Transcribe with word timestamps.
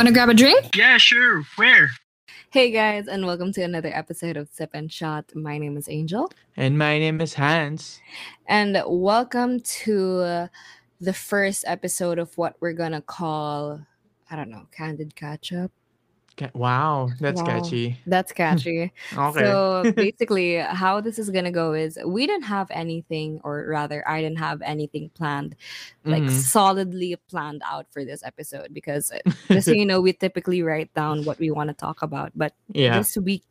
Want 0.00 0.08
to 0.08 0.14
grab 0.14 0.30
a 0.30 0.34
drink? 0.34 0.74
Yeah, 0.74 0.96
sure. 0.96 1.42
Where? 1.56 1.90
Hey 2.48 2.70
guys, 2.70 3.06
and 3.06 3.26
welcome 3.26 3.52
to 3.52 3.60
another 3.60 3.90
episode 3.92 4.38
of 4.38 4.48
Sip 4.50 4.70
and 4.72 4.90
Shot. 4.90 5.26
My 5.36 5.58
name 5.58 5.76
is 5.76 5.90
Angel, 5.90 6.32
And 6.56 6.78
my 6.78 6.98
name 6.98 7.20
is 7.20 7.34
Hans. 7.34 8.00
and 8.48 8.82
welcome 8.86 9.60
to 9.60 10.20
uh, 10.20 10.48
the 11.02 11.12
first 11.12 11.66
episode 11.66 12.18
of 12.18 12.38
what 12.38 12.56
we're 12.60 12.72
gonna 12.72 13.02
call, 13.02 13.84
I 14.30 14.36
don't 14.36 14.48
know, 14.48 14.68
candid 14.72 15.14
catch 15.16 15.52
up. 15.52 15.70
Ca- 16.40 16.50
Wow, 16.54 17.10
that's 17.20 17.42
Wow. 17.42 17.46
catchy. 17.46 18.00
That's 18.06 18.32
catchy. 18.32 18.92
Okay. 19.12 19.44
So 19.44 19.92
basically, 19.96 20.56
how 20.56 21.00
this 21.02 21.18
is 21.18 21.28
gonna 21.28 21.52
go 21.52 21.74
is 21.74 21.98
we 22.06 22.26
didn't 22.26 22.48
have 22.48 22.66
anything, 22.72 23.40
or 23.44 23.66
rather, 23.68 24.02
I 24.08 24.22
didn't 24.22 24.38
have 24.38 24.62
anything 24.62 25.10
planned, 25.14 25.54
like 26.04 26.22
Mhm. 26.24 26.30
solidly 26.30 27.14
planned 27.28 27.62
out 27.64 27.86
for 27.92 28.04
this 28.06 28.24
episode 28.24 28.72
because, 28.72 29.12
uh, 29.12 29.18
just 29.52 29.66
so 29.66 29.72
you 29.72 29.84
know, 29.84 30.00
we 30.00 30.14
typically 30.14 30.62
write 30.62 30.88
down 30.94 31.24
what 31.26 31.38
we 31.38 31.50
want 31.50 31.68
to 31.68 31.74
talk 31.74 32.00
about, 32.00 32.32
but 32.34 32.54
yeah. 32.72 32.96
this 32.98 33.16
week 33.18 33.44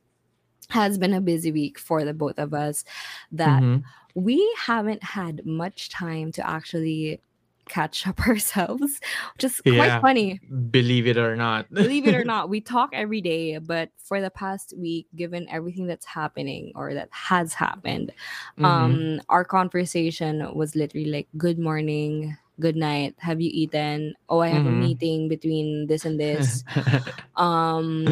has 0.70 0.98
been 0.98 1.14
a 1.14 1.22
busy 1.22 1.52
week 1.52 1.78
for 1.80 2.04
the 2.04 2.14
both 2.14 2.38
of 2.40 2.54
us 2.54 2.84
that 3.32 3.62
Mhm. 3.62 3.84
we 4.16 4.38
haven't 4.58 5.04
had 5.04 5.46
much 5.46 5.90
time 5.90 6.32
to 6.34 6.42
actually 6.48 7.22
catch 7.70 8.06
up 8.08 8.20
ourselves 8.28 9.00
which 9.36 9.44
is 9.46 9.62
quite 9.62 9.76
Yeah. 9.94 10.02
funny 10.02 10.40
Believe 10.72 11.06
it 11.08 11.18
or 11.18 11.36
not. 11.36 11.72
believe 11.74 12.06
it 12.08 12.16
or 12.16 12.24
not 12.34 12.50
we 12.50 12.60
talk 12.60 12.90
every 12.94 13.22
day 13.22 13.58
but 13.60 13.90
for 14.04 14.20
the 14.22 14.32
past 14.32 14.74
week 14.78 15.08
given 15.16 15.48
everything 15.50 15.86
that's 15.88 16.06
happening 16.06 16.72
or 16.76 16.94
that 16.94 17.10
has 17.12 17.54
happened 17.54 18.12
Mhm. 18.58 18.66
um 18.66 19.22
our 19.30 19.46
conversation 19.46 20.42
was 20.56 20.76
literally 20.76 21.10
like 21.10 21.28
good 21.38 21.60
morning 21.60 22.36
good 22.60 22.76
night 22.76 23.16
have 23.18 23.40
you 23.40 23.50
eaten 23.54 24.14
oh 24.28 24.44
i 24.44 24.52
have 24.52 24.68
a 24.68 24.70
Mhm. 24.70 24.80
meeting 24.80 25.20
between 25.32 25.88
this 25.88 26.04
and 26.04 26.20
this 26.20 26.64
um 27.40 28.04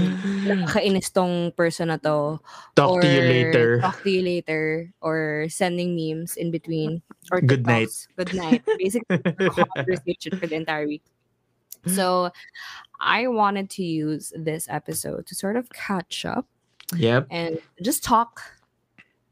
nakakainis 0.47 1.11
tong 1.11 1.51
person 1.51 1.91
na 1.91 1.99
to 1.99 2.39
Talk 2.77 3.01
to 3.01 3.07
you 3.07 3.21
later. 3.21 3.81
Talk 3.81 4.03
to 4.03 4.09
you 4.11 4.21
later, 4.21 4.93
or 5.01 5.47
sending 5.49 5.97
memes 5.97 6.37
in 6.37 6.51
between, 6.53 7.01
or 7.33 7.41
Good 7.41 7.65
night. 7.65 7.89
Good 8.15 8.37
night. 8.37 8.61
Basically, 8.77 9.17
conversation 9.75 10.37
for 10.37 10.45
the 10.45 10.55
entire 10.55 10.85
week. 10.85 11.01
So, 11.89 12.29
I 13.01 13.27
wanted 13.27 13.69
to 13.79 13.83
use 13.83 14.31
this 14.37 14.69
episode 14.69 15.25
to 15.27 15.33
sort 15.33 15.57
of 15.57 15.69
catch 15.73 16.21
up 16.25 16.45
yep. 16.93 17.25
and 17.31 17.57
just 17.81 18.03
talk 18.03 18.41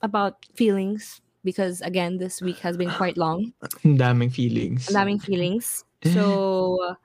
about 0.02 0.46
feelings 0.58 1.22
because 1.46 1.80
again, 1.82 2.18
this 2.18 2.42
week 2.42 2.58
has 2.60 2.76
been 2.76 2.90
quite 2.90 3.16
long. 3.16 3.54
Ang 3.86 4.02
daming 4.02 4.34
feelings. 4.34 4.90
Ang 4.90 4.98
daming 4.98 5.22
feelings. 5.22 5.86
Eh. 6.02 6.12
So, 6.12 6.98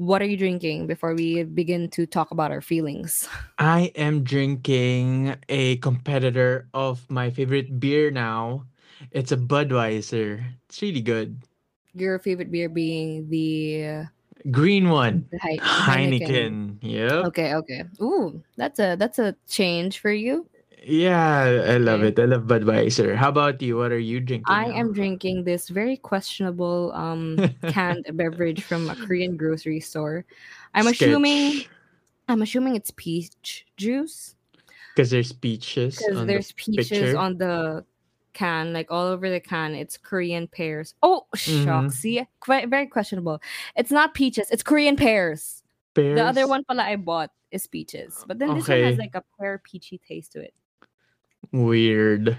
what 0.00 0.24
are 0.24 0.26
you 0.26 0.40
drinking 0.40 0.88
before 0.88 1.14
we 1.14 1.44
begin 1.44 1.92
to 1.94 2.08
talk 2.08 2.32
about 2.32 2.50
our 2.50 2.64
feelings? 2.64 3.28
I 3.60 3.92
am 3.94 4.24
drinking 4.24 5.36
a 5.52 5.76
competitor 5.84 6.66
of 6.72 7.04
my 7.12 7.30
favorite 7.30 7.78
beer 7.78 8.10
now. 8.10 8.64
It's 9.12 9.30
a 9.30 9.36
Budweiser. 9.36 10.42
It's 10.66 10.80
really 10.80 11.02
good. 11.04 11.44
Your 11.92 12.18
favorite 12.18 12.50
beer 12.50 12.72
being 12.72 13.28
the, 13.28 14.08
Green 14.50 14.88
one. 14.88 15.28
the 15.30 15.38
Hei- 15.38 15.60
Heineken. 15.60 16.78
Yeah. 16.80 17.28
Okay, 17.28 17.54
okay. 17.54 17.84
Ooh, 18.00 18.42
that's 18.56 18.80
a 18.80 18.96
that's 18.96 19.18
a 19.18 19.36
change 19.46 20.00
for 20.00 20.10
you. 20.10 20.48
Yeah, 20.84 21.44
I 21.68 21.76
love 21.78 22.00
Okay. 22.00 22.08
it. 22.08 22.18
I 22.18 22.24
love 22.26 22.44
Budweiser. 22.44 23.14
How 23.14 23.28
about 23.28 23.62
you? 23.62 23.76
What 23.76 23.92
are 23.92 23.98
you 23.98 24.20
drinking? 24.20 24.44
I 24.48 24.66
now? 24.68 24.74
am 24.82 24.92
drinking 24.92 25.44
this 25.44 25.68
very 25.68 25.96
questionable 25.96 26.90
um 26.94 27.38
canned 27.70 28.06
beverage 28.14 28.62
from 28.64 28.90
a 28.90 28.96
Korean 28.96 29.36
grocery 29.36 29.80
store. 29.80 30.24
I'm 30.74 30.86
assuming 30.88 31.52
Sketch. 31.62 31.70
I'm 32.28 32.42
assuming 32.42 32.74
it's 32.76 32.90
peach 32.96 33.66
juice 33.76 34.34
Because 34.94 35.10
there's 35.10 35.32
peaches. 35.32 35.96
because 35.98 36.18
on 36.18 36.26
the 36.26 36.32
there's 36.32 36.52
peaches 36.52 36.88
picture. 36.90 37.16
on 37.16 37.38
the 37.38 37.84
can, 38.32 38.72
like 38.72 38.90
all 38.90 39.06
over 39.06 39.28
the 39.30 39.40
can. 39.40 39.74
It's 39.74 39.96
Korean 39.96 40.48
pears. 40.48 40.94
Oh, 41.02 41.26
Mhm. 41.36 41.92
See, 41.92 42.26
quite 42.40 42.68
very 42.68 42.86
questionable. 42.88 43.38
It's 43.76 43.90
not 43.92 44.14
peaches. 44.14 44.48
It's 44.50 44.62
Korean 44.64 44.96
pears. 44.96 45.62
The 45.94 46.24
other 46.24 46.42
Pears? 46.42 46.48
one 46.48 46.64
pala 46.64 46.82
I 46.88 46.96
bought 46.96 47.30
is 47.52 47.66
peaches, 47.68 48.24
but 48.26 48.38
then 48.40 48.54
this 48.56 48.66
one 48.66 48.80
has 48.80 48.94
Okay. 48.96 49.04
like 49.04 49.14
a 49.14 49.22
pear 49.38 49.60
peachy 49.62 50.00
taste 50.00 50.32
to 50.32 50.40
it. 50.40 50.54
Weird. 51.52 52.38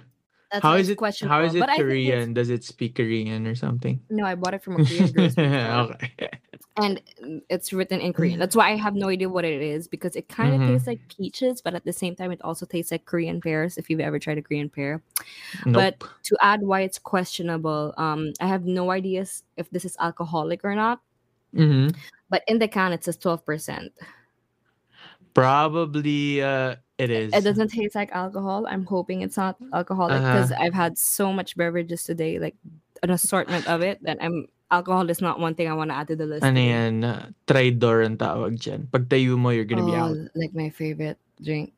That's 0.51 0.61
How 0.61 0.71
why 0.73 0.79
is 0.79 0.89
it? 0.89 0.95
questionable. 0.97 1.35
How 1.35 1.43
is 1.45 1.55
it 1.55 1.59
but 1.61 1.69
I 1.69 1.77
think 1.77 1.89
it's- 1.89 2.09
Korean? 2.13 2.33
Does 2.33 2.49
it 2.51 2.63
speak 2.63 2.95
Korean 2.95 3.47
or 3.47 3.55
something? 3.55 3.99
No, 4.11 4.23
I 4.25 4.35
bought 4.35 4.53
it 4.53 4.61
from 4.63 4.79
a 4.79 4.85
Korean 4.85 5.11
grocery 5.11 5.29
store. 5.31 5.97
okay. 5.97 6.29
and 6.77 7.01
it's 7.49 7.71
written 7.73 7.99
in 8.01 8.13
Korean. 8.13 8.37
That's 8.39 8.55
why 8.55 8.69
I 8.71 8.75
have 8.75 8.93
no 8.95 9.09
idea 9.09 9.29
what 9.29 9.45
it 9.45 9.61
is 9.61 9.87
because 9.87 10.15
it 10.15 10.27
kind 10.29 10.53
of 10.55 10.61
Mhm. 10.61 10.67
tastes 10.73 10.87
like 10.87 10.99
peaches, 11.07 11.61
but 11.61 11.73
at 11.75 11.85
the 11.85 11.93
same 11.93 12.15
time, 12.15 12.31
it 12.31 12.41
also 12.41 12.65
tastes 12.65 12.91
like 12.91 13.05
Korean 13.05 13.41
pears. 13.41 13.77
If 13.77 13.89
you've 13.89 13.99
ever 13.99 14.17
tried 14.17 14.37
a 14.37 14.41
Korean 14.41 14.69
pear, 14.69 15.01
Nope. 15.65 15.73
but 15.73 16.03
to 16.23 16.37
add 16.41 16.61
why 16.63 16.81
it's 16.81 16.97
questionable, 16.97 17.93
um, 17.97 18.33
I 18.41 18.47
have 18.47 18.65
no 18.65 18.89
idea 18.91 19.25
if 19.57 19.69
this 19.69 19.85
is 19.85 19.95
alcoholic 19.99 20.61
or 20.65 20.73
not. 20.75 21.01
Mhm. 21.53 21.95
But 22.29 22.41
in 22.47 22.57
the 22.57 22.67
can, 22.67 22.91
it 22.93 23.03
says 23.03 23.17
twelve 23.17 23.45
percent. 23.45 23.91
Probably 25.33 26.41
uh, 26.41 26.75
it 26.97 27.09
is. 27.09 27.33
It 27.33 27.43
doesn't 27.43 27.69
taste 27.69 27.95
like 27.95 28.11
alcohol. 28.13 28.65
I'm 28.67 28.85
hoping 28.85 29.21
it's 29.21 29.37
not 29.37 29.57
alcoholic 29.73 30.21
Uh-huh. 30.21 30.33
because 30.33 30.51
I've 30.53 30.73
had 30.73 30.97
so 30.97 31.33
much 31.33 31.57
beverages 31.57 32.03
today, 32.03 32.37
like 32.39 32.55
an 33.01 33.09
assortment 33.09 33.67
of 33.67 33.81
it, 33.81 34.01
that 34.03 34.17
I'm 34.21 34.47
alcohol 34.71 35.09
is 35.09 35.21
not 35.21 35.39
one 35.39 35.53
thing 35.53 35.69
I 35.69 35.73
want 35.73 35.91
to 35.91 35.95
add 35.97 36.07
to 36.09 36.15
the 36.15 36.25
list. 36.25 36.43
Ano 36.45 36.59
yan? 36.59 37.03
uh, 37.03 37.29
Tridor 37.45 38.05
ang 38.05 38.17
tawag 38.17 38.57
dyan. 38.57 38.89
Pag 38.89 39.09
tayo 39.09 39.37
mo, 39.37 39.49
you're 39.49 39.65
gonna 39.69 39.85
be 39.85 39.93
out. 39.93 40.17
Oh, 40.17 40.27
like 40.33 40.53
my 40.53 40.69
favorite 40.69 41.17
drink 41.41 41.73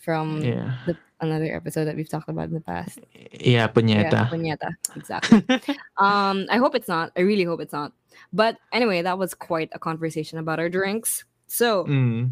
from 0.00 0.40
Yeah. 0.44 0.76
the, 0.86 0.96
another 1.20 1.48
episode 1.56 1.84
that 1.88 1.96
we've 1.96 2.08
talked 2.08 2.28
about 2.28 2.48
in 2.52 2.54
the 2.54 2.60
past. 2.64 3.00
Yeah, 3.32 3.64
Yeah, 3.64 3.66
punyeta. 3.72 4.28
puñeta. 4.28 4.68
Exactly. 4.96 5.40
um, 5.96 6.44
I 6.52 6.58
hope 6.60 6.74
it's 6.76 6.88
not. 6.88 7.12
I 7.16 7.24
really 7.24 7.44
hope 7.44 7.60
it's 7.60 7.72
not. 7.72 7.92
But 8.32 8.56
anyway, 8.72 9.00
that 9.02 9.16
was 9.16 9.32
quite 9.32 9.68
a 9.72 9.78
conversation 9.80 10.38
about 10.38 10.58
our 10.60 10.68
drinks. 10.68 11.24
So 11.48 11.84
mm. 11.88 12.30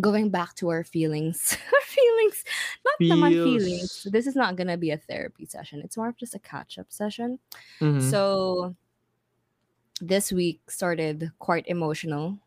Going 0.00 0.30
back 0.30 0.54
to 0.56 0.68
our 0.70 0.84
feelings, 0.84 1.56
our 1.74 1.80
feelings, 1.86 2.44
not 2.84 2.96
naman 3.00 3.32
feelings. 3.44 4.06
This 4.10 4.26
is 4.26 4.34
not 4.34 4.56
gonna 4.56 4.76
be 4.76 4.90
a 4.90 4.96
therapy 4.96 5.44
session. 5.46 5.80
It's 5.84 5.96
more 5.96 6.08
of 6.08 6.16
just 6.16 6.34
a 6.34 6.38
catch-up 6.38 6.86
session. 6.88 7.38
Mhm. 7.80 8.00
So 8.10 8.74
this 10.00 10.32
week 10.32 10.60
started 10.70 11.30
quite 11.38 11.66
emotional 11.68 12.38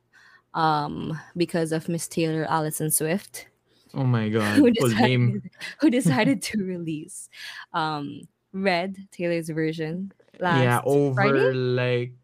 um 0.54 1.18
because 1.38 1.72
of 1.72 1.88
Miss 1.88 2.08
Taylor 2.08 2.46
Allison 2.50 2.90
Swift. 2.92 3.48
oh 3.94 4.04
my 4.04 4.28
god. 4.36 4.58
who 4.58 4.72
decided, 4.72 5.50
who 5.80 5.90
decided 5.90 6.42
to 6.42 6.64
release 6.64 7.30
um 7.74 8.22
Red 8.52 8.96
Taylor's 9.12 9.50
version 9.50 10.12
last 10.40 10.64
yeah, 10.64 10.82
over 10.84 11.14
Friday. 11.14 11.52
like 11.54 12.16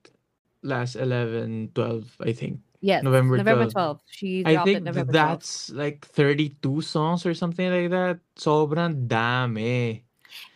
last 0.64 0.96
11, 0.96 1.72
12, 1.76 2.16
I 2.22 2.31
think. 2.34 2.60
Yes, 2.81 3.03
November 3.03 3.38
November 3.38 3.69
12. 3.69 3.97
12th. 3.97 4.02
She 4.09 4.44
I 4.46 4.53
dropped 4.53 4.66
think 4.66 4.78
it 4.78 4.84
November 4.84 5.14
12th. 5.14 5.16
that's 5.16 5.69
like 5.69 6.06
32 6.06 6.81
songs 6.81 7.25
or 7.25 7.34
something 7.34 7.69
like 7.69 7.92
that. 7.92 8.19
Sobrang 8.36 9.08
dami. 9.08 10.02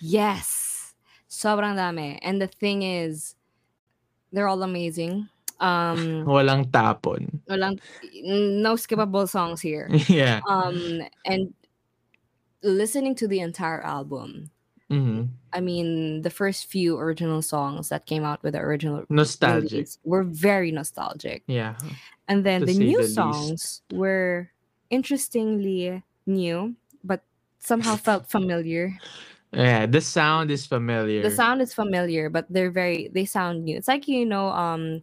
Yes. 0.02 0.94
Sobrang 1.30 1.78
dami. 1.78 2.18
And 2.24 2.42
the 2.42 2.48
thing 2.48 2.82
is, 2.82 3.36
they're 4.34 4.48
all 4.48 4.64
amazing. 4.64 5.30
Um, 5.60 6.26
Walang 6.28 6.72
tapon. 6.72 7.40
walang, 7.48 7.80
no 8.26 8.74
skippable 8.74 9.30
songs 9.30 9.62
here. 9.62 9.88
yeah. 10.10 10.42
Um, 10.50 11.02
and 11.26 11.54
listening 12.64 13.14
to 13.16 13.28
the 13.28 13.40
entire 13.40 13.82
album, 13.82 14.50
Mhm. 14.92 15.30
I 15.54 15.62
mean, 15.62 16.22
the 16.22 16.30
first 16.30 16.68
few 16.68 16.98
original 16.98 17.42
songs 17.42 17.90
that 17.90 18.06
came 18.06 18.24
out 18.24 18.44
with 18.44 18.54
the 18.54 18.60
original 18.60 19.06
Nostalgic. 19.10 19.88
were 20.04 20.24
very 20.24 20.72
nostalgic. 20.72 21.44
Yeah. 21.48 21.76
And 22.28 22.46
then 22.46 22.66
the 22.66 22.74
new 22.74 22.98
the 22.98 23.04
least. 23.04 23.16
songs 23.16 23.82
were 23.94 24.52
interestingly 24.90 26.04
new, 26.26 26.76
but 27.04 27.24
somehow 27.60 27.96
felt 27.96 28.30
familiar. 28.30 29.00
Yeah, 29.54 29.86
the 29.86 30.02
sound 30.02 30.52
is 30.52 30.66
familiar. 30.66 31.22
The 31.24 31.32
sound 31.32 31.62
is 31.62 31.74
familiar, 31.74 32.30
but 32.30 32.46
they're 32.50 32.72
very 32.72 33.08
they 33.14 33.24
sound 33.26 33.64
new. 33.64 33.78
It's 33.78 33.88
like 33.88 34.08
you 34.08 34.26
know, 34.26 34.50
um, 34.50 35.02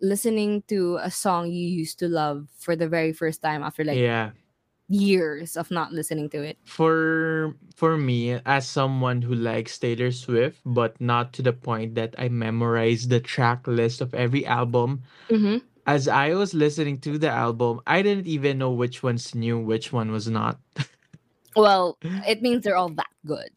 listening 0.00 0.62
to 0.68 0.96
a 1.02 1.10
song 1.10 1.50
you 1.50 1.66
used 1.68 1.98
to 1.98 2.08
love 2.08 2.48
for 2.58 2.76
the 2.76 2.88
very 2.88 3.12
first 3.12 3.42
time 3.42 3.62
after 3.62 3.84
like 3.84 3.98
yeah. 3.98 4.30
Years 4.88 5.56
of 5.56 5.70
not 5.70 5.92
listening 5.92 6.28
to 6.30 6.42
it. 6.42 6.58
For 6.64 7.54
for 7.74 7.96
me, 7.96 8.38
as 8.46 8.68
someone 8.68 9.20
who 9.22 9.34
likes 9.34 9.78
Taylor 9.78 10.12
Swift, 10.12 10.60
but 10.64 10.94
not 11.00 11.32
to 11.34 11.42
the 11.42 11.52
point 11.52 11.94
that 11.96 12.14
I 12.18 12.28
memorize 12.28 13.08
the 13.08 13.20
track 13.20 13.66
list 13.66 14.00
of 14.00 14.14
every 14.14 14.46
album, 14.46 15.02
Mm-hmm. 15.28 15.58
as 15.86 16.06
I 16.08 16.34
was 16.34 16.54
listening 16.54 16.98
to 17.06 17.18
the 17.18 17.30
album, 17.30 17.80
I 17.86 18.02
didn't 18.02 18.26
even 18.26 18.58
know 18.58 18.70
which 18.70 19.02
one's 19.02 19.34
new, 19.34 19.58
which 19.58 19.92
one 19.92 20.10
was 20.12 20.28
not. 20.28 20.58
Well, 21.56 21.96
it 22.28 22.42
means 22.42 22.64
they're 22.64 22.76
all 22.76 22.90
that 23.00 23.08
good. 23.24 23.48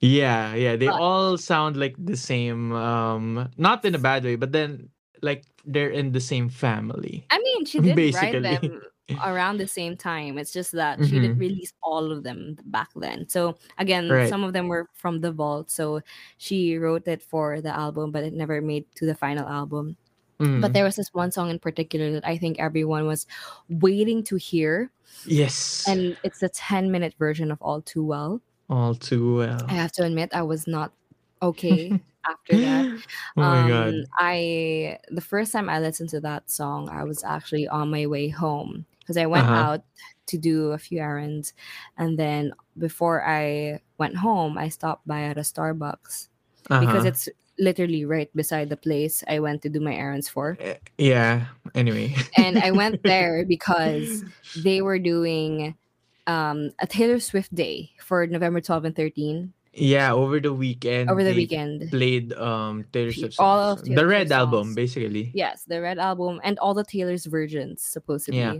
Yeah, 0.00 0.54
yeah, 0.58 0.74
they 0.76 0.86
But- 0.90 0.98
all 1.00 1.38
sound 1.38 1.76
like 1.76 1.94
the 1.96 2.16
same. 2.16 2.72
Um, 2.74 3.48
not 3.56 3.84
in 3.84 3.94
a 3.94 3.98
bad 4.02 4.24
way, 4.24 4.34
but 4.36 4.50
then 4.50 4.88
like 5.22 5.44
they're 5.64 5.88
in 5.94 6.10
the 6.12 6.20
same 6.20 6.48
family. 6.50 7.24
I 7.30 7.38
mean, 7.38 7.64
she 7.64 7.78
did 7.84 7.94
write 7.94 7.96
Basically. 7.96 8.40
them 8.42 8.82
around 9.24 9.58
the 9.58 9.66
same 9.68 9.96
time. 9.96 10.38
It's 10.38 10.52
just 10.52 10.72
that 10.72 10.98
she 11.04 11.20
didn't 11.20 11.36
Mhm. 11.36 11.40
release 11.40 11.72
all 11.82 12.10
of 12.10 12.22
them 12.22 12.56
back 12.66 12.88
then. 12.96 13.28
So 13.28 13.56
again, 13.78 14.08
Right. 14.08 14.28
some 14.28 14.42
of 14.44 14.52
them 14.52 14.68
were 14.68 14.88
from 14.94 15.20
the 15.20 15.30
vault. 15.32 15.70
So 15.70 16.00
she 16.38 16.78
wrote 16.78 17.06
it 17.06 17.22
for 17.22 17.60
the 17.60 17.68
album, 17.74 18.10
but 18.12 18.24
it 18.24 18.32
never 18.32 18.60
made 18.62 18.86
to 18.96 19.04
the 19.06 19.14
final 19.14 19.46
album. 19.46 19.96
But 20.38 20.46
Mm. 20.46 20.72
there 20.72 20.84
was 20.84 20.96
this 20.96 21.12
one 21.14 21.30
song 21.30 21.48
in 21.50 21.58
particular 21.58 22.10
that 22.12 22.26
I 22.26 22.36
think 22.36 22.58
everyone 22.58 23.06
was 23.06 23.26
waiting 23.68 24.22
to 24.24 24.36
hear, 24.36 24.90
Yes. 25.26 25.84
and 25.86 26.16
it's 26.24 26.40
the 26.40 26.48
10 26.48 26.90
minute 26.90 27.14
version 27.18 27.50
of 27.52 27.60
All 27.62 27.80
Too 27.82 28.04
Well. 28.04 28.40
All 28.70 28.94
too 28.94 29.36
well. 29.36 29.60
I 29.68 29.74
have 29.74 29.92
to 29.92 30.02
admit, 30.04 30.30
I 30.34 30.42
was 30.42 30.66
not 30.66 30.92
okay 31.42 31.92
after 32.26 32.56
that. 32.58 32.86
oh 33.36 33.40
my 33.40 33.68
god. 33.68 33.88
Um, 33.94 34.04
I 34.18 34.98
the 35.10 35.20
first 35.20 35.52
time 35.52 35.68
I 35.68 35.78
listened 35.78 36.08
to 36.10 36.20
that 36.20 36.50
song, 36.50 36.88
I 36.88 37.04
was 37.04 37.22
actually 37.22 37.68
on 37.68 37.90
my 37.90 38.06
way 38.06 38.28
home 38.28 38.86
because 39.04 39.20
I 39.20 39.26
went 39.28 39.44
Uh-huh. 39.44 39.54
out 39.76 39.82
to 40.32 40.38
do 40.40 40.72
a 40.72 40.78
few 40.80 40.98
errands, 41.04 41.52
and 42.00 42.16
then 42.18 42.52
before 42.80 43.20
I 43.20 43.80
went 44.00 44.16
home, 44.16 44.56
I 44.56 44.72
stopped 44.72 45.06
by 45.06 45.28
at 45.28 45.36
a 45.36 45.44
Starbucks 45.44 46.28
because 46.64 47.04
Uh-huh. 47.04 47.12
it's 47.12 47.28
literally 47.60 48.04
right 48.08 48.32
beside 48.34 48.66
the 48.72 48.76
place 48.80 49.22
I 49.28 49.38
went 49.38 49.62
to 49.62 49.68
do 49.68 49.78
my 49.78 49.94
errands 49.94 50.26
for. 50.28 50.56
Eh, 50.58 50.74
yeah. 50.98 51.46
Anyway. 51.76 52.16
And 52.36 52.58
I 52.58 52.72
went 52.72 53.04
there 53.04 53.44
because 53.54 54.24
they 54.64 54.80
were 54.82 54.98
doing 54.98 55.76
um, 56.26 56.72
a 56.80 56.86
Taylor 56.88 57.20
Swift 57.20 57.54
day 57.54 57.92
for 58.00 58.26
November 58.26 58.60
12 58.64 58.86
and 58.86 58.96
13 58.96 59.52
yeah, 59.76 60.12
over 60.12 60.40
the 60.40 60.52
weekend. 60.52 61.10
over 61.10 61.22
the 61.24 61.30
they 61.30 61.36
weekend. 61.36 61.90
Played 61.90 62.32
um 62.34 62.84
Taylor 62.92 63.12
Swift 63.12 63.36
all 63.38 63.74
songs. 63.74 63.80
of 63.80 63.84
the 63.88 63.94
Taylor 63.94 64.06
Red 64.08 64.28
Swift 64.28 64.38
album, 64.40 64.64
songs. 64.68 64.74
basically. 64.76 65.30
Yes, 65.34 65.64
the 65.64 65.80
Red 65.80 65.98
album 65.98 66.40
and 66.44 66.58
all 66.58 66.74
the 66.74 66.84
Taylor's 66.84 67.26
versions 67.26 67.82
supposedly. 67.82 68.40
Yeah. 68.40 68.54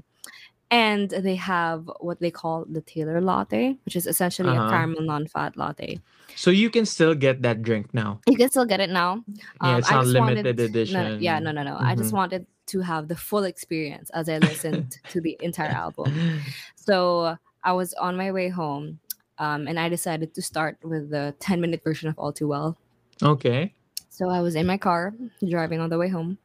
And 0.71 1.11
they 1.11 1.37
have 1.37 1.89
what 2.01 2.19
they 2.21 2.31
call 2.33 2.65
the 2.69 2.81
Taylor 2.81 3.21
latte, 3.21 3.77
which 3.85 3.95
is 3.95 4.07
essentially 4.07 4.51
Uh-huh. 4.51 4.67
a 4.67 4.71
caramel 4.71 5.03
non-fat 5.03 5.57
latte. 5.57 6.01
So 6.35 6.51
you 6.51 6.69
can 6.71 6.85
still 6.87 7.15
get 7.15 7.43
that 7.43 7.63
drink 7.63 7.95
now. 7.95 8.21
You 8.27 8.37
can 8.37 8.49
still 8.51 8.65
get 8.65 8.81
it 8.81 8.91
now. 8.91 9.23
Yeah, 9.63 9.79
it's 9.79 9.89
Um, 9.91 9.95
not 9.97 10.05
just 10.05 10.19
wanted- 10.19 10.37
limited 10.45 10.59
edition. 10.61 10.95
No, 11.03 11.19
yeah, 11.21 11.39
no, 11.39 11.53
no, 11.53 11.63
no. 11.63 11.77
I 11.79 11.95
just 11.95 12.11
Mhm. 12.11 12.17
wanted 12.17 12.47
to 12.75 12.81
have 12.81 13.07
the 13.07 13.15
full 13.15 13.45
experience 13.45 14.11
as 14.11 14.29
I 14.29 14.39
listened 14.39 14.99
to 15.11 15.21
the 15.21 15.37
entire 15.41 15.69
album. 15.85 16.41
So 16.75 17.37
I 17.63 17.73
was 17.73 17.95
on 17.95 18.17
my 18.17 18.33
way 18.33 18.49
home, 18.49 18.99
um, 19.39 19.67
and 19.67 19.79
I 19.79 19.89
decided 19.89 20.35
to 20.35 20.43
start 20.43 20.79
with 20.83 21.11
the 21.11 21.35
10 21.41 21.61
minute 21.61 21.83
version 21.85 22.09
of 22.09 22.19
All 22.19 22.33
Too 22.33 22.49
Well. 22.49 22.77
Okay. 23.23 23.73
So 24.11 24.29
I 24.31 24.41
was 24.41 24.55
in 24.55 24.67
my 24.67 24.79
car 24.79 25.13
driving 25.49 25.81
on 25.81 25.91
the 25.91 25.99
way 25.99 26.09
home, 26.09 26.39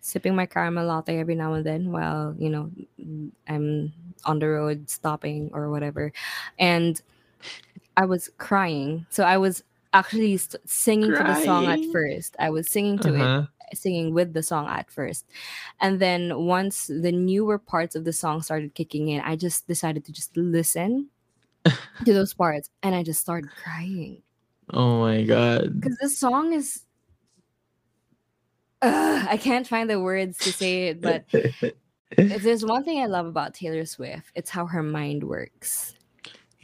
sipping 0.00 0.34
my 0.36 0.46
caramel 0.46 0.86
latte 0.86 1.18
every 1.18 1.34
now 1.34 1.54
and 1.54 1.64
then 1.64 1.90
while, 1.90 2.34
you 2.38 2.50
know, 2.50 2.70
I'm 3.48 3.92
on 4.24 4.38
the 4.38 4.48
road 4.48 4.90
stopping 4.90 5.50
or 5.54 5.70
whatever. 5.70 6.12
And 6.58 7.00
I 7.96 8.04
was 8.06 8.30
crying. 8.38 9.06
So 9.10 9.24
I 9.24 9.38
was 9.38 9.62
actually 9.92 10.36
st- 10.36 10.68
singing 10.68 11.14
to 11.14 11.22
the 11.24 11.34
song 11.44 11.64
at 11.66 11.78
Crying? 11.78 11.92
first. 11.92 12.36
I 12.38 12.50
was 12.50 12.68
singing 12.68 12.98
to 13.00 13.14
it, 13.14 13.22
Uh-huh. 13.22 13.46
singing 13.72 14.12
with 14.12 14.34
the 14.34 14.42
song 14.42 14.66
at 14.68 14.90
first. 14.90 15.24
And 15.80 16.00
then 16.00 16.44
once 16.44 16.88
the 16.88 17.12
newer 17.12 17.58
parts 17.58 17.94
of 17.94 18.04
the 18.04 18.12
song 18.12 18.42
started 18.42 18.74
kicking 18.74 19.08
in, 19.08 19.20
I 19.22 19.36
just 19.36 19.66
decided 19.68 20.04
to 20.06 20.12
just 20.12 20.36
listen 20.36 21.08
to 22.04 22.12
those 22.12 22.34
parts 22.34 22.68
and 22.82 22.94
I 22.94 23.02
just 23.02 23.20
started 23.20 23.50
crying 23.62 24.22
Oh 24.70 25.00
my 25.00 25.22
god. 25.24 25.80
because 25.80 25.96
this 26.00 26.18
song 26.18 26.52
is 26.52 26.82
Ugh, 28.82 29.26
I 29.30 29.36
can't 29.38 29.66
find 29.66 29.88
the 29.88 29.98
words 30.00 30.36
to 30.38 30.52
say 30.52 30.88
it, 30.88 31.00
but 31.00 31.24
if 31.32 32.42
there's 32.42 32.64
one 32.64 32.84
thing 32.84 33.00
I 33.00 33.06
love 33.06 33.24
about 33.24 33.54
Taylor 33.54 33.86
Swift, 33.86 34.30
it's 34.34 34.50
how 34.50 34.66
her 34.66 34.82
mind 34.82 35.24
works. 35.24 35.94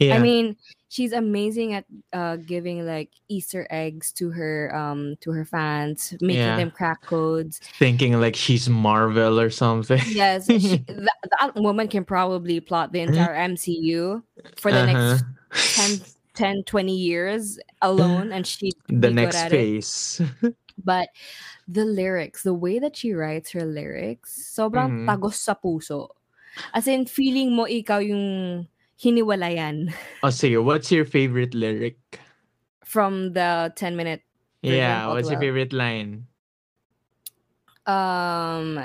Yeah. 0.01 0.15
I 0.15 0.19
mean, 0.19 0.57
she's 0.89 1.13
amazing 1.13 1.77
at 1.77 1.85
uh, 2.11 2.41
giving 2.41 2.81
like 2.85 3.13
Easter 3.29 3.67
eggs 3.69 4.09
to 4.17 4.33
her 4.33 4.73
um 4.73 5.15
to 5.21 5.29
her 5.31 5.45
fans, 5.45 6.17
making 6.19 6.41
Yeah. 6.41 6.57
them 6.57 6.73
crack 6.73 7.05
codes. 7.05 7.61
thinking 7.77 8.17
like 8.19 8.33
she's 8.35 8.65
Marvel 8.67 9.37
or 9.39 9.53
something. 9.53 10.01
Yes, 10.09 10.45
she, 10.49 10.81
that, 10.89 11.17
that 11.37 11.53
woman 11.55 11.87
can 11.87 12.03
probably 12.03 12.59
plot 12.59 12.91
the 12.91 13.05
entire 13.05 13.37
MCU 13.37 14.23
for 14.57 14.73
the 14.73 14.85
next 14.89 15.21
Uh-huh. 15.53 15.77
10, 15.77 16.01
10 16.33 16.63
20 16.65 16.95
years 16.95 17.59
alone, 17.85 18.31
and 18.33 18.47
she 18.47 18.73
the 18.89 19.11
next 19.13 19.37
phase. 19.53 20.17
But 20.81 21.09
the 21.67 21.85
lyrics, 21.85 22.41
the 22.41 22.55
way 22.57 22.79
that 22.81 22.97
she 22.97 23.13
writes 23.13 23.51
her 23.53 23.61
lyrics, 23.67 24.33
sobrang 24.33 25.05
Mhm. 25.05 25.05
tagos 25.05 25.37
sa 25.37 25.53
puso. 25.53 26.09
As 26.73 26.87
in, 26.89 27.05
feeling 27.05 27.53
mo 27.53 27.69
ikaw 27.69 28.01
yung 28.01 28.65
hiniwalayan. 29.01 29.93
Oh, 30.23 30.29
sige, 30.31 30.63
what's 30.63 30.91
your 30.91 31.05
favorite 31.05 31.53
lyric? 31.53 32.19
from 32.83 33.33
the 33.33 33.71
10 33.75 33.95
minute 33.95 34.21
Yeah, 34.63 35.09
what's 35.09 35.29
your 35.29 35.39
favorite 35.39 35.71
line? 35.73 36.27
um 37.85 38.77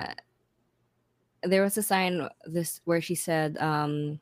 there 1.43 1.63
was 1.63 1.77
a 1.77 1.83
sign 1.83 2.29
this 2.45 2.81
where 2.85 3.01
she 3.01 3.15
said 3.15 3.57
um 3.59 4.21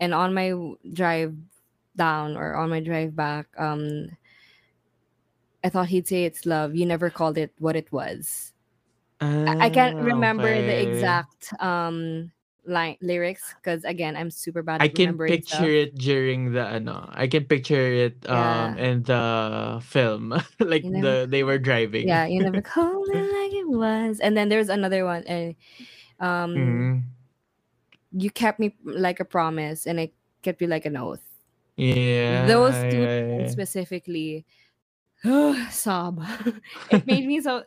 and 0.00 0.14
on 0.14 0.34
my 0.34 0.52
drive 0.92 1.34
down 1.96 2.36
or 2.36 2.54
on 2.54 2.68
my 2.70 2.80
drive 2.80 3.16
back 3.16 3.48
um 3.58 4.08
i 5.64 5.68
thought 5.68 5.88
he'd 5.88 6.06
say 6.08 6.24
it's 6.24 6.46
love. 6.46 6.74
You 6.74 6.86
never 6.86 7.10
called 7.10 7.38
it 7.38 7.52
what 7.58 7.76
it 7.76 7.90
was. 7.92 8.52
I 9.46 9.56
I 9.60 9.70
can't 9.70 9.96
Ah, 9.96 10.00
remember 10.00 10.62
the 10.62 10.76
exact 10.80 11.52
um 11.60 12.32
line 12.66 12.96
lyrics 13.00 13.54
because 13.62 13.84
again 13.84 14.16
I'm 14.16 14.30
super 14.30 14.62
bad 14.62 14.82
I 14.82 14.88
can 14.88 15.14
remembering 15.14 15.38
picture 15.38 15.70
stuff. 15.70 15.70
it 15.70 15.94
during 15.98 16.52
the 16.52 16.66
ano. 16.66 17.08
I 17.14 17.26
can 17.26 17.44
picture 17.46 17.80
it 18.10 18.28
um 18.28 18.76
Yeah. 18.76 18.84
in 18.90 19.02
the 19.04 19.22
film. 19.82 20.34
like 20.60 20.82
You 20.84 20.90
never 20.90 21.24
the 21.24 21.26
they 21.30 21.42
were 21.44 21.58
driving. 21.58 22.06
Yeah, 22.08 22.26
you 22.26 22.42
never 22.42 22.60
called 22.66 23.08
it 23.08 23.26
like 23.32 23.52
it 23.54 23.68
was. 23.68 24.20
And 24.20 24.36
then 24.36 24.48
there's 24.48 24.68
another 24.68 25.04
one. 25.06 25.22
And 25.26 25.54
um 26.20 26.52
Mhm. 26.54 27.02
you 28.12 28.30
kept 28.30 28.58
me 28.60 28.74
like 28.84 29.20
a 29.20 29.24
promise 29.24 29.86
and 29.86 30.00
I 30.00 30.10
kept 30.42 30.60
you 30.60 30.66
like 30.68 30.86
an 30.86 30.96
oath. 30.96 31.22
Yeah. 31.76 32.46
Those 32.46 32.74
two 32.90 33.06
yeah, 33.06 33.26
yeah. 33.26 33.48
specifically 33.48 34.46
sob. 35.70 36.22
it 36.90 37.06
made 37.06 37.26
me 37.26 37.40
so 37.40 37.62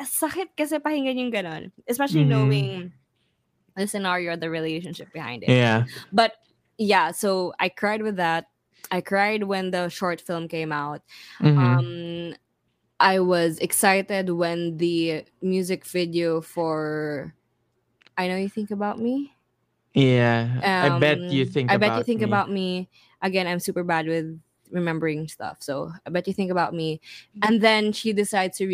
sakit 0.00 0.54
kasi 0.56 0.78
pakinggan 0.78 1.18
yung 1.18 1.32
ganon. 1.32 1.72
Especially 1.88 2.24
Mhm. 2.24 2.28
knowing 2.28 2.92
the 3.76 3.86
scenario, 3.86 4.36
the 4.36 4.50
relationship 4.50 5.12
behind 5.12 5.42
it. 5.42 5.50
Yeah. 5.50 5.84
but 6.12 6.34
yeah 6.78 7.12
so 7.12 7.52
i 7.60 7.68
cried 7.68 8.00
with 8.02 8.16
that 8.16 8.46
i 8.90 9.00
cried 9.00 9.44
when 9.44 9.70
the 9.70 9.88
short 9.88 10.20
film 10.20 10.48
came 10.48 10.72
out 10.72 11.02
Mhm. 11.38 11.58
um 11.58 12.34
i 12.98 13.20
was 13.20 13.58
excited 13.58 14.30
when 14.30 14.78
the 14.78 15.24
music 15.42 15.84
video 15.84 16.40
for 16.40 17.34
i 18.16 18.26
know 18.26 18.36
you 18.36 18.48
think 18.48 18.70
about 18.70 18.98
me 18.98 19.32
yeah. 19.94 20.88
I 20.96 20.98
bet 20.98 21.20
you 21.30 21.44
um, 21.44 21.52
think 21.52 21.70
i 21.70 21.74
about 21.74 21.88
bet 21.88 21.98
you 21.98 22.04
think 22.04 22.20
me. 22.20 22.24
about 22.24 22.50
me 22.50 22.88
again 23.20 23.46
i'm 23.46 23.60
super 23.60 23.84
bad 23.84 24.06
with 24.08 24.32
remembering 24.72 25.28
stuff 25.28 25.58
so 25.60 25.92
i 26.06 26.10
bet 26.10 26.26
you 26.26 26.32
think 26.32 26.50
about 26.50 26.72
me 26.72 27.00
and 27.42 27.60
then 27.60 27.92
she 27.92 28.12
decides 28.14 28.56
to 28.58 28.66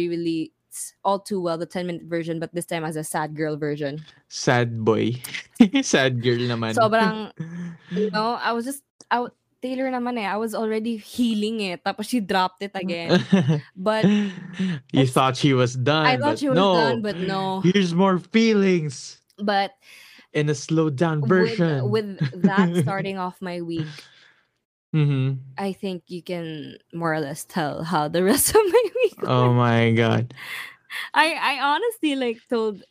all 1.04 1.18
too 1.18 1.40
well 1.40 1.56
the 1.56 1.66
10 1.66 1.86
minute 1.86 2.04
version 2.04 2.38
but 2.38 2.52
this 2.54 2.66
time 2.66 2.84
as 2.84 2.96
a 2.96 3.04
sad 3.04 3.34
girl 3.34 3.56
version 3.56 3.98
sad 4.28 4.84
boy. 4.84 5.16
sad 5.82 6.22
girl 6.22 6.38
naman. 6.44 6.74
sobrang 6.76 7.32
you 7.90 8.10
know, 8.10 8.38
I 8.40 8.52
was 8.52 8.64
just 8.64 8.82
out 9.10 9.34
Taylor 9.60 9.90
naman 9.90 10.22
eh. 10.22 10.28
I 10.28 10.38
was 10.38 10.54
already 10.54 10.96
healing 10.96 11.58
it. 11.60 11.82
Tapos 11.82 12.06
she 12.06 12.20
dropped 12.22 12.62
it 12.62 12.70
again. 12.78 13.18
But 13.76 14.06
you 14.94 15.06
thought 15.06 15.34
she 15.36 15.50
was 15.52 15.74
done. 15.74 16.06
I 16.06 16.14
thought 16.16 16.38
she 16.38 16.48
was 16.48 16.56
no. 16.56 16.74
done, 16.78 17.02
but 17.02 17.18
no. 17.18 17.60
Here's 17.66 17.94
more 17.94 18.18
feelings 18.22 19.18
But 19.38 19.74
in 20.32 20.48
a 20.48 20.54
slowed 20.54 20.94
down 20.94 21.22
with, 21.22 21.28
version. 21.28 21.90
with 21.90 22.18
that 22.42 22.70
starting 22.82 23.18
off 23.18 23.42
my 23.42 23.60
week, 23.62 23.90
hmm 24.92 25.34
I 25.58 25.72
think 25.72 26.04
you 26.06 26.22
can 26.22 26.78
more 26.94 27.12
or 27.12 27.20
less 27.20 27.44
tell 27.44 27.82
how 27.82 28.08
the 28.08 28.22
rest 28.30 28.50
of 28.50 28.62
my 28.62 28.84
week. 29.02 29.18
Oh 29.24 29.52
my 29.52 29.90
god. 29.92 30.34
I 31.14 31.34
I 31.34 31.60
honestly 31.60 32.16
like 32.16 32.38
told 32.48 32.82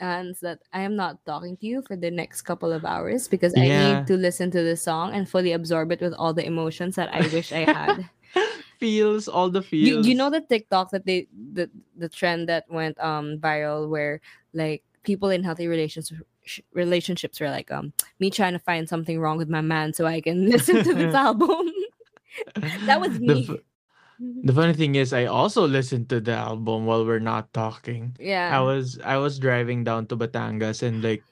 Hans 0.00 0.40
that 0.40 0.60
I 0.72 0.82
am 0.82 0.96
not 0.96 1.24
talking 1.24 1.56
to 1.58 1.66
you 1.66 1.82
for 1.82 1.96
the 1.96 2.10
next 2.10 2.42
couple 2.42 2.72
of 2.72 2.84
hours 2.84 3.28
because 3.28 3.54
I 3.56 3.66
Yeah. 3.66 4.00
need 4.00 4.06
to 4.08 4.16
listen 4.16 4.50
to 4.52 4.62
this 4.62 4.82
song 4.82 5.14
and 5.14 5.28
fully 5.28 5.52
absorb 5.52 5.92
it 5.92 6.00
with 6.00 6.14
all 6.14 6.34
the 6.34 6.44
emotions 6.46 6.96
that 6.96 7.08
I 7.14 7.22
wish 7.32 7.52
I 7.52 7.64
had. 7.66 8.08
feels 8.78 9.28
all 9.28 9.48
the 9.48 9.62
you, 9.62 9.94
feels. 9.94 10.06
you 10.06 10.14
know 10.14 10.28
the 10.30 10.40
TikTok 10.42 10.90
that 10.90 11.06
they 11.06 11.28
the 11.54 11.70
the 11.96 12.08
trend 12.08 12.48
that 12.48 12.64
went 12.68 12.98
um 12.98 13.38
viral 13.38 13.88
where 13.88 14.20
like 14.54 14.82
people 15.04 15.30
in 15.30 15.42
healthy 15.44 15.68
relations 15.68 16.12
relationships 16.72 17.38
were 17.40 17.50
like 17.50 17.70
um 17.70 17.92
me 18.18 18.30
trying 18.30 18.52
to 18.52 18.58
find 18.62 18.88
something 18.88 19.18
wrong 19.20 19.38
with 19.38 19.48
my 19.48 19.60
man 19.62 19.92
so 19.92 20.06
I 20.06 20.20
can 20.20 20.46
listen 20.52 20.82
to 20.82 20.92
this 20.94 21.14
album. 21.26 21.70
that 22.86 23.00
was 23.00 23.18
me. 23.18 23.46
f- 23.48 23.62
The 24.42 24.52
funny 24.54 24.74
thing 24.74 24.94
is, 24.94 25.10
I 25.12 25.26
also 25.26 25.66
listened 25.66 26.08
to 26.10 26.20
the 26.22 26.34
album 26.34 26.86
while 26.86 27.02
we're 27.06 27.22
not 27.22 27.50
talking. 27.54 28.14
Yeah, 28.18 28.50
I 28.54 28.60
was 28.62 28.98
I 29.02 29.18
was 29.18 29.38
driving 29.38 29.82
down 29.82 30.06
to 30.10 30.16
Batangas 30.16 30.82
and 30.82 31.02
like 31.02 31.22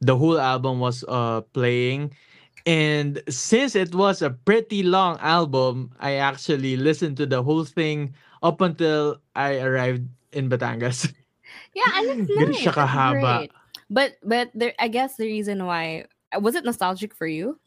the 0.00 0.16
whole 0.16 0.36
album 0.40 0.80
was 0.80 1.04
uh 1.08 1.40
playing 1.56 2.12
and 2.66 3.22
since 3.28 3.76
it 3.76 3.94
was 3.94 4.20
a 4.22 4.30
pretty 4.30 4.82
long 4.82 5.16
album, 5.20 5.92
I 6.00 6.18
actually 6.18 6.76
listened 6.76 7.16
to 7.18 7.26
the 7.26 7.42
whole 7.42 7.64
thing 7.64 8.12
up 8.42 8.60
until 8.60 9.22
I 9.36 9.60
arrived 9.60 10.08
in 10.32 10.50
Batangas. 10.50 11.12
Yeah, 11.74 11.86
and 11.94 12.26
it's 12.26 12.30
Ganun 12.36 12.52
nice. 12.52 12.60
siya 12.64 12.72
It's 12.72 12.76
kahaba. 12.76 13.34
But 13.90 14.16
but 14.22 14.50
there 14.54 14.74
I 14.78 14.88
guess 14.88 15.16
the 15.16 15.26
reason 15.26 15.64
why 15.66 16.06
was 16.40 16.54
it 16.54 16.64
nostalgic 16.64 17.14
for 17.14 17.26
you? 17.26 17.58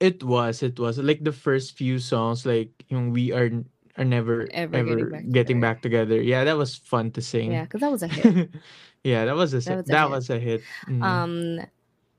It 0.00 0.22
was, 0.24 0.62
it 0.62 0.78
was 0.80 0.98
like 0.98 1.22
the 1.22 1.30
first 1.32 1.76
few 1.78 1.98
songs, 1.98 2.44
like 2.46 2.70
yung 2.88 3.10
we 3.14 3.30
are 3.32 3.50
are 3.98 4.04
never 4.04 4.48
Ever 4.50 4.72
getting 4.82 4.98
ever 4.98 5.10
back 5.10 5.24
getting 5.30 5.56
together. 5.58 5.60
back 5.60 5.78
together. 5.82 6.18
Yeah, 6.22 6.42
that 6.44 6.56
was 6.58 6.74
fun 6.74 7.10
to 7.12 7.22
sing. 7.22 7.52
Yeah, 7.52 7.64
because 7.64 7.80
that 7.82 7.90
was 7.92 8.02
a 8.02 8.08
hit. 8.08 8.50
yeah, 9.04 9.24
that 9.26 9.36
was 9.36 9.54
a 9.54 9.60
That 9.60 9.76
was 9.78 9.88
a 9.88 9.92
that 9.92 10.02
hit. 10.06 10.10
was 10.10 10.30
a 10.30 10.38
hit. 10.38 10.62
Mhm. 10.88 11.02
Um 11.02 11.66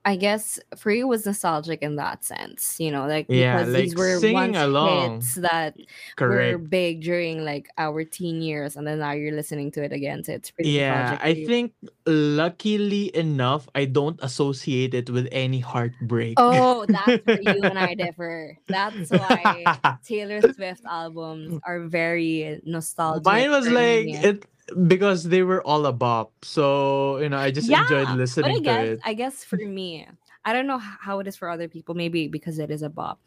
I 0.06 0.16
guess 0.16 0.60
for 0.76 0.90
you 0.92 1.08
was 1.08 1.24
nostalgic 1.24 1.80
in 1.80 1.96
that 1.96 2.24
sense, 2.24 2.76
you 2.78 2.90
know, 2.90 3.06
like 3.06 3.24
Yeah, 3.28 3.56
because 3.56 3.72
these 3.72 3.94
were 3.96 4.20
once 4.32 4.56
along. 4.56 5.14
hits 5.20 5.34
that 5.36 5.76
were 6.20 6.58
big 6.58 7.00
during 7.00 7.42
like 7.44 7.68
our 7.78 8.04
teen 8.04 8.42
years 8.42 8.76
and 8.76 8.86
then 8.86 8.98
now 8.98 9.12
you're 9.12 9.32
listening 9.32 9.70
to 9.72 9.82
it 9.82 9.92
again. 9.92 10.22
So 10.22 10.32
it's 10.32 10.50
pretty 10.50 10.70
Yeah, 10.76 11.18
I 11.22 11.28
you. 11.28 11.46
think 11.46 11.72
luckily 12.04 13.14
enough, 13.16 13.68
I 13.74 13.84
don't 13.86 14.18
associate 14.22 14.92
it 14.94 15.08
with 15.10 15.28
any 15.32 15.60
heartbreak. 15.60 16.34
Oh, 16.36 16.84
that's 16.88 17.24
where 17.24 17.40
you 17.40 17.62
and 17.64 17.78
I 17.78 17.94
differ. 18.04 18.58
That's 18.68 19.10
why 19.10 19.64
Taylor 20.04 20.40
Swift 20.52 20.82
albums 20.84 21.60
are 21.66 21.80
very 21.88 22.60
nostalgic 22.64 23.24
Mine 23.24 23.50
was 23.50 23.66
like 23.68 24.04
me. 24.04 24.16
it 24.18 24.44
because 24.86 25.24
they 25.24 25.42
were 25.42 25.62
all 25.66 25.86
a 25.86 25.92
bop. 25.92 26.32
So, 26.42 27.18
you 27.18 27.28
know, 27.28 27.38
I 27.38 27.50
just 27.50 27.68
enjoyed 27.68 27.90
Yeah, 27.90 28.04
but 28.04 28.08
I 28.08 28.14
listening 28.16 28.54
to 28.56 28.60
guess 28.62 28.86
it. 28.86 29.00
I 29.04 29.14
guess 29.14 29.44
for 29.44 29.56
me, 29.56 30.06
I 30.44 30.52
don't 30.52 30.66
know 30.66 30.78
how 30.78 31.20
it 31.20 31.26
is 31.26 31.36
for 31.36 31.48
other 31.48 31.68
people. 31.68 31.94
Maybe 31.94 32.28
because 32.28 32.58
it 32.58 32.70
is 32.70 32.82
a 32.82 32.88
bop, 32.88 33.20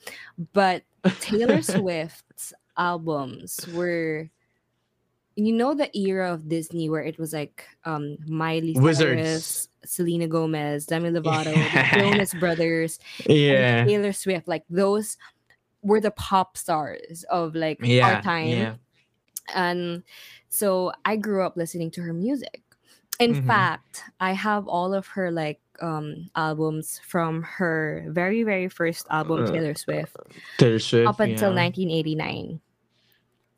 but 0.53 0.83
Taylor 1.19 1.61
Swift's 1.65 2.53
albums 2.77 3.59
were, 3.73 4.29
you 5.35 5.53
know, 5.53 5.73
the 5.73 5.95
era 5.97 6.33
of 6.33 6.47
Disney 6.49 6.89
where 6.89 7.03
it 7.03 7.17
was 7.19 7.33
like 7.33 7.63
um 7.85 8.17
Miley 8.27 8.73
Wizards. 8.77 9.21
Cyrus, 9.21 9.69
Selena 9.85 10.27
Gomez, 10.27 10.85
Demi 10.85 11.09
Lovato, 11.15 11.53
the 11.53 11.99
Jonas 11.99 12.33
Brothers, 12.33 12.99
Yeah. 13.25 13.85
Taylor 13.85 14.13
Swift. 14.13 14.47
Like 14.47 14.65
those 14.69 15.17
were 15.81 16.01
the 16.01 16.11
pop 16.11 16.57
stars 16.57 17.23
of 17.29 17.55
like 17.55 17.79
our 17.81 18.21
time 18.21 18.47
Yeah. 18.47 18.75
and 19.55 20.03
so 20.49 20.91
i 21.05 21.15
grew 21.15 21.43
up 21.45 21.55
listening 21.57 21.91
to 21.91 22.01
her 22.01 22.13
music 22.13 22.61
in 23.19 23.33
Mhm. 23.33 23.45
fact 23.47 24.03
i 24.19 24.31
have 24.31 24.67
all 24.67 24.93
of 24.93 25.07
her 25.07 25.31
like 25.31 25.59
um 25.81 26.29
albums 26.35 26.99
from 27.05 27.43
her 27.43 28.05
very 28.09 28.43
very 28.43 28.69
first 28.69 29.05
album 29.09 29.43
Uh, 29.43 29.51
taylor 29.51 29.75
swift 29.75 30.15
Taylor 30.57 30.79
Swift, 30.79 31.07
up 31.07 31.19
until 31.19 31.49
yeah. 31.49 31.55
1989 31.69 32.59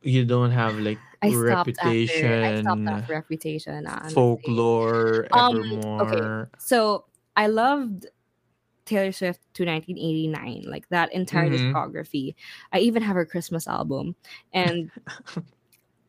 You 0.02 0.24
don't 0.26 0.52
have 0.52 0.80
like 0.80 1.00
i 1.22 1.30
stopped 1.32 1.76
after 1.80 2.40
i 2.44 2.62
stopped 2.62 2.88
reputation, 2.88 2.88
after 2.88 3.14
reputation 3.14 3.88
honestly. 3.88 4.14
folklore, 4.16 5.28
um 5.34 5.58
okay 6.00 6.24
so 6.58 7.06
i 7.36 7.48
loved 7.48 8.08
taylor 8.86 9.12
swift 9.12 9.42
to 9.54 9.66
1989 9.66 10.64
like 10.68 10.88
that 10.90 11.12
entire 11.14 11.50
Mhm. 11.50 11.60
discography 11.60 12.34
i 12.74 12.80
even 12.80 13.04
have 13.04 13.16
her 13.16 13.26
christmas 13.26 13.68
album 13.68 14.16
and 14.54 14.90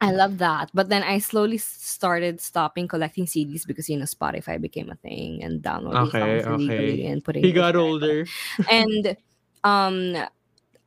I 0.01 0.13
love 0.13 0.39
that. 0.39 0.71
But 0.73 0.89
then 0.89 1.03
I 1.03 1.19
slowly 1.19 1.59
started 1.59 2.41
stopping 2.41 2.89
collecting 2.89 3.27
CDs 3.27 3.67
because 3.67 3.89
you 3.89 3.99
know 3.99 4.05
Spotify 4.05 4.61
became 4.61 4.91
a 4.91 4.97
thing 4.97 5.43
and 5.45 5.61
downloading 5.63 5.99
Okay, 6.09 6.19
songs 6.19 6.47
illegally 6.47 7.05
okay. 7.05 7.07
and 7.07 7.23
putting 7.25 7.45
He 7.45 7.51
it 7.51 7.55
got 7.55 7.77
older. 7.77 8.25
And 8.71 9.17
um 9.65 10.17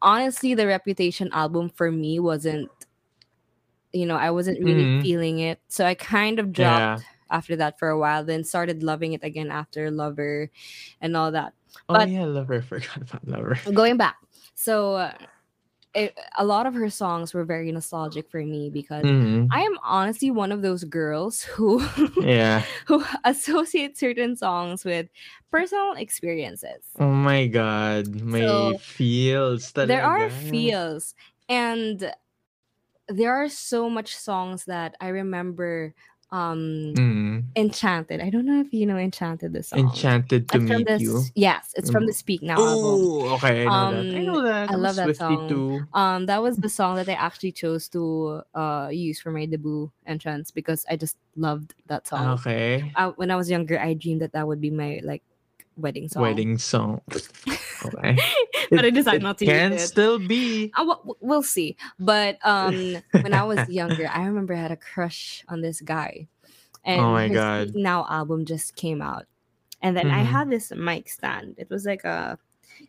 honestly 0.01 0.53
the 0.55 0.67
Reputation 0.67 1.29
album 1.33 1.69
for 1.69 1.91
me 1.91 2.19
wasn't 2.19 2.69
you 3.93 4.05
know, 4.05 4.15
I 4.15 4.31
wasn't 4.31 4.63
really 4.63 4.85
Mhm. 4.85 5.01
feeling 5.01 5.39
it. 5.39 5.59
So 5.69 5.85
I 5.85 5.93
kind 5.93 6.39
of 6.39 6.47
Yeah. 6.57 6.97
dropped 6.97 7.05
after 7.29 7.55
that 7.57 7.77
for 7.79 7.89
a 7.89 7.97
while, 7.97 8.23
then 8.23 8.43
started 8.43 8.83
loving 8.83 9.13
it 9.13 9.23
again 9.23 9.51
after 9.51 9.89
Lover 9.91 10.49
and 11.01 11.15
all 11.17 11.31
that. 11.31 11.53
Oh 11.89 11.99
yeah, 11.99 12.25
Lover. 12.25 12.55
I 12.55 12.61
forgot 12.61 12.97
about 12.97 13.27
Lover. 13.27 13.57
going 13.73 13.97
back. 13.97 14.17
So 14.55 14.95
uh, 14.95 15.13
it, 15.95 16.17
a 16.37 16.45
lot 16.45 16.65
of 16.65 16.73
her 16.75 16.89
songs 16.89 17.33
were 17.33 17.45
very 17.45 17.71
nostalgic 17.71 18.29
for 18.29 18.43
me 18.43 18.69
because 18.69 19.03
Mhm. 19.03 19.47
I 19.51 19.61
am 19.61 19.77
honestly 19.83 20.31
one 20.31 20.51
of 20.51 20.61
those 20.61 20.83
girls 20.83 21.41
who 21.43 21.79
Yeah. 22.19 22.65
who 22.87 23.03
associate 23.25 23.97
certain 23.97 24.35
songs 24.35 24.85
with 24.85 25.07
personal 25.51 25.93
experiences. 25.93 26.99
Oh 26.99 27.11
my 27.11 27.47
god, 27.47 28.21
may 28.21 28.73
So 28.73 28.77
feels 28.77 29.73
there 29.81 30.03
are 30.03 30.29
feels 30.29 31.15
and 31.49 32.13
there 33.09 33.33
are 33.33 33.49
so 33.49 33.89
much 33.89 34.15
songs 34.15 34.65
that 34.65 34.95
I 35.01 35.09
remember 35.09 35.93
um 36.33 36.93
Mm. 36.97 37.45
Enchanted. 37.55 38.19
I 38.19 38.29
don't 38.31 38.45
know 38.47 38.59
if 38.61 38.73
you 38.73 38.85
know 38.87 38.97
Enchanted 38.97 39.53
the 39.53 39.61
song. 39.61 39.79
Enchanted 39.79 40.49
to 40.49 40.57
It's 40.57 40.65
meet 40.65 40.87
this 40.87 41.01
you. 41.01 41.21
yes, 41.35 41.71
it's 41.77 41.91
from 41.91 42.05
the 42.07 42.11
Mm. 42.11 42.15
Speak 42.23 42.41
Now 42.41 42.57
album. 42.57 42.99
Oh, 43.05 43.35
okay, 43.35 43.67
I 43.67 43.69
know 43.69 43.91
that. 43.93 44.15
I 44.17 44.19
Um 44.19 44.25
know 44.25 44.41
that. 44.41 44.69
I 44.71 44.75
love 44.75 44.95
that 44.97 45.15
song. 45.15 45.47
too. 45.47 45.85
Um 45.93 46.25
that 46.25 46.41
was 46.41 46.57
the 46.57 46.69
song 46.69 46.95
that 46.97 47.07
I 47.07 47.13
actually 47.13 47.51
chose 47.53 47.87
to 47.89 48.41
uh 48.55 48.89
use 48.91 49.21
for 49.21 49.29
my 49.31 49.45
debut 49.45 49.91
entrance 50.07 50.49
because 50.49 50.85
I 50.89 50.97
just 50.97 51.17
loved 51.37 51.75
that 51.87 52.07
song. 52.07 52.27
Okay. 52.41 52.81
I, 52.95 53.07
when 53.15 53.29
I 53.29 53.35
was 53.35 53.49
younger, 53.49 53.79
I 53.79 53.93
dreamed 53.93 54.21
that 54.21 54.33
that 54.33 54.47
would 54.47 54.59
be 54.61 54.71
my 54.71 54.99
like 55.03 55.21
wedding 55.77 56.09
song. 56.09 56.23
Wedding 56.23 56.57
song. 56.57 57.01
Okay. 57.85 58.15
But 58.71 58.85
I 58.85 58.89
decided 58.89 59.21
not 59.23 59.37
to 59.39 59.45
use 59.45 59.53
can 59.55 59.71
it. 59.73 59.79
still 59.79 60.19
be. 60.19 60.71
Uh, 60.75 60.85
w- 60.85 61.15
we'll 61.21 61.43
see. 61.43 61.75
But 61.99 62.37
um, 62.45 62.97
when 63.21 63.33
I 63.33 63.43
was 63.43 63.67
younger, 63.69 64.07
I 64.07 64.25
remember 64.25 64.53
I 64.53 64.57
had 64.61 64.71
a 64.71 64.77
crush 64.77 65.43
on 65.47 65.61
this 65.61 65.81
guy, 65.81 66.27
and 66.85 67.01
Oh 67.01 67.11
my 67.11 67.27
his 67.27 67.35
god. 67.37 67.75
Now 67.75 68.05
album 68.09 68.45
just 68.45 68.75
came 68.75 69.01
out, 69.01 69.25
and 69.81 69.95
then 69.95 70.09
I 70.09 70.23
Mhm. 70.23 70.25
had 70.25 70.49
this 70.49 70.71
mic 70.71 71.09
stand. 71.09 71.55
It 71.57 71.69
was 71.69 71.85
like 71.85 72.03
a, 72.03 72.37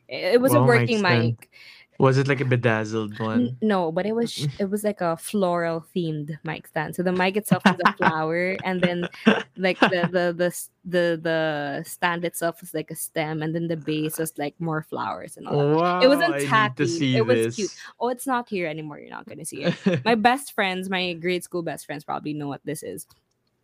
it 0.09 0.41
was 0.41 0.55
a 0.55 0.61
Wow, 0.61 0.67
mic 0.67 0.81
working 0.83 1.03
mic. 1.03 1.51
Was 1.99 2.19
it 2.19 2.27
like 2.29 2.41
a 2.41 2.45
bedazzled 2.45 3.19
one? 3.21 3.57
no, 3.63 3.93
but 3.93 4.05
it 4.07 4.15
was 4.15 4.47
it 4.59 4.69
was 4.71 4.83
like 4.85 5.01
a 5.01 5.17
floral 5.17 5.85
themed 5.95 6.37
mic 6.45 6.67
stand. 6.67 6.95
So 6.97 7.03
the 7.03 7.13
mic 7.13 7.37
itself 7.37 7.63
was 7.65 7.79
a 7.85 7.93
flower, 7.97 8.57
and 8.65 8.81
then 8.81 9.09
like 9.57 9.79
the 9.81 10.09
the 10.11 10.35
the 10.37 10.51
the 10.85 11.21
the 11.23 11.83
stand 11.87 12.25
itself 12.25 12.61
was 12.61 12.75
like 12.75 12.91
a 12.91 12.97
stem, 12.97 13.43
and 13.43 13.55
then 13.55 13.69
the 13.69 13.77
base 13.77 14.19
was 14.19 14.33
like 14.39 14.55
more 14.61 14.83
flowers 14.83 15.37
and 15.37 15.47
all 15.47 15.59
that. 15.59 15.77
wow, 15.77 16.01
It 16.01 16.09
wasn't 16.09 16.35
I 16.35 16.39
need 16.39 16.45
to 16.45 16.49
tacky. 16.49 16.87
see 16.87 17.17
It 17.17 17.25
was 17.27 17.55
cute. 17.55 17.71
this. 17.71 17.79
Oh, 18.01 18.09
it's 18.09 18.27
not 18.27 18.49
here 18.49 18.67
anymore. 18.67 18.99
You're 18.99 19.11
not 19.11 19.27
gonna 19.29 19.45
see 19.45 19.63
it. 19.65 20.05
My 20.05 20.15
best 20.17 20.53
friends, 20.53 20.91
my 20.91 21.13
grade 21.15 21.45
school 21.45 21.63
best 21.63 21.87
friends, 21.87 22.05
probably 22.05 22.35
know 22.35 22.49
what 22.49 22.61
this 22.65 22.83
is. 22.83 23.07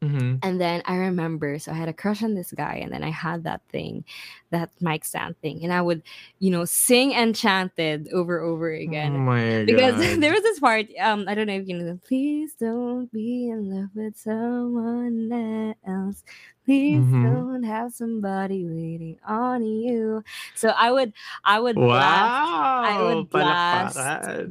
Mhm. 0.03 0.39
And 0.43 0.61
then 0.61 0.83
I 0.87 0.97
remember, 0.97 1.59
so 1.59 1.73
I 1.73 1.75
had 1.75 1.89
a 1.89 1.93
crush 1.93 2.23
on 2.23 2.35
this 2.35 2.53
guy, 2.53 2.77
and 2.83 2.93
then 2.93 3.03
I 3.03 3.11
had 3.11 3.45
that 3.45 3.61
thing, 3.69 4.05
that 4.51 4.71
mic 4.81 5.05
stand 5.05 5.37
thing, 5.43 5.63
and 5.63 5.73
I 5.73 5.83
would, 5.83 6.03
you 6.39 6.51
know, 6.51 6.65
sing 6.65 7.13
Enchanted 7.13 8.09
over 8.13 8.41
over 8.41 8.71
Oh 8.73 8.77
again 8.79 9.13
my 9.25 9.65
because 9.67 9.97
there 10.21 10.33
was 10.33 10.43
this 10.43 10.59
part 10.61 10.87
um 11.01 11.27
i 11.29 11.35
don't 11.35 11.47
know 11.47 11.55
if 11.55 11.69
you 11.69 11.77
know 11.77 11.99
please 12.07 12.55
don't 12.55 13.11
be 13.13 13.49
in 13.51 13.71
love 13.71 13.91
with 13.95 14.17
someone 14.17 15.75
else. 15.87 16.25
Please 16.65 17.05
Mhm. 17.05 17.23
don't 17.23 17.63
have 17.65 17.93
somebody 17.93 18.65
waiting 18.65 19.19
on 19.27 19.65
you. 19.65 20.23
So 20.55 20.69
i 20.71 20.91
would 20.91 21.13
i 21.45 21.59
would 21.61 21.75
blast 21.75 22.43
i 22.85 23.03
would 23.03 23.29
blast 23.31 23.97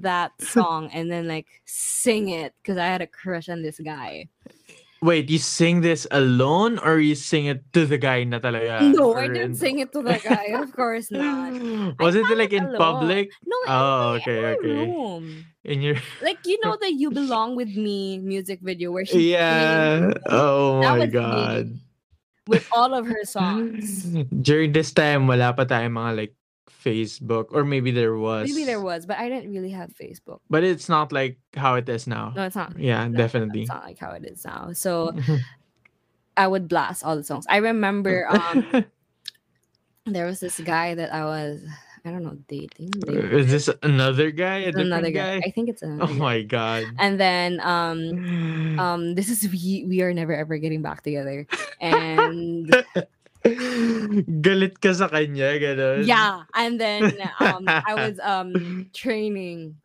that 0.02 0.32
song 0.42 0.90
and 0.94 1.12
then 1.12 1.28
like 1.28 1.48
sing 1.66 2.30
it 2.30 2.54
because 2.62 2.78
i 2.78 2.86
had 2.86 3.02
a 3.02 3.08
crush 3.08 3.50
on 3.50 3.62
this 3.64 3.80
guy 3.80 4.28
Wait, 5.02 5.30
you 5.32 5.40
sing 5.40 5.80
this 5.80 6.04
alone 6.12 6.78
or 6.80 7.00
you 7.00 7.16
sing 7.16 7.46
it 7.48 7.64
to 7.72 7.88
the 7.88 7.96
guy 7.98 8.24
na 8.28 8.40
talaga? 8.40 8.84
no 8.92 9.16
i 9.16 9.32
didn't 9.32 9.56
sing 9.56 9.80
it 9.80 9.96
to 9.96 10.04
the 10.04 10.20
guy 10.20 10.52
of 10.60 10.76
course 10.76 11.08
not 11.08 11.56
Was 12.04 12.16
it 12.20 12.28
like 12.36 12.52
in 12.52 12.68
public? 12.76 13.32
no 13.48 13.56
oh, 13.64 13.64
in 13.64 13.72
Oh, 13.72 14.20
okay, 14.20 14.40
okay. 14.60 14.84
room 14.92 15.24
In 15.64 15.80
your 15.84 15.96
like 16.20 16.44
you 16.44 16.60
know 16.60 16.76
the 16.84 16.92
you 16.92 17.12
belong 17.16 17.56
with 17.56 17.72
me 17.80 18.20
music 18.20 18.60
video 18.60 18.92
where 18.92 19.08
she 19.08 19.32
Yeah. 19.32 20.12
Oh 20.28 20.84
That 20.84 21.00
my 21.00 21.08
god. 21.08 21.80
with 22.50 22.66
all 22.74 22.92
of 22.98 23.06
her 23.06 23.24
songs. 23.24 24.04
During 24.42 24.74
this 24.74 24.90
time, 24.92 25.30
wala 25.30 25.54
pa 25.54 25.64
tayong 25.70 25.94
mga 25.96 26.12
like 26.18 26.34
Facebook 26.84 27.48
or 27.52 27.64
maybe 27.64 27.92
there 27.92 28.16
was. 28.16 28.50
Maybe 28.50 28.66
there 28.66 28.82
was, 28.82 29.06
but 29.06 29.18
I 29.18 29.30
didn't 29.30 29.52
really 29.52 29.72
have 29.72 29.92
Facebook. 29.94 30.40
But 30.50 30.64
it's 30.64 30.90
not 30.90 31.12
like 31.12 31.38
how 31.56 31.76
it 31.76 31.88
is 31.90 32.08
now. 32.08 32.34
No, 32.36 32.44
it's 32.44 32.56
not. 32.56 32.78
Yeah, 32.80 33.08
No, 33.08 33.18
definitely. 33.18 33.62
It's 33.62 33.70
not 33.70 33.84
like 33.84 34.00
how 34.00 34.12
it 34.12 34.26
is 34.26 34.46
now. 34.46 34.72
So 34.74 35.14
I 36.38 36.48
would 36.48 36.68
blast 36.68 37.04
all 37.04 37.16
the 37.16 37.24
songs. 37.24 37.46
I 37.50 37.58
remember 37.58 38.28
um 38.30 38.86
there 40.06 40.26
was 40.26 40.40
this 40.40 40.60
guy 40.60 40.96
that 40.96 41.14
I 41.14 41.26
was 41.26 41.62
I 42.06 42.12
don't 42.12 42.24
know 42.24 42.38
dating. 42.48 42.92
Uh, 43.08 43.12
dating. 43.12 43.40
Is 43.40 43.52
this 43.52 43.70
another 43.84 44.32
guy? 44.32 44.60
A 44.60 44.70
another 44.70 45.12
guy. 45.12 45.40
guy? 45.40 45.46
I 45.46 45.52
think 45.52 45.70
it's 45.70 45.82
another 45.82 46.12
Oh 46.12 46.16
my 46.16 46.42
god. 46.44 46.86
And 46.98 47.20
then 47.20 47.60
um 47.60 48.80
um 48.80 49.16
this 49.16 49.30
is 49.30 49.52
we 49.52 49.86
we 49.88 50.02
are 50.02 50.14
never 50.14 50.34
ever 50.34 50.58
getting 50.58 50.82
back 50.82 51.04
together. 51.04 51.46
And 51.82 52.74
Galit 54.42 54.80
ka 54.82 54.94
sa 54.94 55.08
kanya, 55.10 55.56
ganun. 55.60 56.06
yeah, 56.08 56.44
and 56.54 56.80
then 56.80 57.18
um 57.40 57.66
I 57.68 57.94
was 58.02 58.20
um 58.22 58.90
training. 58.94 59.76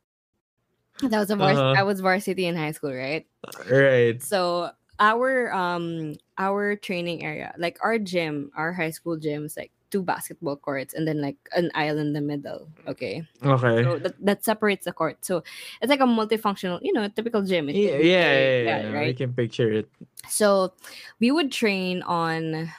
That 1.02 1.18
was 1.18 1.30
a 1.30 1.37
vars- 1.37 1.59
Uh-huh. 1.59 1.75
I 1.76 1.83
was 1.83 2.00
varsity 2.00 2.47
in 2.47 2.56
high 2.56 2.73
school, 2.73 2.94
right? 2.94 3.26
Right. 3.68 4.23
So 4.23 4.71
our 5.00 5.52
um 5.52 6.14
our 6.38 6.76
training 6.76 7.25
area, 7.25 7.52
like 7.59 7.78
our 7.83 7.99
gym, 7.99 8.50
our 8.56 8.73
high 8.73 8.90
school 8.94 9.16
gym 9.18 9.44
is 9.44 9.56
like 9.56 9.71
two 9.90 10.02
basketball 10.02 10.56
courts 10.56 10.94
and 10.94 11.06
then 11.06 11.21
like 11.21 11.37
an 11.54 11.71
aisle 11.75 11.99
in 11.99 12.14
the 12.14 12.21
middle. 12.23 12.66
Okay. 12.88 13.23
Okay. 13.44 13.83
So 13.85 13.99
that, 13.99 14.14
that 14.25 14.44
separates 14.44 14.87
the 14.87 14.92
court. 14.92 15.23
So 15.25 15.42
it's 15.83 15.90
like 15.90 16.00
a 16.00 16.09
multifunctional, 16.09 16.78
you 16.83 16.92
know, 16.92 17.06
typical 17.09 17.42
gym. 17.42 17.68
Yeah, 17.68 17.99
yeah, 17.99 18.02
yeah, 18.02 18.90
yeah, 18.90 19.00
I 19.06 19.12
can 19.12 19.35
picture 19.35 19.71
it. 19.71 19.90
So 20.28 20.73
we 21.21 21.30
would 21.30 21.52
train 21.52 22.02
on 22.02 22.71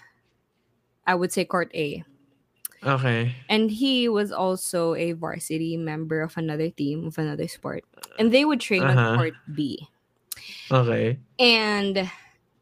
I 1.07 1.15
would 1.15 1.31
say 1.31 1.45
court 1.45 1.71
A. 1.75 2.03
Okay. 2.83 3.33
And 3.49 3.69
he 3.71 4.09
was 4.09 4.31
also 4.31 4.93
a 4.95 5.13
varsity 5.13 5.77
member 5.77 6.21
of 6.21 6.37
another 6.37 6.69
team 6.69 7.07
of 7.07 7.17
another 7.17 7.47
sport. 7.47 7.83
And 8.19 8.31
they 8.31 8.45
would 8.45 8.59
train 8.61 8.83
Uh-huh. 8.83 8.99
on 8.99 9.15
court 9.17 9.33
B. 9.53 9.87
Okay. 10.71 11.19
And 11.39 12.09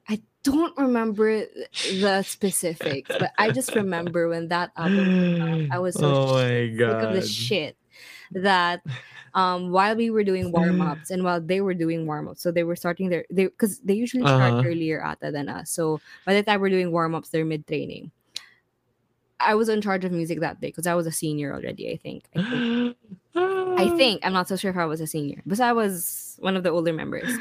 I 0.09 0.21
don't 0.43 0.75
remember 0.77 1.45
the 1.83 2.23
specifics, 2.27 3.15
but 3.17 3.31
I 3.37 3.51
just 3.51 3.75
remember 3.75 4.27
when 4.29 4.47
that 4.49 4.71
album 4.77 5.07
out, 5.41 5.61
I 5.71 5.79
was 5.79 5.95
so 5.95 6.13
Oh 6.13 6.33
my 6.35 6.71
sick 6.77 7.01
of 7.01 7.09
god. 7.09 7.13
the 7.15 7.21
shit 7.21 7.77
that 8.31 8.81
um 9.35 9.71
while 9.71 9.95
we 9.95 10.09
were 10.09 10.23
doing 10.23 10.51
warm-ups 10.51 11.09
and 11.11 11.23
while 11.23 11.41
they 11.41 11.61
were 11.61 11.73
doing 11.73 12.05
warm-ups 12.07 12.41
so 12.41 12.51
they 12.51 12.63
were 12.63 12.75
starting 12.75 13.09
their 13.09 13.25
they 13.31 13.45
because 13.45 13.79
they 13.81 13.93
usually 13.93 14.25
start 14.25 14.57
Uh-huh. 14.57 14.63
earlier 14.65 15.03
ata 15.03 15.31
than 15.31 15.49
us 15.49 15.69
so 15.71 16.01
by 16.25 16.33
the 16.33 16.43
time 16.43 16.61
we're 16.61 16.69
doing 16.69 16.91
warm-ups 16.91 17.29
they're 17.29 17.45
mid-training 17.45 18.11
i 19.45 19.55
was 19.55 19.69
in 19.69 19.81
charge 19.81 20.05
of 20.05 20.11
music 20.11 20.39
that 20.39 20.59
day 20.61 20.67
because 20.67 20.87
i 20.87 20.93
was 20.93 21.07
a 21.07 21.11
senior 21.11 21.53
already 21.53 21.91
i 21.91 21.97
think 21.97 22.23
i 22.35 22.43
think 22.49 22.97
I 23.75 23.89
think 23.97 24.25
I'm 24.25 24.33
not 24.33 24.47
so 24.47 24.55
sure 24.55 24.71
if 24.71 24.77
I 24.77 24.85
was 24.85 25.01
a 25.01 25.07
senior, 25.07 25.41
but 25.45 25.59
I 25.59 25.73
was 25.73 26.37
one 26.39 26.55
of 26.55 26.63
the 26.63 26.69
older 26.69 26.93
members. 26.93 27.31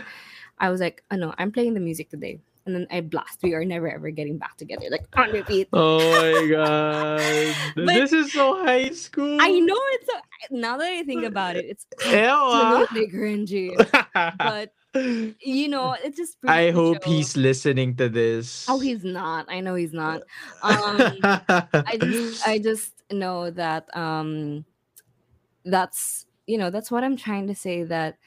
I 0.58 0.70
was 0.70 0.80
like, 0.80 1.02
oh 1.10 1.16
no, 1.16 1.34
I'm 1.38 1.52
playing 1.52 1.74
the 1.74 1.80
music 1.80 2.08
today, 2.08 2.40
and 2.64 2.74
then 2.74 2.86
I 2.90 3.00
blast. 3.00 3.40
We 3.42 3.54
are 3.54 3.64
never 3.64 3.90
ever 3.90 4.10
getting 4.10 4.38
back 4.38 4.56
together, 4.56 4.86
like 4.90 5.04
on 5.16 5.30
repeat. 5.32 5.68
Oh 5.72 5.98
my 5.98 6.46
god. 6.48 7.54
This 7.86 8.12
is 8.12 8.32
so 8.32 8.64
high 8.64 8.90
school. 8.90 9.38
I 9.40 9.58
know 9.58 9.76
it's 9.92 10.06
so, 10.06 10.18
now 10.50 10.78
that 10.78 10.90
I 10.90 11.02
think 11.02 11.24
about 11.24 11.56
it, 11.56 11.66
it's 11.66 11.86
Ew, 12.06 12.12
absolutely 12.14 13.08
cringy. 13.08 13.76
But 14.38 14.72
you 14.94 15.68
know, 15.68 15.96
it 16.04 16.16
just. 16.16 16.36
I 16.46 16.70
hope 16.70 17.04
he's 17.04 17.36
listening 17.36 17.96
to 17.96 18.08
this. 18.08 18.66
Oh, 18.68 18.78
he's 18.78 19.04
not. 19.04 19.46
I 19.48 19.60
know 19.60 19.74
he's 19.74 19.92
not. 19.92 20.22
Um, 20.62 21.18
I 21.22 21.98
just, 21.98 22.48
I 22.48 22.58
just 22.58 22.92
know 23.10 23.50
that 23.50 23.94
um, 23.96 24.64
that's 25.64 26.26
you 26.46 26.58
know 26.58 26.70
that's 26.70 26.90
what 26.90 27.04
I'm 27.04 27.16
trying 27.16 27.46
to 27.46 27.54
say 27.54 27.84
that 27.84 28.18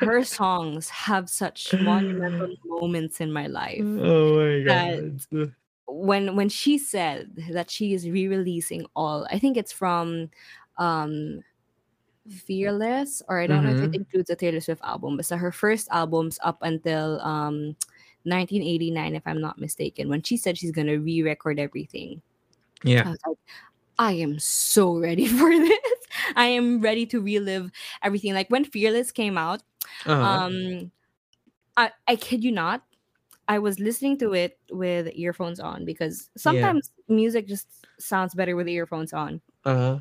her 0.00 0.24
songs 0.24 0.88
have 0.88 1.28
such 1.28 1.72
monumental 1.74 2.54
moments 2.64 3.20
in 3.20 3.32
my 3.32 3.46
life. 3.46 3.80
oh 3.82 4.36
my 4.36 4.62
god. 4.64 5.20
When 5.86 6.36
when 6.36 6.48
she 6.48 6.78
said 6.78 7.30
that 7.50 7.70
she 7.70 7.94
is 7.94 8.08
re-releasing 8.08 8.86
all, 8.94 9.26
I 9.30 9.38
think 9.38 9.56
it's 9.56 9.72
from 9.72 10.30
um 10.78 11.42
Fearless, 12.28 13.22
or 13.28 13.40
I 13.40 13.46
don't 13.46 13.64
know 13.64 13.70
if 13.70 13.82
it 13.82 13.90
Mhm. 13.90 13.94
includes 13.94 14.30
a 14.30 14.36
Taylor 14.36 14.60
Swift 14.60 14.82
album, 14.84 15.16
but 15.16 15.24
so 15.26 15.36
her 15.38 15.52
first 15.52 15.88
albums 15.90 16.38
up 16.42 16.58
until 16.62 17.20
um 17.22 17.76
1989, 18.24 19.14
if 19.16 19.22
I'm 19.26 19.40
not 19.40 19.58
mistaken, 19.58 20.08
when 20.08 20.22
she 20.22 20.36
said 20.36 20.58
she's 20.58 20.70
gonna 20.72 20.98
re-record 21.00 21.58
everything. 21.58 22.22
I 23.04 23.08
Yeah. 23.08 23.10
was 23.10 23.18
like, 23.26 23.38
I 23.98 24.12
am 24.14 24.38
so 24.38 24.98
ready 24.98 25.26
for 25.38 25.50
this. 25.50 25.80
I 26.36 26.46
am 26.46 26.80
ready 26.80 27.06
to 27.06 27.20
relive 27.22 27.70
everything. 28.02 28.34
Like 28.34 28.50
when 28.50 28.64
Fearless 28.64 29.12
came 29.12 29.38
out, 29.38 29.62
Uh-huh. 30.04 30.40
um, 30.40 30.92
I 31.76 31.92
I 32.08 32.16
kid 32.16 32.44
you 32.44 32.52
not, 32.52 32.84
I 33.48 33.58
was 33.60 33.80
listening 33.80 34.18
to 34.20 34.34
it 34.34 34.58
with 34.70 35.08
earphones 35.14 35.60
on 35.60 35.84
because 35.86 36.30
sometimes 36.36 36.92
music 37.08 37.48
just 37.48 37.68
sounds 38.00 38.34
better 38.34 38.56
with 38.56 38.68
earphones 38.68 39.12
on. 39.14 39.42
uh-huh. 39.64 40.00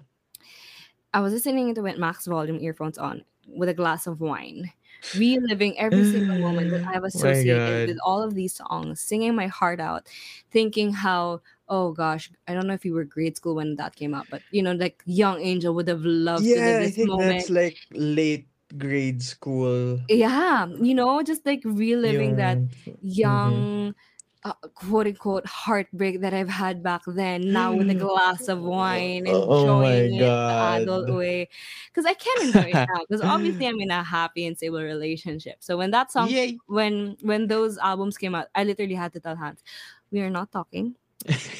I 1.13 1.21
was 1.21 1.33
listening 1.33 1.73
to 1.75 1.85
it 1.85 1.97
max 1.97 2.25
volume 2.25 2.59
earphones 2.59 2.97
on 2.97 3.23
with 3.47 3.69
a 3.69 3.73
glass 3.73 4.05
of 4.05 4.21
wine, 4.21 4.71
reliving 5.17 5.77
every 5.79 6.03
single 6.11 6.37
moment 6.39 6.71
that 6.71 6.85
I've 6.85 7.03
associated 7.11 7.89
with 7.89 7.97
all 8.05 8.21
of 8.21 8.35
these 8.35 8.53
songs, 8.53 9.01
singing 9.01 9.35
my 9.35 9.47
heart 9.47 9.79
out, 9.79 10.07
thinking 10.51 10.93
how, 10.93 11.41
oh 11.67 11.91
gosh, 11.93 12.31
I 12.47 12.53
don't 12.53 12.67
know 12.67 12.73
if 12.73 12.85
you 12.85 12.93
were 12.93 13.05
grade 13.05 13.37
school 13.37 13.55
when 13.55 13.75
that 13.77 13.95
came 13.95 14.13
out, 14.13 14.27
but 14.29 14.41
you 14.51 14.61
know, 14.61 14.73
like 14.73 15.01
young 15.05 15.41
Angel 15.41 15.73
would 15.73 15.87
have 15.87 16.05
loved 16.05 16.45
to 16.45 16.55
live 16.55 16.95
this 16.95 17.07
moment. 17.07 17.49
like 17.49 17.77
late 17.91 18.47
grade 18.77 19.23
school. 19.23 19.99
yeah, 20.09 20.67
you 20.79 20.93
know, 20.93 21.23
just 21.23 21.45
like 21.45 21.61
reliving 21.65 22.35
that 22.35 22.57
Yung- 22.57 22.67
mm-hmm. 22.67 22.95
young 23.01 23.95
uh, 24.43 24.53
quote 24.73 25.07
unquote 25.07 25.45
heartbreak 25.45 26.21
that 26.21 26.33
I've 26.33 26.49
had 26.49 26.81
back 26.81 27.01
then 27.07 27.51
now 27.51 27.73
with 27.73 27.89
a 27.89 27.95
glass 27.95 28.47
of 28.47 28.61
wine 28.61 29.27
and 29.27 29.43
Oh 29.43 29.43
enjoying 29.43 30.13
it 30.13 30.37
the 30.45 30.53
adult 30.61 31.09
way 31.13 31.49
because 31.87 32.05
I 32.05 32.13
can 32.13 32.41
enjoy 32.47 32.69
it 32.71 32.83
now 32.93 33.01
because 33.07 33.21
obviously 33.21 33.67
I'm 33.67 33.79
in 33.81 33.91
a 33.91 34.03
happy 34.03 34.45
and 34.45 34.55
stable 34.57 34.81
relationship. 34.81 35.57
So 35.59 35.77
when 35.77 35.91
that 35.91 36.11
song 36.11 36.29
Yay. 36.29 36.57
when 36.67 37.17
when 37.21 37.47
those 37.47 37.77
albums 37.77 38.17
came 38.17 38.33
out 38.35 38.47
I 38.55 38.63
literally 38.63 38.95
had 38.95 39.13
to 39.13 39.19
tell 39.19 39.35
Hans 39.35 39.63
we 40.11 40.21
are 40.21 40.29
not 40.29 40.51
talking. 40.51 40.95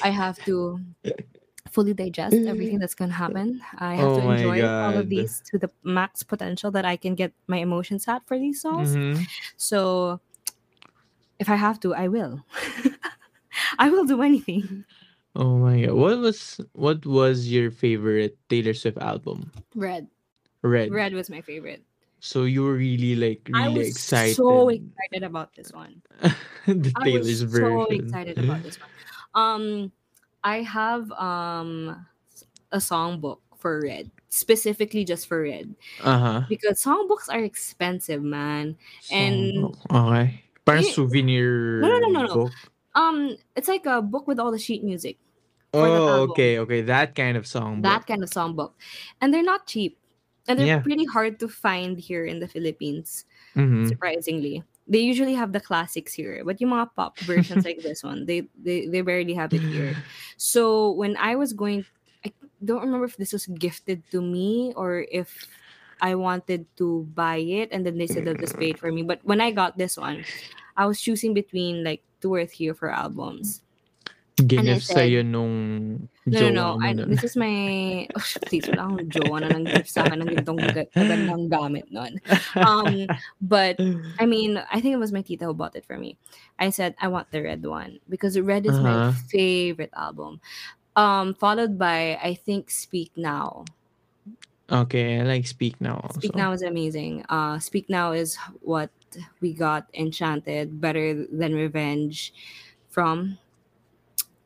I 0.02 0.10
have 0.10 0.42
to 0.44 0.80
fully 1.70 1.94
digest 1.94 2.36
everything 2.46 2.78
that's 2.80 2.94
gonna 2.94 3.12
happen. 3.12 3.60
I 3.78 3.94
have 3.94 4.12
Oh 4.12 4.20
to 4.20 4.22
enjoy 4.22 4.62
all 4.82 4.96
of 4.96 5.08
these 5.08 5.40
to 5.50 5.58
the 5.58 5.70
max 5.82 6.22
potential 6.22 6.70
that 6.72 6.84
I 6.84 6.96
can 6.96 7.14
get 7.14 7.32
my 7.46 7.58
emotions 7.58 8.08
at 8.08 8.26
for 8.26 8.38
these 8.38 8.60
songs. 8.60 8.96
Mhm. 8.96 9.26
so 9.56 10.20
if 11.40 11.48
I 11.48 11.56
have 11.56 11.80
to, 11.80 11.94
I 11.96 12.06
will. 12.08 12.44
I 13.78 13.90
will 13.90 14.04
do 14.04 14.22
anything. 14.22 14.84
Oh 15.34 15.56
my 15.58 15.82
god. 15.86 15.94
What 15.94 16.18
was 16.18 16.60
what 16.72 17.06
was 17.06 17.48
your 17.50 17.70
favorite 17.70 18.36
Taylor 18.48 18.74
Swift 18.74 18.98
album? 18.98 19.50
Red. 19.74 20.06
Red. 20.62 20.90
Red 20.92 21.14
was 21.14 21.30
my 21.30 21.40
favorite. 21.40 21.82
So 22.20 22.44
you 22.44 22.62
were 22.62 22.74
really 22.76 23.16
like 23.16 23.48
really 23.48 23.56
excited 23.56 23.64
I 23.64 23.78
was 23.78 23.88
excited. 23.88 24.36
so 24.36 24.68
excited 24.68 25.22
about 25.24 25.54
this 25.56 25.72
one. 25.72 26.02
the 26.66 26.92
I 26.96 27.04
Taylor's 27.04 27.26
was 27.26 27.42
version. 27.48 27.78
so 27.78 27.86
excited 27.94 28.36
about 28.38 28.62
this 28.62 28.76
one. 28.78 28.90
Um, 29.32 29.64
I 30.44 30.60
have 30.62 31.10
um 31.16 32.06
a 32.72 32.78
songbook 32.78 33.38
for 33.56 33.80
Red, 33.80 34.10
specifically 34.28 35.04
just 35.04 35.26
for 35.28 35.42
Red, 35.42 35.74
Uh-huh. 36.02 36.42
because 36.48 36.82
songbooks 36.82 37.28
are 37.30 37.42
expensive, 37.44 38.22
man. 38.22 38.76
And- 39.10 39.72
okay. 39.90 40.42
Parang 40.70 40.82
souvenir 40.82 41.80
no, 41.82 41.88
no, 41.88 42.08
no, 42.08 42.22
no. 42.26 42.34
book. 42.34 42.52
Um, 42.94 43.36
it's 43.56 43.68
like 43.68 43.86
a 43.86 44.02
book 44.02 44.26
with 44.26 44.38
all 44.38 44.50
the 44.50 44.58
sheet 44.58 44.82
music. 44.82 45.18
Oh, 45.72 46.26
okay, 46.30 46.58
okay. 46.58 46.80
That 46.82 47.14
kind 47.14 47.36
of 47.36 47.46
song. 47.46 47.82
that 47.82 48.06
kind 48.06 48.22
of 48.22 48.30
songbook, 48.30 48.72
and 49.20 49.32
they're 49.32 49.46
not 49.46 49.66
cheap, 49.66 49.98
and 50.48 50.58
they're 50.58 50.66
Yeah. 50.66 50.82
pretty 50.82 51.06
hard 51.06 51.38
to 51.40 51.48
find 51.48 51.98
here 51.98 52.24
in 52.26 52.40
the 52.40 52.48
Philippines. 52.48 53.24
hmm 53.54 53.86
surprisingly. 53.86 54.62
They 54.90 54.98
usually 55.00 55.34
have 55.38 55.52
the 55.54 55.60
classics 55.62 56.12
here, 56.12 56.42
but 56.44 56.60
yung 56.60 56.74
mga 56.74 56.90
pop 56.98 57.14
versions 57.24 57.64
like 57.64 57.82
this 57.82 58.02
one, 58.02 58.26
they, 58.26 58.50
they 58.58 58.86
they 58.90 59.00
barely 59.06 59.34
have 59.38 59.54
it 59.54 59.62
here. 59.62 59.94
So 60.36 60.90
when 60.92 61.14
I 61.16 61.36
was 61.38 61.54
going, 61.54 61.86
I 62.26 62.34
don't 62.64 62.82
remember 62.82 63.06
if 63.06 63.16
this 63.16 63.32
was 63.32 63.46
gifted 63.46 64.02
to 64.10 64.20
me 64.20 64.74
or 64.74 65.06
if 65.10 65.46
I 66.02 66.14
wanted 66.18 66.66
to 66.78 67.06
buy 67.14 67.38
it, 67.38 67.70
and 67.72 67.86
then 67.86 67.98
they 67.98 68.06
said 68.10 68.24
they'll 68.26 68.36
paid 68.58 68.78
for 68.78 68.90
me. 68.90 69.02
But 69.06 69.20
when 69.22 69.40
I 69.40 69.50
got 69.54 69.78
this 69.78 69.96
one, 69.96 70.24
I 70.76 70.86
was 70.86 71.00
choosing 71.00 71.34
between 71.34 71.82
like 71.84 72.02
two 72.20 72.32
or 72.34 72.46
three 72.46 72.68
of 72.68 72.78
her 72.80 72.90
albums. 72.90 73.62
Gift 74.40 74.88
said- 74.88 74.96
sa'yo 75.04 75.20
nung 75.20 76.08
No, 76.24 76.40
no, 76.40 76.48
no. 76.48 76.64
jowa 76.80 76.84
I, 76.84 76.92
nun. 76.96 77.10
this 77.12 77.24
is 77.24 77.36
my... 77.36 78.06
Oh, 78.16 78.24
please, 78.48 78.64
wala 78.72 78.88
akong 78.88 79.10
jowa 79.12 79.36
na 79.44 79.48
nang 79.52 79.64
gift 79.68 79.90
sa 79.92 80.00
akin 80.06 80.22
ng 80.24 80.30
ganitong 80.32 80.60
ga- 80.64 80.88
magandang 80.96 81.44
gamit 81.52 81.84
nun. 81.92 82.16
Um, 82.56 83.04
but 83.42 83.76
I 84.16 84.24
mean, 84.24 84.56
I 84.72 84.80
think 84.80 84.94
it 84.96 85.02
was 85.02 85.12
my 85.12 85.20
tita 85.20 85.44
who 85.44 85.52
bought 85.52 85.76
it 85.76 85.84
for 85.84 85.98
me. 86.00 86.16
I 86.56 86.70
said 86.72 86.94
I 87.02 87.08
want 87.12 87.28
the 87.34 87.42
red 87.44 87.60
one 87.66 88.00
because 88.08 88.38
red 88.40 88.64
is 88.64 88.78
Uh-huh. 88.78 89.12
my 89.12 89.12
favorite 89.28 89.92
album. 89.92 90.40
Um, 90.96 91.34
followed 91.36 91.76
by 91.76 92.16
I 92.16 92.32
think 92.32 92.70
Speak 92.72 93.12
Now. 93.20 93.68
Okay, 94.70 95.20
I 95.20 95.22
like 95.24 95.46
Speak 95.46 95.80
Now 95.80 96.00
also. 96.02 96.20
Speak 96.20 96.34
Now 96.34 96.52
is 96.52 96.62
amazing. 96.62 97.24
Uh, 97.28 97.58
Speak 97.58 97.88
Now 97.90 98.12
is 98.12 98.36
what 98.60 98.90
we 99.40 99.52
got 99.52 99.86
Enchanted, 99.94 100.80
Better 100.80 101.26
Than 101.26 101.54
Revenge 101.54 102.32
from. 102.88 103.38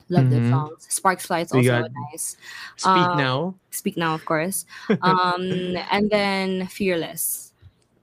Love 0.09 0.29
the 0.29 0.37
Mhm. 0.37 0.51
songs. 0.51 0.87
Sparks 0.89 1.27
Fly 1.27 1.41
is 1.41 1.53
also 1.53 1.65
got 1.81 1.91
nice. 2.13 2.37
Speak 2.77 3.09
Um, 3.09 3.17
Now. 3.17 3.55
Speak 3.71 3.97
Now, 3.97 4.15
of 4.15 4.25
course. 4.25 4.67
Um, 5.01 5.77
and 5.91 6.11
then 6.11 6.67
Fearless. 6.69 7.53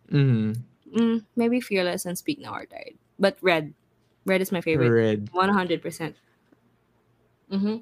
Mhm. 0.10 0.58
Mm, 0.92 1.24
maybe 1.36 1.62
Fearless 1.62 2.06
and 2.06 2.18
Speak 2.18 2.40
Now 2.40 2.52
are 2.54 2.66
tied. 2.66 2.98
But 3.20 3.38
Red. 3.42 3.74
Red 4.26 4.42
is 4.42 4.52
my 4.52 4.62
favorite. 4.62 4.90
Red. 4.90 5.30
100%. 5.32 6.16
Mm-hmm. 7.52 7.78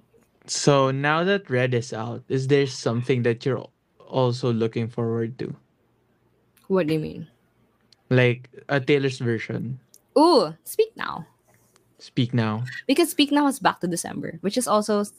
So 0.48 0.92
now 0.92 1.24
that 1.24 1.50
Red 1.50 1.74
is 1.74 1.94
out, 1.94 2.24
is 2.28 2.48
there 2.48 2.68
something 2.68 3.24
that 3.24 3.46
you're 3.46 3.66
also 4.10 4.52
looking 4.52 4.88
forward 4.90 5.38
to? 5.40 5.56
What 6.68 6.88
do 6.88 6.94
you 6.94 7.00
mean? 7.00 7.28
Like 8.10 8.50
a 8.70 8.80
Taylor's 8.80 9.20
version. 9.20 9.80
Ooh, 10.18 10.54
Speak 10.66 10.92
Now. 10.98 11.26
Speak 12.00 12.34
Now. 12.34 12.64
Because 12.88 13.12
Speak 13.12 13.32
Now 13.32 13.48
is 13.48 13.60
back 13.60 13.80
to 13.82 13.88
December, 13.88 14.38
which 14.42 14.58
is 14.58 14.68
also 14.68 15.04
sort 15.04 15.14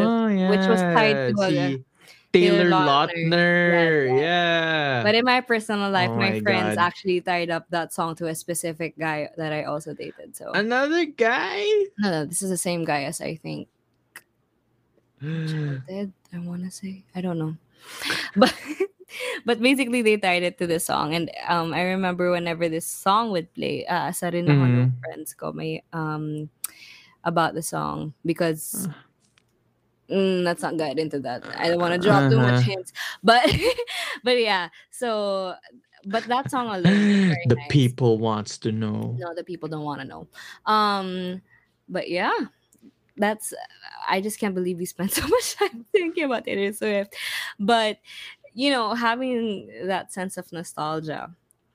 of 0.00 0.08
Oh 0.08 0.26
yeah. 0.28 0.50
which 0.50 0.66
was 0.68 0.80
tied 0.80 1.32
to, 1.32 1.36
Si 1.36 1.84
Taylor 2.32 2.64
Taylor 2.64 2.70
Lautner. 2.70 3.28
Lautner. 3.28 4.06
Yes, 4.08 4.20
Yeah. 4.22 5.02
But 5.02 5.14
in 5.16 5.24
my 5.24 5.40
personal 5.40 5.90
life, 5.90 6.10
Oh 6.10 6.16
my, 6.16 6.30
my 6.30 6.40
friends 6.40 6.78
actually 6.78 7.20
tied 7.20 7.50
up 7.50 7.66
that 7.70 7.92
song 7.92 8.14
to 8.16 8.26
a 8.28 8.34
specific 8.34 8.96
guy 8.98 9.28
that 9.36 9.52
I 9.52 9.64
also 9.64 9.94
dated. 9.94 10.36
So 10.36 10.52
Another 10.52 11.04
guy. 11.06 11.64
no, 11.98 12.10
no, 12.10 12.24
this 12.26 12.42
is 12.42 12.50
the 12.50 12.56
same 12.60 12.84
guy 12.84 13.04
as 13.04 13.20
I 13.20 13.36
think. 13.36 13.68
I 15.22 16.38
want 16.38 16.64
to 16.64 16.70
say 16.70 17.02
I 17.14 17.20
don't 17.20 17.38
know, 17.38 17.56
but 18.36 18.54
but 19.44 19.60
basically 19.60 20.02
they 20.02 20.16
tied 20.16 20.42
it 20.42 20.58
to 20.58 20.66
the 20.66 20.78
song, 20.80 21.14
and 21.14 21.30
um, 21.48 21.74
I 21.74 21.82
remember 21.82 22.30
whenever 22.30 22.68
this 22.68 22.86
song 22.86 23.30
would 23.32 23.52
play, 23.54 23.86
uh, 23.86 24.12
sa 24.12 24.28
rin 24.30 24.46
ako 24.48 24.64
ng 24.64 24.92
friends 25.02 25.34
ko 25.34 25.52
may 25.52 25.82
um 25.92 26.48
about 27.24 27.54
the 27.54 27.62
song 27.62 28.14
because. 28.24 28.88
Mm, 30.10 30.42
let's 30.42 30.58
not 30.62 30.74
get 30.76 30.98
into 30.98 31.20
that. 31.22 31.46
I 31.54 31.70
don't 31.70 31.78
want 31.78 31.94
to 31.94 32.02
drop 32.02 32.26
too 32.26 32.42
much 32.42 32.66
Uh-huh. 32.66 32.74
hints, 32.74 32.90
but 33.22 33.46
but 34.26 34.42
yeah. 34.42 34.66
So, 34.90 35.54
but 36.02 36.26
that 36.26 36.50
song 36.50 36.66
alone, 36.66 37.30
the 37.46 37.54
nice. 37.54 37.70
people 37.70 38.18
wants 38.18 38.58
to 38.66 38.72
know. 38.74 39.14
no 39.18 39.30
the 39.38 39.44
people 39.44 39.68
don't 39.68 39.84
want 39.84 40.00
to 40.00 40.06
know 40.06 40.26
um 40.66 41.40
but 41.88 42.10
yeah 42.10 42.34
that's 43.20 43.52
i 44.08 44.20
just 44.20 44.40
can't 44.40 44.54
believe 44.54 44.78
we 44.78 44.86
spent 44.86 45.12
so 45.18 45.26
much 45.28 45.54
time 45.56 45.84
thinking 45.92 46.24
about 46.24 46.44
taylor 46.44 46.72
swift 46.72 47.14
but 47.60 47.98
you 48.54 48.70
know 48.70 48.94
having 48.94 49.68
that 49.86 50.12
sense 50.12 50.36
of 50.40 50.50
nostalgia 50.52 51.30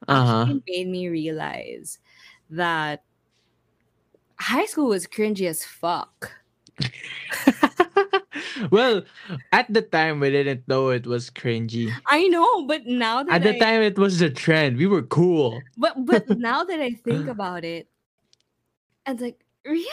Uh-huh. 0.07 0.59
made 0.67 0.85
me 0.89 1.07
realize 1.09 1.97
that 2.49 3.01
high 4.37 4.65
school 4.65 4.89
was 4.93 5.07
cringy 5.07 5.47
as 5.49 5.63
fuck 5.65 6.31
well, 8.71 9.01
at 9.51 9.71
the 9.71 9.81
time 9.81 10.19
we 10.19 10.29
didn't 10.29 10.67
know 10.67 10.89
it 10.89 11.07
was 11.07 11.29
cringy. 11.29 11.91
i 12.11 12.27
know 12.27 12.65
but 12.67 12.85
now 12.85 13.23
that 13.23 13.33
At 13.33 13.43
the 13.43 13.55
I, 13.55 13.59
time 13.59 13.81
it 13.81 13.97
was 13.97 14.19
the 14.19 14.29
trend. 14.29 14.77
We 14.77 14.87
were 14.87 15.03
cool. 15.03 15.61
but 15.77 15.95
but 16.05 16.27
now 16.37 16.63
that 16.63 16.79
i 16.81 16.91
think 16.91 17.27
about 17.27 17.63
it 17.63 17.87
it's 19.07 19.21
like 19.21 19.39
really 19.65 19.87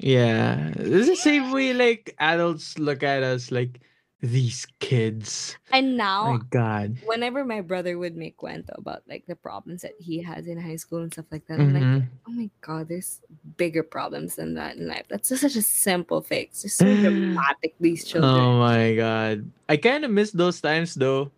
Yeah. 0.00 0.72
It's 0.76 1.08
the 1.08 1.16
same 1.16 1.52
way 1.52 1.72
like 1.72 2.14
adults 2.18 2.78
look 2.78 3.02
at 3.02 3.22
us 3.22 3.50
like 3.50 3.80
these 4.22 4.66
kids. 4.80 5.56
and 5.72 5.96
now 5.96 6.32
My 6.32 6.40
god. 6.50 6.96
whenever 7.04 7.44
my 7.44 7.60
brother 7.60 7.98
would 7.98 8.16
make 8.16 8.38
cuento 8.38 8.72
about 8.78 9.02
like 9.06 9.26
the 9.26 9.36
problems 9.36 9.82
that 9.82 9.92
he 10.00 10.22
has 10.22 10.46
in 10.48 10.58
high 10.58 10.76
school 10.76 11.02
and 11.02 11.12
stuff 11.12 11.26
like 11.30 11.46
that, 11.46 11.60
I'm 11.60 11.74
like, 11.74 11.82
Mhm. 11.84 12.08
oh 12.26 12.32
my 12.32 12.50
god, 12.62 12.88
there's 12.88 13.20
bigger 13.56 13.82
problems 13.84 14.34
than 14.36 14.54
that 14.54 14.76
in 14.76 14.88
life. 14.88 15.04
That's 15.08 15.28
just 15.28 15.42
such 15.42 15.54
a 15.56 15.62
simple 15.62 16.22
fix. 16.22 16.62
They're 16.62 16.70
so 16.70 16.84
dramatic, 17.02 17.74
these 17.78 18.04
children. 18.04 18.32
Oh 18.34 18.58
my 18.58 18.96
god. 18.96 19.50
I 19.68 19.76
kind 19.76 20.04
of 20.04 20.10
miss 20.10 20.30
those 20.32 20.60
times 20.60 20.94
though. 20.94 21.30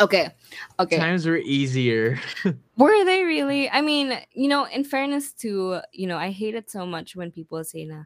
Okay, 0.00 0.30
okay. 0.78 0.96
Times 0.98 1.26
were 1.26 1.38
easier. 1.38 2.18
Were 2.76 3.04
they 3.04 3.22
really? 3.22 3.70
I 3.70 3.80
mean, 3.80 4.18
you 4.32 4.48
know, 4.48 4.64
in 4.66 4.82
fairness 4.82 5.32
to, 5.46 5.80
you 5.92 6.06
know, 6.08 6.18
I 6.18 6.30
hate 6.30 6.54
it 6.56 6.70
so 6.70 6.84
much 6.84 7.14
when 7.14 7.30
people 7.30 7.62
say 7.62 7.84
na, 7.86 8.02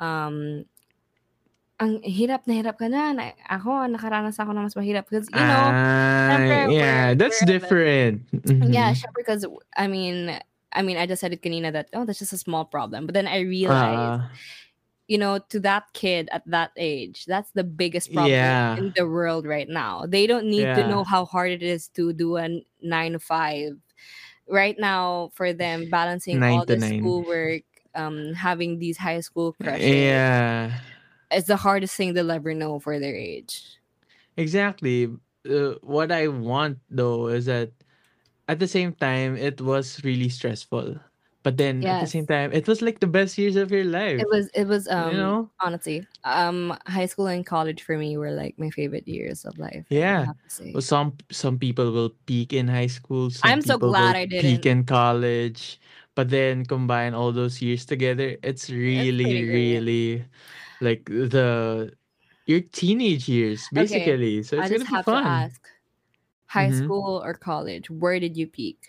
um, 0.00 0.64
ang 1.76 2.00
hirap 2.00 2.48
na 2.48 2.56
hirap 2.56 2.80
ka 2.80 2.88
na. 2.88 3.12
na 3.12 3.36
ako, 3.52 3.84
nakaranas 3.92 4.40
ako 4.40 4.56
ng 4.56 4.64
mas 4.64 4.72
mahirap. 4.72 5.04
Because, 5.04 5.28
you 5.28 5.44
know, 5.44 5.76
syempre, 6.24 6.72
yeah, 6.72 7.12
that's 7.12 7.44
different. 7.44 8.24
Yeah, 8.72 8.90
Mhm. 8.92 8.96
sure. 8.96 9.12
Because 9.12 9.44
I 9.76 9.84
mean, 9.86 10.40
I 10.72 10.80
mean, 10.80 10.96
I 10.96 11.04
just 11.04 11.20
said 11.20 11.32
it 11.36 11.42
kanina 11.44 11.72
that 11.72 11.92
oh, 11.92 12.04
that's 12.08 12.18
just 12.18 12.32
a 12.32 12.40
small 12.40 12.64
problem. 12.64 13.04
But 13.04 13.12
then 13.12 13.28
I 13.28 13.40
realized, 13.44 14.24
Ah, 14.24 14.32
you 15.08 15.18
know, 15.18 15.38
to 15.50 15.60
that 15.60 15.92
kid 15.94 16.28
at 16.32 16.42
that 16.46 16.72
age, 16.76 17.26
that's 17.26 17.50
the 17.52 17.64
biggest 17.64 18.12
problem 18.12 18.34
Yeah. 18.38 18.76
in 18.76 18.92
the 18.96 19.06
world 19.08 19.46
right 19.46 19.68
now. 19.68 20.06
They 20.06 20.26
don't 20.26 20.46
need 20.50 20.74
to 20.74 20.84
know 20.84 21.04
how 21.04 21.24
hard 21.26 21.50
it 21.52 21.62
is 21.62 21.88
to 21.90 22.12
do 22.12 22.36
a 22.36 22.62
nine 22.82 23.12
to 23.12 23.18
five. 23.20 23.74
Right 24.48 24.76
now, 24.78 25.30
for 25.34 25.52
them, 25.52 25.90
balancing 25.90 26.40
Nine 26.40 26.42
all 26.44 26.66
the 26.66 26.78
nine. 26.78 26.80
schoolwork, 26.80 27.62
um, 27.94 28.34
having 28.34 28.78
these 28.78 28.98
high 28.98 29.20
school 29.20 29.54
crushes, 29.54 30.32
yeah. 30.46 30.80
It's 31.30 31.46
the 31.48 31.56
hardest 31.56 31.96
thing 31.96 32.14
they'll 32.14 32.30
ever 32.32 32.54
know 32.54 32.78
for 32.80 32.98
their 32.98 33.14
age. 33.14 33.78
Exactly. 34.36 35.06
Uh, 35.48 35.74
what 35.82 36.10
I 36.10 36.28
want 36.28 36.78
though 36.90 37.28
is 37.28 37.46
that 37.46 37.72
at 38.48 38.58
the 38.60 38.68
same 38.68 38.94
time 38.94 39.36
it 39.36 39.60
was 39.60 40.02
really 40.04 40.28
stressful. 40.30 41.00
But 41.46 41.56
then 41.62 41.86
at 41.86 42.00
the 42.02 42.10
same 42.10 42.26
time 42.26 42.50
it 42.50 42.66
was 42.66 42.82
like 42.82 42.98
the 42.98 43.06
best 43.06 43.38
years 43.38 43.54
of 43.54 43.70
your 43.70 43.86
life. 43.86 44.18
It 44.18 44.26
was 44.30 44.48
it 44.54 44.66
was 44.66 44.88
um 44.88 45.12
you 45.12 45.16
know? 45.16 45.50
honestly 45.60 46.06
um 46.24 46.76
high 46.86 47.06
school 47.06 47.26
and 47.28 47.46
college 47.46 47.82
for 47.82 47.96
me 47.96 48.16
were 48.18 48.32
like 48.32 48.58
my 48.58 48.70
favorite 48.70 49.06
years 49.06 49.44
of 49.44 49.58
life. 49.58 49.86
Yeah. 49.88 50.26
have 50.26 50.42
to 50.42 50.50
say. 50.50 50.72
Well, 50.74 50.82
some 50.82 51.16
some 51.30 51.58
people 51.58 51.92
will 51.92 52.10
peak 52.26 52.52
in 52.52 52.68
high 52.68 52.88
school. 52.88 53.30
I'm 53.42 53.62
so 53.62 53.78
glad 53.78 54.16
I 54.16 54.26
didn't. 54.26 54.66
in 54.66 54.84
college. 54.84 55.80
But 56.16 56.30
then 56.30 56.64
combine 56.64 57.14
all 57.14 57.30
those 57.30 57.60
years 57.62 57.84
together, 57.84 58.36
it's 58.42 58.70
really, 58.70 59.44
really 59.44 60.24
like 60.80 61.04
the 61.06 61.92
your 62.46 62.60
teenage 62.60 63.28
years, 63.28 63.68
Okay, 63.78 64.10
basically. 64.10 64.42
So 64.42 64.56
I 64.58 64.62
it's 64.62 64.70
gonna 64.70 64.84
just 64.84 64.90
be 64.90 64.96
have 64.96 65.06
to 65.06 65.16
ask: 65.24 65.60
high 66.48 66.70
Mhm. 66.70 66.80
school 66.84 67.22
or 67.24 67.34
college? 67.34 67.90
Where 67.90 68.20
did 68.20 68.36
you 68.36 68.46
peak? 68.48 68.88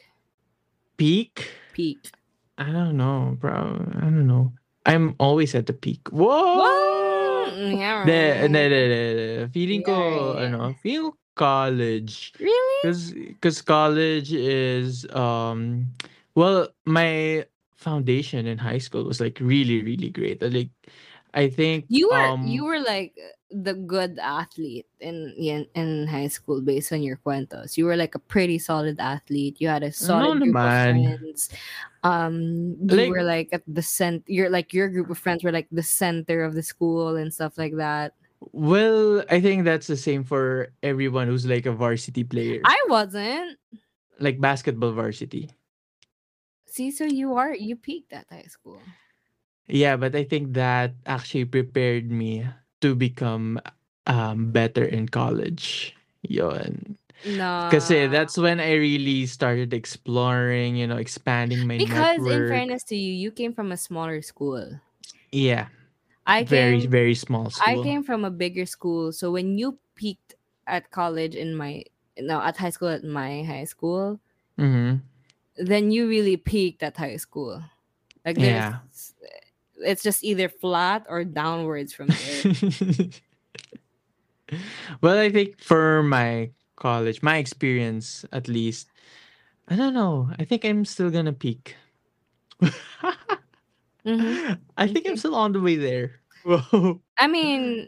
Peak? 0.97 1.61
Peak. 1.71 2.11
I 2.57 2.71
don't 2.71 2.97
know, 2.97 3.37
bro. 3.39 3.53
I 3.97 4.01
don't 4.01 4.27
know. 4.27 4.53
I'm 4.85 5.15
always 5.19 5.53
at 5.53 5.67
the 5.67 5.73
peak. 5.73 6.07
Whoa! 6.09 6.57
What? 6.57 7.57
Yeah. 7.57 8.05
De, 8.05 8.41
right. 8.41 8.51
de, 8.51 8.69
de, 8.69 8.87
de. 8.87 9.49
Feeling 9.49 9.81
Yeah, 9.81 9.85
ko, 9.85 10.33
ano, 10.37 10.73
feeling 10.81 11.11
college. 11.35 12.33
Really? 12.39 13.33
Because 13.33 13.61
college 13.61 14.33
is 14.33 15.05
um 15.13 15.87
well 16.35 16.67
my 16.85 17.45
foundation 17.77 18.47
in 18.47 18.57
high 18.57 18.81
school 18.81 19.05
was 19.05 19.21
like 19.21 19.37
really 19.39 19.83
really 19.83 20.09
great. 20.09 20.41
Like 20.41 20.73
I 21.37 21.49
think 21.53 21.85
You 21.87 22.09
were 22.09 22.17
um 22.33 22.47
you 22.49 22.65
were 22.65 22.81
like 22.81 23.13
the 23.53 23.77
good 23.77 24.17
athlete 24.17 24.89
in 24.99 25.31
in, 25.37 25.69
in 25.77 26.07
high 26.09 26.27
school 26.27 26.59
based 26.65 26.91
on 26.91 27.05
your 27.05 27.15
cuentos. 27.21 27.77
You 27.77 27.85
were 27.85 27.95
like 27.95 28.15
a 28.17 28.19
pretty 28.19 28.57
solid 28.57 28.97
athlete. 28.99 29.61
You 29.61 29.69
had 29.69 29.83
a 29.85 29.93
solid 29.93 30.41
group 30.41 30.55
of 30.57 30.65
friends. 30.65 31.49
Um, 32.03 32.75
you 32.89 32.97
Like 32.97 33.09
were 33.13 33.23
like 33.23 33.49
at 33.53 33.63
the 33.67 33.81
center. 33.85 34.25
You're 34.27 34.49
like 34.49 34.73
your 34.73 34.89
group 34.89 35.09
of 35.13 35.17
friends 35.21 35.43
were 35.45 35.51
like 35.53 35.67
the 35.71 35.83
center 35.85 36.43
of 36.43 36.55
the 36.57 36.63
school 36.63 37.15
and 37.15 37.29
stuff 37.31 37.57
like 37.57 37.75
that. 37.77 38.13
well, 38.51 39.23
I 39.29 39.41
think 39.41 39.65
that's 39.65 39.87
the 39.87 39.97
same 39.97 40.23
for 40.23 40.73
everyone 40.83 41.27
who's 41.27 41.45
like 41.45 41.65
a 41.65 41.73
varsity 41.73 42.23
player. 42.23 42.61
I 42.65 42.77
wasn't. 42.89 43.57
like 44.19 44.41
basketball 44.41 44.91
varsity. 44.93 45.49
See, 46.65 46.91
so 46.91 47.05
you 47.05 47.33
are 47.37 47.53
you 47.55 47.75
peaked 47.75 48.13
at 48.13 48.25
high 48.29 48.45
school. 48.49 48.81
Yeah, 49.67 49.97
but 49.97 50.15
I 50.15 50.23
think 50.23 50.53
that 50.53 50.95
actually 51.05 51.45
prepared 51.45 52.09
me 52.11 52.47
to 52.81 52.95
become 52.95 53.59
um 54.07 54.51
better 54.51 54.83
in 54.85 55.07
college. 55.07 55.95
Yun. 56.23 56.97
Kasi 57.71 58.07
No. 58.07 58.11
that's 58.13 58.37
when 58.37 58.59
I 58.61 58.77
really 58.79 59.25
started 59.25 59.73
exploring, 59.73 60.77
you 60.77 60.87
know, 60.87 60.97
expanding 60.97 61.67
my 61.67 61.77
Because 61.77 62.23
in 62.23 62.47
fairness 62.47 62.83
to 62.93 62.95
you, 62.95 63.11
you 63.11 63.31
came 63.31 63.51
from 63.51 63.71
a 63.71 63.77
smaller 63.77 64.21
school. 64.21 64.79
Yeah, 65.31 65.67
I 66.25 66.43
very 66.43 66.81
came 66.81 66.91
very 66.91 67.15
small 67.15 67.51
I 67.59 67.75
came 67.83 68.03
from 68.03 68.23
a 68.23 68.31
bigger 68.31 68.65
school. 68.65 69.11
So 69.11 69.31
when 69.31 69.57
you 69.57 69.79
peaked 69.95 70.35
at 70.67 70.91
college 70.91 71.35
in 71.35 71.55
my 71.55 71.83
no 72.19 72.39
at 72.39 72.57
high 72.57 72.71
school 72.71 72.89
at 72.89 73.03
my 73.03 73.43
high 73.43 73.65
school, 73.67 74.19
Mhm. 74.57 75.01
then 75.57 75.91
you 75.91 76.07
really 76.07 76.37
peaked 76.37 76.83
at 76.83 76.97
high 76.97 77.17
school. 77.17 77.63
Like 78.25 78.37
Yeah. 78.37 78.79
It's 79.79 80.03
just 80.03 80.23
either 80.23 80.49
flat 80.49 81.05
or 81.09 81.23
downwards 81.23 81.93
from 81.93 82.07
there. 82.07 82.53
well, 85.01 85.17
I 85.17 85.29
think 85.29 85.59
for 85.61 86.03
my 86.03 86.51
college, 86.75 87.21
my 87.21 87.37
experience 87.37 88.25
at 88.31 88.47
least, 88.47 88.89
I 89.67 89.75
don't 89.75 89.93
know. 89.93 90.29
I 90.39 90.45
think 90.45 90.63
I'm 90.65 90.85
still 90.85 91.09
gonna 91.09 91.33
peak. 91.33 91.75
Mhm. 94.05 94.59
I 94.77 94.87
think 94.87 95.07
I'm 95.07 95.17
still 95.17 95.35
on 95.35 95.51
the 95.51 95.61
way 95.61 95.75
there. 95.75 96.21
Whoa. 96.43 97.01
I 97.19 97.27
mean, 97.27 97.87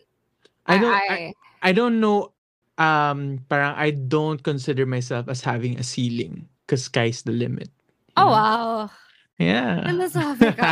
I 0.65 0.75
I, 0.75 0.78
don't 0.78 0.93
I, 0.93 1.08
I, 1.10 1.34
I 1.63 1.71
don't 1.71 1.99
know 1.99 2.34
um 2.78 3.43
parang 3.49 3.75
I 3.75 3.91
don't 3.91 4.41
consider 4.43 4.86
myself 4.86 5.28
as 5.28 5.41
having 5.41 5.80
a 5.80 5.84
ceiling 5.84 6.47
because 6.65 6.84
sky's 6.84 7.23
the 7.23 7.32
limit. 7.32 7.69
oh 8.17 8.25
know? 8.25 8.32
wow. 8.32 8.91
Yeah. 9.39 9.88
Philosophical. 9.88 10.65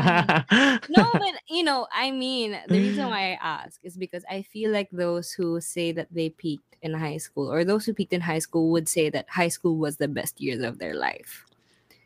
No, 0.90 1.16
but 1.20 1.34
you 1.50 1.64
know, 1.64 1.88
I 1.94 2.12
mean, 2.12 2.60
the 2.68 2.80
reason 2.80 3.08
why 3.08 3.34
I 3.34 3.40
ask 3.42 3.80
is 3.84 3.98
because 3.98 4.24
I 4.30 4.42
feel 4.44 4.72
like 4.72 4.90
those 4.92 5.32
who 5.32 5.60
say 5.62 5.92
that 5.94 6.08
they 6.12 6.30
peaked 6.30 6.76
in 6.82 6.94
high 6.94 7.18
school 7.18 7.52
or 7.52 7.66
those 7.66 7.86
who 7.86 7.94
peaked 7.94 8.14
in 8.14 8.22
high 8.22 8.40
school 8.40 8.72
would 8.72 8.88
say 8.88 9.10
that 9.10 9.30
high 9.30 9.48
school 9.50 9.78
was 9.78 9.98
the 9.98 10.08
best 10.08 10.40
years 10.40 10.62
of 10.62 10.80
their 10.80 10.96
life. 10.96 11.46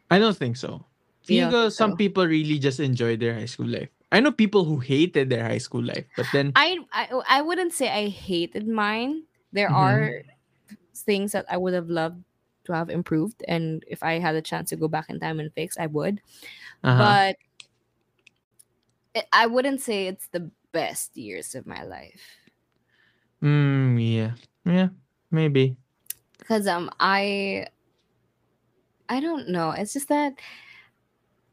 I 0.10 0.20
don't 0.20 0.38
think 0.38 0.58
so. 0.58 0.86
You 1.28 1.50
don't 1.50 1.72
some 1.72 1.92
so? 1.92 1.98
people 1.98 2.26
really 2.28 2.60
just 2.60 2.80
enjoyed 2.80 3.20
their 3.20 3.34
high 3.34 3.46
school 3.46 3.68
life. 3.68 3.90
I 4.12 4.20
know 4.20 4.32
people 4.32 4.66
who 4.66 4.80
hated 4.80 5.30
their 5.30 5.44
high 5.46 5.60
school 5.60 5.84
life, 5.84 6.06
but 6.16 6.32
then 6.32 6.52
I 6.56 6.80
I, 6.92 7.22
I 7.30 7.42
wouldn't 7.42 7.74
say 7.74 7.88
I 7.90 8.10
hated 8.10 8.68
mine. 8.68 9.24
There 9.54 9.70
Mhm. 9.70 9.76
are 9.76 10.10
things 10.96 11.32
that 11.34 11.46
I 11.50 11.58
would 11.58 11.74
have 11.74 11.90
loved 11.90 12.24
to 12.66 12.74
have 12.74 12.90
improved 12.90 13.44
and 13.48 13.84
if 13.88 14.04
I 14.04 14.20
had 14.20 14.36
a 14.36 14.42
chance 14.42 14.70
to 14.70 14.76
go 14.76 14.88
back 14.88 15.10
in 15.10 15.20
time 15.20 15.40
and 15.40 15.54
fix, 15.54 15.78
I 15.78 15.88
would. 15.88 16.22
uh-huh. 16.84 17.18
But 17.18 17.38
it, 19.14 19.26
I 19.34 19.48
wouldn't 19.48 19.82
say 19.82 20.08
it's 20.08 20.28
the 20.28 20.52
best 20.72 21.18
years 21.18 21.56
of 21.56 21.66
my 21.66 21.84
life. 21.84 22.22
mm, 23.42 23.98
yeah. 24.00 24.36
Yeah, 24.66 24.90
maybe. 25.32 25.78
because 26.38 26.68
um 26.68 26.90
i 27.00 27.66
i 29.10 29.20
don't 29.20 29.50
know 29.50 29.72
it's 29.72 29.94
just 29.94 30.08
that 30.10 30.34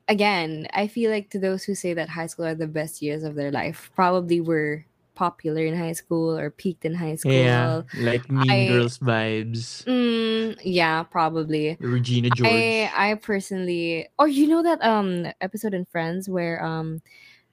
again 0.08 0.66
i 0.72 0.86
feel 0.86 1.10
like 1.10 1.30
to 1.30 1.38
those 1.38 1.64
who 1.64 1.74
say 1.74 1.92
that 1.94 2.08
high 2.08 2.26
school 2.26 2.46
are 2.46 2.54
the 2.54 2.66
best 2.66 3.02
years 3.02 3.22
of 3.22 3.34
their 3.34 3.50
life 3.50 3.90
probably 3.94 4.40
were 4.40 4.84
popular 5.18 5.66
in 5.66 5.74
high 5.74 5.92
school 5.98 6.38
or 6.38 6.46
peaked 6.54 6.84
in 6.86 6.94
high 6.94 7.18
school 7.18 7.34
Yeah, 7.34 7.82
like 7.98 8.30
Mean 8.30 8.46
I- 8.50 8.66
Girls 8.70 8.98
vibes. 9.02 9.82
mm, 9.90 10.54
yeah 10.62 11.02
probably 11.02 11.74
Regina 11.82 12.30
George. 12.30 12.46
i 12.46 12.90
i 12.94 13.08
personally 13.18 14.06
or 14.18 14.28
you 14.30 14.46
know 14.46 14.62
that 14.62 14.78
um 14.86 15.26
episode 15.42 15.74
in 15.74 15.84
friends 15.90 16.28
where 16.30 16.62
um 16.62 17.02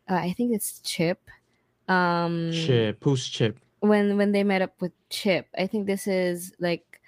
uh, 0.09 0.21
i 0.21 0.29
think 0.37 0.53
it's 0.53 0.77
chip 0.85 1.25
um 1.89 2.53
Chip. 2.53 3.01
Who's 3.03 3.25
Chip? 3.27 3.57
when 3.81 4.17
when 4.17 4.31
they 4.31 4.43
met 4.43 4.61
up 4.61 4.73
with 4.81 4.93
Chip. 5.09 5.45
I 5.57 5.67
think 5.67 5.85
this 5.85 6.07
is 6.07 6.53
like 6.59 7.01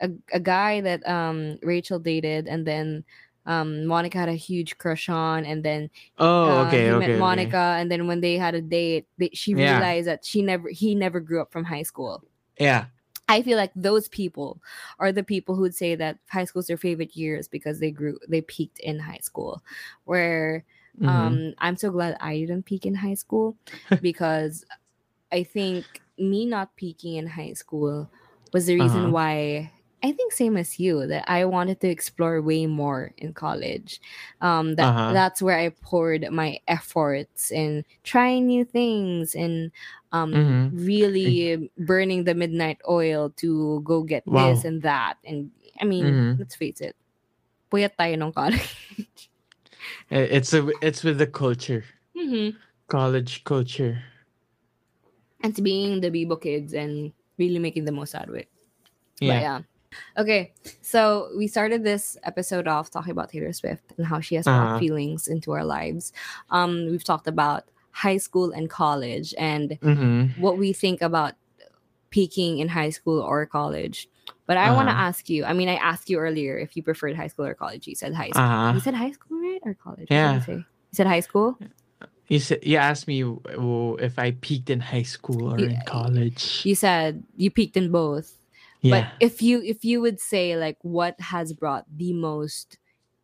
a, 0.00 0.10
a 0.32 0.40
guy 0.40 0.80
that 0.82 1.06
um 1.06 1.58
Rachel 1.62 1.98
dated 1.98 2.46
and 2.46 2.66
then 2.66 3.04
um 3.46 3.86
Monica 3.86 4.18
had 4.18 4.28
a 4.28 4.34
huge 4.34 4.78
crush 4.78 5.08
on 5.08 5.44
and 5.44 5.62
then 5.64 5.90
Oh, 6.18 6.60
uh, 6.60 6.64
okay, 6.66 6.84
he 6.84 6.90
okay. 6.90 6.98
met 6.98 7.10
okay. 7.10 7.18
Monica 7.18 7.76
and 7.78 7.90
then 7.90 8.06
when 8.06 8.20
they 8.20 8.36
had 8.38 8.54
a 8.54 8.60
date 8.62 9.06
they, 9.18 9.30
she 9.32 9.54
Yeah. 9.54 9.78
realized 9.78 10.06
that 10.08 10.24
she 10.24 10.42
never 10.42 10.68
he 10.70 10.94
never 10.94 11.20
grew 11.20 11.40
up 11.40 11.52
from 11.52 11.64
high 11.64 11.82
school. 11.84 12.24
Yeah. 12.58 12.86
I 13.28 13.42
feel 13.42 13.56
like 13.56 13.72
those 13.74 14.08
people 14.08 14.60
are 14.98 15.10
the 15.12 15.22
people 15.24 15.54
who'd 15.54 15.74
say 15.74 15.94
that 15.96 16.18
high 16.28 16.44
school 16.44 16.60
is 16.60 16.66
their 16.66 16.76
favorite 16.76 17.16
years 17.16 17.48
because 17.48 17.80
they 17.80 17.90
grew 17.90 18.18
they 18.28 18.42
peaked 18.42 18.78
in 18.80 18.98
high 18.98 19.20
school. 19.22 19.62
Where 20.04 20.64
mhm. 21.00 21.08
um 21.08 21.54
i'm 21.58 21.76
so 21.76 21.90
glad 21.90 22.16
i 22.20 22.38
didn't 22.38 22.64
peak 22.66 22.86
in 22.86 22.94
high 22.94 23.14
school 23.14 23.56
because 24.00 24.64
i 25.32 25.42
think 25.42 26.02
me 26.18 26.46
not 26.46 26.74
peaking 26.76 27.16
in 27.16 27.26
high 27.26 27.52
school 27.54 28.08
was 28.52 28.66
the 28.66 28.74
reason 28.74 29.10
Uh-huh. 29.10 29.12
why 29.12 29.72
i 30.04 30.12
think 30.12 30.32
same 30.32 30.56
as 30.60 30.76
you 30.78 31.08
that 31.08 31.24
i 31.26 31.44
wanted 31.48 31.80
to 31.80 31.88
explore 31.88 32.44
way 32.44 32.66
more 32.68 33.10
in 33.16 33.32
college 33.32 34.00
um 34.44 34.76
that 34.76 34.92
Uh-huh. 34.92 35.12
that's 35.16 35.40
where 35.40 35.56
i 35.56 35.72
poured 35.80 36.28
my 36.30 36.60
efforts 36.68 37.48
in 37.50 37.80
trying 38.04 38.44
new 38.46 38.64
things 38.68 39.32
and 39.34 39.72
um 40.12 40.30
Mhm. 40.36 40.68
really 40.76 41.70
burning 41.88 42.24
the 42.28 42.36
midnight 42.36 42.78
oil 42.84 43.32
to 43.40 43.80
go 43.82 44.04
get 44.04 44.22
Wow. 44.28 44.52
this 44.52 44.68
and 44.68 44.82
that 44.84 45.16
and 45.24 45.48
i 45.80 45.84
mean 45.88 46.04
Mhm. 46.04 46.38
let's 46.38 46.54
face 46.54 46.84
it 46.84 46.94
puyat 47.72 47.96
tayo 47.96 48.20
nung 48.20 48.30
college 48.36 48.60
It's 50.10 50.52
a 50.52 50.68
it's 50.84 51.02
with 51.02 51.18
the 51.18 51.26
culture. 51.26 51.82
Mhm. 52.14 52.54
College 52.86 53.42
culture. 53.44 54.04
and 55.44 55.52
being 55.62 56.00
the 56.00 56.08
Bibo 56.08 56.36
kids 56.36 56.72
and 56.72 57.12
really 57.36 57.58
making 57.58 57.84
the 57.84 57.92
most 57.92 58.14
out 58.14 58.28
of 58.28 58.34
it. 58.34 58.48
But 59.20 59.44
Yeah. 59.44 59.60
Yeah. 60.16 60.22
Okay, 60.22 60.52
so 60.82 61.30
we 61.36 61.46
started 61.46 61.84
this 61.84 62.16
episode 62.24 62.66
off 62.68 62.90
talking 62.90 63.10
about 63.12 63.30
Taylor 63.30 63.52
Swift 63.52 63.84
and 63.98 64.06
how 64.06 64.20
she 64.20 64.34
has 64.36 64.44
brought 64.44 64.66
Uh-huh. 64.66 64.78
feelings 64.78 65.28
into 65.28 65.52
our 65.52 65.64
lives. 65.64 66.12
Um, 66.50 66.86
we've 66.90 67.04
talked 67.04 67.26
about 67.28 67.64
high 67.90 68.16
school 68.18 68.50
and 68.52 68.68
college 68.68 69.34
and 69.38 69.78
Mm-hmm. 69.82 70.40
what 70.40 70.58
we 70.58 70.72
think 70.72 71.02
about 71.02 71.34
peaking 72.10 72.58
in 72.58 72.68
high 72.68 72.90
school 72.90 73.20
or 73.20 73.46
college. 73.46 74.08
But 74.46 74.56
I 74.56 74.72
want 74.72 74.88
to 74.88 74.92
Uh-huh. 74.92 75.08
ask 75.08 75.28
you. 75.28 75.44
I 75.44 75.52
mean, 75.52 75.68
I 75.68 75.74
asked 75.76 76.08
you 76.10 76.18
earlier 76.18 76.58
if 76.58 76.76
you 76.76 76.82
preferred 76.82 77.16
high 77.16 77.28
school 77.28 77.46
or 77.46 77.54
college. 77.54 77.86
You 77.88 77.94
said 77.94 78.14
high 78.14 78.30
school. 78.30 78.42
Uh-huh. 78.42 78.72
You 78.74 78.80
said 78.80 78.94
high 78.94 79.10
school, 79.10 79.38
right, 79.40 79.60
or 79.64 79.74
college? 79.74 80.06
What 80.06 80.08
did 80.08 80.14
Yeah. 80.14 80.34
you 80.34 80.40
say? 80.42 80.52
You 80.62 80.64
said 80.92 81.06
high 81.06 81.20
school. 81.20 81.56
You 82.28 82.38
said 82.40 82.60
you 82.64 82.76
asked 82.78 83.06
me 83.06 83.20
if 84.00 84.18
I 84.18 84.32
peaked 84.40 84.70
in 84.70 84.80
high 84.80 85.02
school 85.04 85.52
or 85.52 85.58
in 85.58 85.76
college. 85.84 86.64
You 86.64 86.74
said 86.74 87.22
you 87.36 87.50
peaked 87.50 87.76
in 87.76 87.90
both. 87.92 88.32
Yeah. 88.84 89.08
But 89.08 89.16
if 89.24 89.40
you 89.40 89.64
if 89.64 89.84
you 89.84 90.00
would 90.04 90.20
say 90.20 90.56
like 90.60 90.76
what 90.82 91.18
has 91.32 91.56
brought 91.56 91.88
the 91.88 92.12
most 92.12 92.76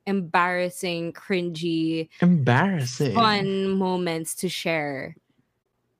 embarrassing, 0.06 1.12
cringy, 1.12 2.08
Embarrassing. 2.20 3.14
fun 3.14 3.68
moments 3.68 4.34
to 4.36 4.48
share 4.48 5.16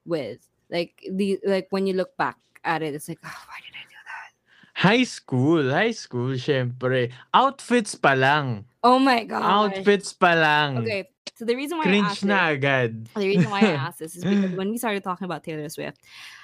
with 0.06 0.40
like 0.70 1.04
the 1.12 1.38
like 1.44 1.68
when 1.68 1.86
you 1.86 1.92
look 1.92 2.16
back 2.16 2.38
at 2.64 2.82
it, 2.82 2.94
it's 2.94 3.08
like, 3.08 3.20
oh, 3.22 3.28
why 3.46 3.60
did 3.60 3.76
I 3.76 3.84
do 3.84 4.00
that? 4.08 4.32
High 4.80 5.04
school, 5.04 5.70
high 5.70 5.92
school, 5.92 6.32
syempre. 6.40 7.12
Outfits 7.34 7.94
pa 8.00 8.16
lang. 8.16 8.64
Oh 8.82 8.98
my 8.98 9.24
god. 9.24 9.44
Outfits 9.44 10.16
pa 10.16 10.32
lang. 10.32 10.78
Okay. 10.78 11.04
So 11.40 11.46
the 11.46 11.56
reason 11.56 11.78
why 11.78 11.84
I 11.88 11.96
asked 12.04 12.22
na 12.22 12.48
this, 12.52 12.56
agad. 12.60 13.08
the 13.16 13.26
reason 13.26 13.48
why 13.48 13.60
I 13.60 13.72
asked 13.88 13.98
this 13.98 14.14
is 14.14 14.24
because 14.24 14.52
when 14.52 14.68
we 14.68 14.76
started 14.76 15.02
talking 15.02 15.24
about 15.24 15.42
Taylor 15.42 15.66
Swift, 15.70 15.96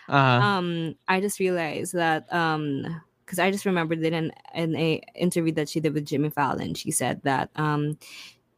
Uh, 0.08 0.40
um 0.40 0.94
i 1.06 1.20
just 1.20 1.36
realized 1.38 1.92
that 1.92 2.24
um 2.32 2.80
because 3.24 3.38
i 3.38 3.50
just 3.50 3.66
remembered 3.66 4.00
in 4.00 4.14
an 4.14 4.32
in 4.54 4.72
a 4.76 5.02
interview 5.18 5.52
that 5.52 5.68
she 5.68 5.80
did 5.84 5.92
with 5.92 6.06
jimmy 6.06 6.30
fallon 6.30 6.72
she 6.78 6.90
said 6.94 7.20
that 7.28 7.50
um 7.56 7.98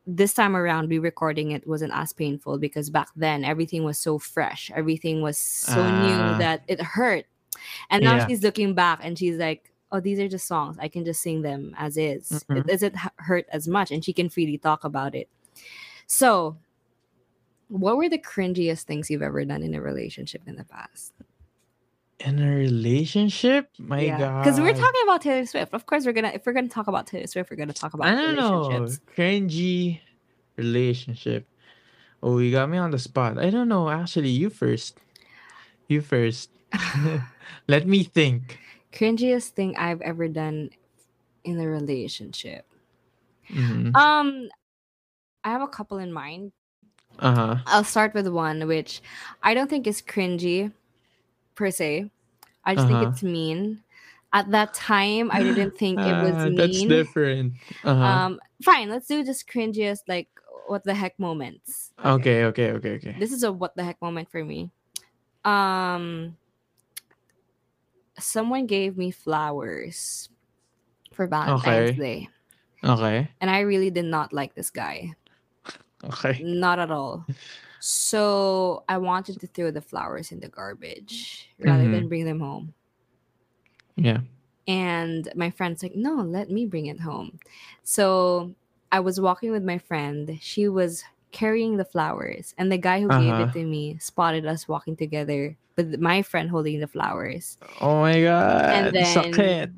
this 0.06 0.32
time 0.36 0.54
around 0.54 0.90
re-recording 0.92 1.50
it 1.56 1.66
wasn't 1.66 1.90
as 2.02 2.12
painful 2.12 2.54
because 2.60 2.86
back 2.92 3.08
then 3.16 3.42
everything 3.48 3.82
was 3.82 3.98
so 3.98 4.14
fresh 4.20 4.70
everything 4.76 5.22
was 5.24 5.38
so 5.40 5.82
new 6.06 6.20
Ah. 6.20 6.38
that 6.38 6.58
it 6.68 6.78
hurt 6.80 7.24
and 7.90 8.04
now 8.04 8.14
Yeah. 8.20 8.26
she's 8.28 8.42
looking 8.46 8.74
back 8.78 9.00
and 9.02 9.18
she's 9.18 9.38
like 9.40 9.72
oh 9.90 9.98
these 10.04 10.20
are 10.22 10.28
just 10.28 10.46
songs 10.46 10.76
i 10.78 10.86
can 10.86 11.02
just 11.02 11.20
sing 11.24 11.40
them 11.42 11.74
as 11.80 11.96
is 11.96 12.44
Mhm. 12.46 12.58
it 12.60 12.64
doesn't 12.70 12.94
hurt 13.26 13.46
as 13.50 13.64
much 13.66 13.88
and 13.90 14.04
she 14.04 14.12
can 14.12 14.28
freely 14.28 14.58
talk 14.60 14.84
about 14.84 15.16
it 15.16 15.26
so 16.08 16.56
what 17.68 17.96
were 17.96 18.08
the 18.08 18.18
cringiest 18.18 18.82
things 18.82 19.08
you've 19.08 19.22
ever 19.22 19.44
done 19.44 19.62
in 19.62 19.74
a 19.74 19.80
relationship 19.80 20.42
in 20.46 20.56
the 20.56 20.64
past 20.64 21.12
in 22.20 22.40
a 22.40 22.50
relationship? 22.50 23.70
My 23.78 24.08
God. 24.08 24.42
Because 24.42 24.60
we're 24.60 24.74
talking 24.74 25.02
about 25.04 25.22
Taylor 25.22 25.46
Swift. 25.46 25.72
Of 25.72 25.86
course, 25.86 26.04
we're 26.04 26.12
gonna 26.12 26.32
if 26.34 26.44
we're 26.46 26.52
gonna 26.52 26.68
talk 26.68 26.88
about 26.88 27.06
Taylor 27.06 27.26
Swift, 27.26 27.50
we're 27.50 27.56
gonna 27.56 27.72
talk 27.72 27.94
about 27.94 28.08
I 28.08 28.14
don't 28.14 28.36
know. 28.36 28.86
Cringy 29.16 30.00
relationship. 30.56 31.46
Oh, 32.22 32.38
you 32.38 32.50
got 32.50 32.68
me 32.68 32.78
on 32.78 32.90
the 32.90 32.98
spot. 32.98 33.38
I 33.38 33.50
don't 33.50 33.68
know. 33.68 33.88
Actually, 33.88 34.30
you 34.30 34.50
first. 34.50 34.98
You 35.86 36.00
first. 36.00 36.50
Let 37.68 37.86
me 37.86 38.02
think. 38.02 38.58
Cringiest 38.92 39.50
thing 39.50 39.76
I've 39.76 40.00
ever 40.00 40.26
done 40.26 40.70
in 41.44 41.60
a 41.60 41.68
relationship. 41.68 42.66
Mhm. 43.48 43.94
Um, 43.94 44.48
I 45.48 45.52
have 45.52 45.62
a 45.62 45.66
couple 45.68 45.96
in 45.96 46.12
mind. 46.12 46.52
Uh 47.18 47.34
huh. 47.34 47.56
I'll 47.66 47.84
start 47.84 48.12
with 48.12 48.28
one 48.28 48.66
which 48.68 49.00
I 49.42 49.54
don't 49.54 49.68
think 49.70 49.86
is 49.86 50.02
cringy 50.02 50.70
per 51.54 51.70
se. 51.70 52.10
I 52.64 52.74
just 52.74 52.84
Uh-huh. 52.86 53.00
think 53.00 53.12
it's 53.14 53.22
mean. 53.22 53.82
At 54.34 54.50
that 54.52 54.74
time, 54.74 55.30
I 55.32 55.40
didn't 55.42 55.78
think 55.80 55.98
it 56.04 56.12
was 56.12 56.36
mean. 56.44 56.56
That's 56.56 56.84
different. 56.84 57.54
Uh 57.82 57.94
huh. 57.94 58.04
Um, 58.04 58.40
fine, 58.62 58.90
let's 58.90 59.06
do 59.08 59.24
just 59.24 59.48
cringiest 59.48 60.04
like 60.06 60.28
what 60.68 60.84
the 60.84 60.92
heck 60.92 61.18
moments. 61.18 61.92
okay. 62.04 62.44
Okay. 62.44 62.72
Okay. 62.76 62.90
Okay. 63.00 63.16
this 63.18 63.32
is 63.32 63.42
a 63.42 63.50
what 63.50 63.72
the 63.74 63.82
heck 63.84 63.96
moment 64.04 64.28
for 64.30 64.44
me. 64.44 64.68
Um 65.48 66.36
someone 68.18 68.66
gave 68.66 68.98
me 68.98 69.10
flowers 69.10 70.28
for 71.12 71.26
Valentine's 71.26 71.96
Okay. 71.96 71.96
Day. 71.96 72.28
Okay. 72.84 73.28
And 73.40 73.48
I 73.50 73.60
really 73.60 73.90
did 73.90 74.04
not 74.04 74.32
like 74.32 74.54
this 74.54 74.70
guy. 74.70 75.14
Okay. 76.04 76.40
Not 76.42 76.78
at 76.78 76.90
all. 76.90 77.26
So 77.80 78.84
I 78.88 78.98
wanted 78.98 79.40
to 79.40 79.46
throw 79.48 79.70
the 79.70 79.80
flowers 79.80 80.32
in 80.32 80.40
the 80.40 80.48
garbage 80.48 81.48
rather 81.58 81.84
Mhm. 81.84 81.92
than 81.92 82.08
bring 82.08 82.24
them 82.24 82.40
home. 82.40 82.74
Yeah. 83.96 84.20
And 84.66 85.28
my 85.34 85.50
friend's 85.50 85.82
like, 85.82 85.94
no, 85.94 86.16
let 86.16 86.50
me 86.50 86.66
bring 86.66 86.86
it 86.86 87.00
home. 87.00 87.38
So 87.84 88.54
I 88.92 89.00
was 89.00 89.20
walking 89.20 89.50
with 89.50 89.64
my 89.64 89.78
friend. 89.78 90.38
She 90.40 90.68
was 90.68 91.04
carrying 91.30 91.76
the 91.76 91.84
flowers, 91.84 92.54
and 92.58 92.72
the 92.72 92.78
guy 92.78 93.00
who 93.00 93.08
gave 93.08 93.34
Uh-huh. 93.34 93.42
it 93.44 93.52
to 93.52 93.64
me 93.64 93.98
spotted 93.98 94.46
us 94.46 94.66
walking 94.66 94.96
together 94.96 95.56
with 95.76 96.00
my 96.00 96.22
friend 96.22 96.48
holding 96.48 96.80
the 96.80 96.86
flowers. 96.86 97.58
Oh 97.80 98.00
my 98.00 98.20
god. 98.22 98.70
And 98.72 98.94
then 98.94 99.04
Sakit. 99.32 99.72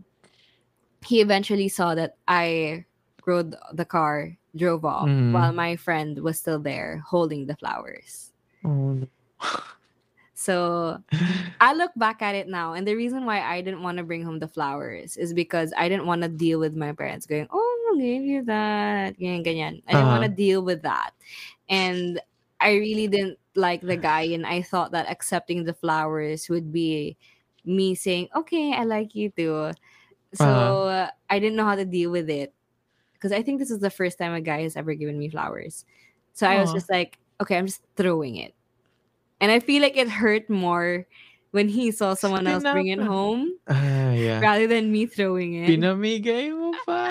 he 1.05 1.21
eventually 1.21 1.69
saw 1.69 1.95
that 1.95 2.17
I 2.29 2.85
rode 3.27 3.55
the 3.73 3.85
car, 3.85 4.37
drove 4.57 4.85
off, 4.85 5.09
Mhm. 5.09 5.33
while 5.33 5.53
my 5.53 5.77
friend 5.77 6.19
was 6.21 6.39
still 6.39 6.59
there 6.61 6.99
holding 7.07 7.47
the 7.47 7.57
flowers. 7.57 8.33
Oh. 8.65 9.07
So 10.35 10.99
I 11.61 11.75
look 11.75 11.93
back 11.97 12.23
at 12.23 12.35
it 12.35 12.49
now, 12.49 12.73
and 12.75 12.87
the 12.87 12.95
reason 12.97 13.27
why 13.27 13.41
I 13.43 13.61
didn't 13.61 13.83
want 13.83 13.99
to 13.99 14.05
bring 14.05 14.25
home 14.25 14.39
the 14.39 14.49
flowers 14.49 15.17
is 15.17 15.35
because 15.35 15.73
I 15.77 15.89
didn't 15.89 16.07
want 16.07 16.23
to 16.23 16.29
deal 16.29 16.59
with 16.59 16.75
my 16.77 16.93
parents 16.93 17.27
going, 17.27 17.47
"Oh, 17.51 17.93
I 17.95 17.99
gave 18.01 18.23
you 18.23 18.45
that," 18.45 19.19
ganyan, 19.19 19.45
ganyan. 19.45 19.83
I 19.89 19.95
didn't 19.97 20.09
want 20.11 20.23
to 20.25 20.31
Uh-huh. 20.31 20.37
deal 20.37 20.63
with 20.65 20.83
that, 20.83 21.13
and 21.69 22.21
I 22.61 22.73
really 22.77 23.09
didn't 23.09 23.39
like 23.57 23.83
the 23.83 23.97
guy, 23.97 24.23
and 24.33 24.47
I 24.47 24.63
thought 24.63 24.93
that 24.93 25.11
accepting 25.11 25.65
the 25.65 25.75
flowers 25.75 26.49
would 26.49 26.73
be 26.73 27.17
me 27.65 27.95
saying, 27.95 28.29
"Okay, 28.37 28.73
I 28.75 28.85
like 28.85 29.15
you 29.15 29.31
too." 29.31 29.73
So 30.35 30.47
Uh-huh. 30.47 30.87
uh, 30.87 31.11
I 31.31 31.39
didn't 31.41 31.57
know 31.57 31.65
how 31.67 31.77
to 31.77 31.85
deal 31.87 32.11
with 32.11 32.31
it 32.31 32.55
because 33.21 33.37
I 33.37 33.45
think 33.45 33.61
this 33.61 33.69
is 33.69 33.85
the 33.85 33.93
first 33.93 34.17
time 34.17 34.33
a 34.33 34.41
guy 34.41 34.65
has 34.65 34.81
ever 34.81 34.97
given 34.97 35.21
me 35.21 35.29
flowers. 35.29 35.85
So 36.33 36.49
I 36.49 36.57
was 36.57 36.73
just 36.73 36.89
like, 36.89 37.21
"Okay, 37.37 37.61
I'm 37.61 37.69
just 37.69 37.85
throwing 38.01 38.41
it." 38.41 38.57
And 39.45 39.53
I 39.53 39.61
feel 39.61 39.85
like 39.85 40.01
it 40.01 40.09
hurt 40.09 40.49
more 40.49 41.05
when 41.53 41.69
he 41.69 41.93
saw 41.93 42.15
someone 42.17 42.47
else 42.49 42.65
bring 42.65 42.89
it 42.89 43.01
home 43.03 43.53
Ah, 43.69 44.13
yeah. 44.17 44.41
rather 44.41 44.65
than 44.71 44.89
me 44.89 45.05
throwing 45.05 45.53
it. 45.61 45.69
Pinamigay 45.69 46.49
mo 46.57 46.73
pa. 46.89 47.11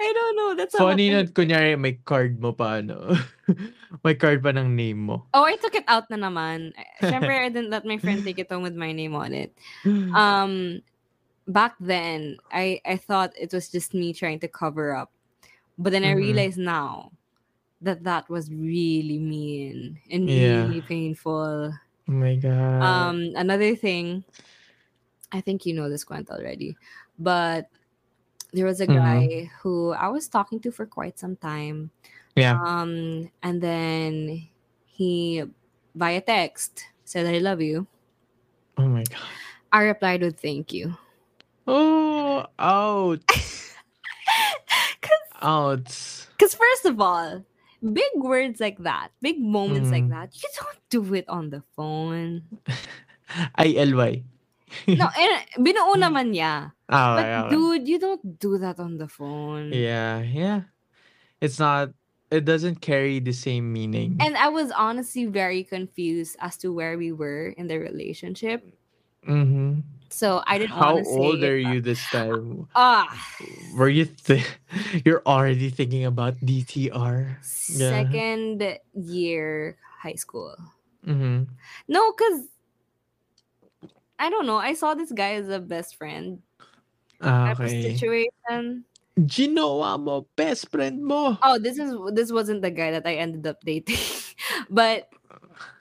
I 0.00 0.08
don't 0.16 0.36
know. 0.36 0.50
That's 0.56 0.72
how 0.72 0.88
Funny 0.88 1.12
much 1.12 1.12
I- 1.12 1.16
nun, 1.20 1.26
kunyari 1.36 1.76
may 1.76 2.00
card 2.00 2.40
mo 2.40 2.56
pa, 2.56 2.80
ano. 2.80 3.12
may 4.06 4.16
card 4.16 4.40
pa 4.40 4.56
ng 4.56 4.72
name 4.72 5.04
mo. 5.12 5.28
Oh, 5.36 5.44
I 5.44 5.60
took 5.60 5.76
it 5.76 5.84
out 5.92 6.08
na 6.08 6.16
naman. 6.16 6.72
Siyempre, 7.04 7.36
I 7.36 7.52
didn't 7.52 7.68
let 7.68 7.84
my 7.84 7.98
friend 8.00 8.24
take 8.24 8.38
it 8.40 8.48
home 8.48 8.62
with 8.64 8.72
my 8.78 8.92
name 8.96 9.12
on 9.12 9.36
it. 9.36 9.52
Um, 9.84 10.80
back 11.52 11.74
then, 11.80 12.38
I 12.52 12.80
I 12.86 12.96
thought 12.96 13.32
it 13.38 13.52
was 13.52 13.68
just 13.68 13.94
me 13.94 14.12
trying 14.12 14.40
to 14.40 14.48
cover 14.48 14.94
up, 14.94 15.10
but 15.78 15.90
then 15.92 16.04
I 16.04 16.12
Mhm. 16.14 16.16
realized 16.16 16.58
now 16.58 17.12
that 17.82 18.04
that 18.04 18.28
was 18.28 18.50
really 18.52 19.18
mean 19.18 19.98
and 20.10 20.28
Yeah. 20.28 20.66
really 20.68 20.82
painful. 20.82 21.72
oh 21.74 22.12
my 22.12 22.36
god. 22.36 22.82
Um, 22.82 23.32
another 23.36 23.76
thing, 23.76 24.24
I 25.32 25.40
think 25.40 25.64
you 25.66 25.74
know 25.74 25.88
this 25.88 26.04
Quant 26.04 26.28
already, 26.30 26.76
but 27.18 27.68
there 28.52 28.66
was 28.66 28.80
a 28.80 28.86
Mhm. 28.86 28.96
guy 28.98 29.50
who 29.62 29.92
I 29.92 30.08
was 30.08 30.28
talking 30.28 30.60
to 30.60 30.72
for 30.72 30.86
quite 30.86 31.18
some 31.18 31.36
time. 31.36 31.90
yeah. 32.36 32.58
Um, 32.64 33.30
and 33.42 33.60
then 33.62 34.48
he, 34.86 35.44
via 35.94 36.20
text, 36.20 36.84
said, 37.04 37.26
I 37.26 37.38
love 37.38 37.60
you. 37.60 37.86
Oh 38.78 38.86
my 38.88 39.04
god. 39.04 39.20
I 39.72 39.82
replied 39.82 40.22
with 40.22 40.40
thank 40.40 40.72
you. 40.72 40.96
Oh, 41.70 42.46
ouch. 42.58 43.22
ouch. 45.42 46.26
Because, 46.36 46.54
first 46.54 46.84
of 46.86 47.00
all, 47.00 47.44
big 47.80 48.12
words 48.16 48.60
like 48.60 48.78
that, 48.82 49.10
big 49.22 49.40
moments 49.40 49.90
like 49.90 50.04
Mm. 50.04 50.10
that, 50.10 50.28
you 50.34 50.48
don't 50.58 50.80
do 50.90 51.14
it 51.14 51.28
on 51.28 51.50
the 51.50 51.62
phone. 51.76 52.42
I-L-Y. 53.54 54.24
No, 54.86 55.10
eh, 55.18 55.42
binuo 55.58 55.98
naman 55.98 56.30
niya. 56.30 56.70
Ah, 56.86 57.18
But 57.18 57.26
okay. 57.26 57.50
dude, 57.50 57.88
you 57.90 57.98
don't 57.98 58.22
do 58.38 58.54
that 58.58 58.78
on 58.78 58.98
the 59.02 59.08
phone. 59.10 59.74
Yeah, 59.74 60.22
yeah. 60.22 60.70
It's 61.42 61.58
not, 61.58 61.90
it 62.30 62.46
doesn't 62.46 62.78
carry 62.78 63.18
the 63.18 63.34
same 63.34 63.72
meaning. 63.74 64.14
And 64.22 64.38
I 64.38 64.46
was 64.46 64.70
honestly 64.70 65.26
very 65.26 65.66
confused 65.66 66.38
as 66.38 66.54
to 66.62 66.70
where 66.70 66.94
we 66.94 67.10
were 67.10 67.50
in 67.58 67.66
the 67.66 67.82
relationship. 67.82 68.62
mm-hmm. 69.26 69.82
So 70.10 70.42
I 70.46 70.58
didn't 70.58 70.74
How 70.74 70.94
want 70.94 71.06
to 71.06 71.10
say 71.10 71.20
old 71.22 71.42
are 71.42 71.56
you 71.56 71.80
this 71.80 72.02
time? 72.10 72.66
Ah, 72.74 73.06
Were 73.78 73.88
you 73.88 74.04
th- 74.06 74.44
you're 75.06 75.22
already 75.24 75.70
thinking 75.70 76.04
about 76.04 76.34
DTR? 76.44 77.38
Yeah. 77.70 78.02
second 78.02 78.78
year 78.94 79.78
high 80.02 80.18
school. 80.18 80.54
Mm-hmm. 81.06 81.46
No, 81.88 82.12
because 82.12 82.50
I 84.18 84.28
don't 84.28 84.46
know. 84.46 84.58
I 84.58 84.74
saw 84.74 84.94
this 84.94 85.12
guy 85.12 85.34
as 85.40 85.48
a 85.48 85.60
best 85.60 85.96
friend 85.96 86.42
Ah, 87.22 87.54
type 87.54 87.60
of 87.60 87.66
okay. 87.70 87.96
situation. 87.96 88.84
Ginawa 89.20 90.00
mo, 90.00 90.26
best 90.36 90.68
friend 90.70 91.00
mo. 91.04 91.38
Oh, 91.42 91.58
this 91.58 91.78
is 91.78 91.94
this 92.12 92.32
wasn't 92.32 92.62
the 92.62 92.70
guy 92.70 92.90
that 92.92 93.06
I 93.06 93.16
ended 93.16 93.46
up 93.46 93.60
dating, 93.64 94.00
but 94.70 95.08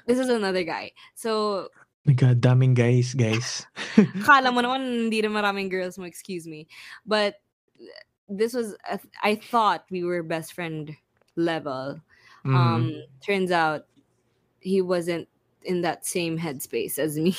this 0.07 0.19
is 0.19 0.29
another 0.29 0.63
guy. 0.63 0.91
So 1.15 1.69
my 2.09 2.17
God, 2.17 2.41
daming 2.41 2.73
guys, 2.73 3.13
guys. 3.13 3.69
kala 4.25 4.49
mo 4.49 4.65
naman 4.65 5.05
hindi 5.05 5.21
na 5.21 5.29
maraming 5.29 5.69
girls 5.69 6.01
mo, 6.01 6.09
excuse 6.09 6.49
me. 6.49 6.65
But 7.05 7.37
this 8.25 8.57
was 8.57 8.73
a- 8.89 8.97
I 9.21 9.37
thought 9.37 9.85
we 9.93 10.01
were 10.01 10.25
best 10.25 10.57
friend 10.57 10.97
level. 11.37 12.01
Mhm. 12.41 12.55
Um 12.57 12.83
turns 13.21 13.53
out 13.53 13.85
he 14.57 14.81
wasn't 14.81 15.29
in 15.61 15.85
that 15.85 16.01
same 16.01 16.41
headspace 16.41 16.97
as 16.97 17.13
me. 17.21 17.37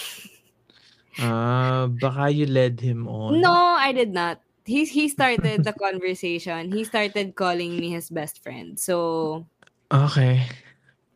Ah, 1.19 1.91
baka 1.91 2.31
you 2.31 2.47
led 2.47 2.79
him 2.79 3.11
on. 3.11 3.43
no, 3.43 3.51
I 3.75 3.91
did 3.91 4.15
not. 4.15 4.39
He 4.63 4.87
he 4.87 5.11
started 5.11 5.67
the 5.67 5.75
conversation. 5.85 6.71
He 6.71 6.87
started 6.87 7.35
calling 7.35 7.75
me 7.75 7.91
his 7.91 8.07
best 8.09 8.39
friend. 8.39 8.79
So 8.79 9.45
Okay. 9.91 10.47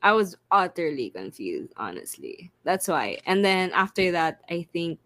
I 0.04 0.12
was 0.12 0.36
utterly 0.52 1.08
confused, 1.08 1.72
honestly. 1.80 2.52
That's 2.62 2.86
why. 2.86 3.18
And 3.24 3.42
then 3.42 3.72
after 3.72 4.12
that, 4.12 4.44
I 4.50 4.68
think 4.70 5.00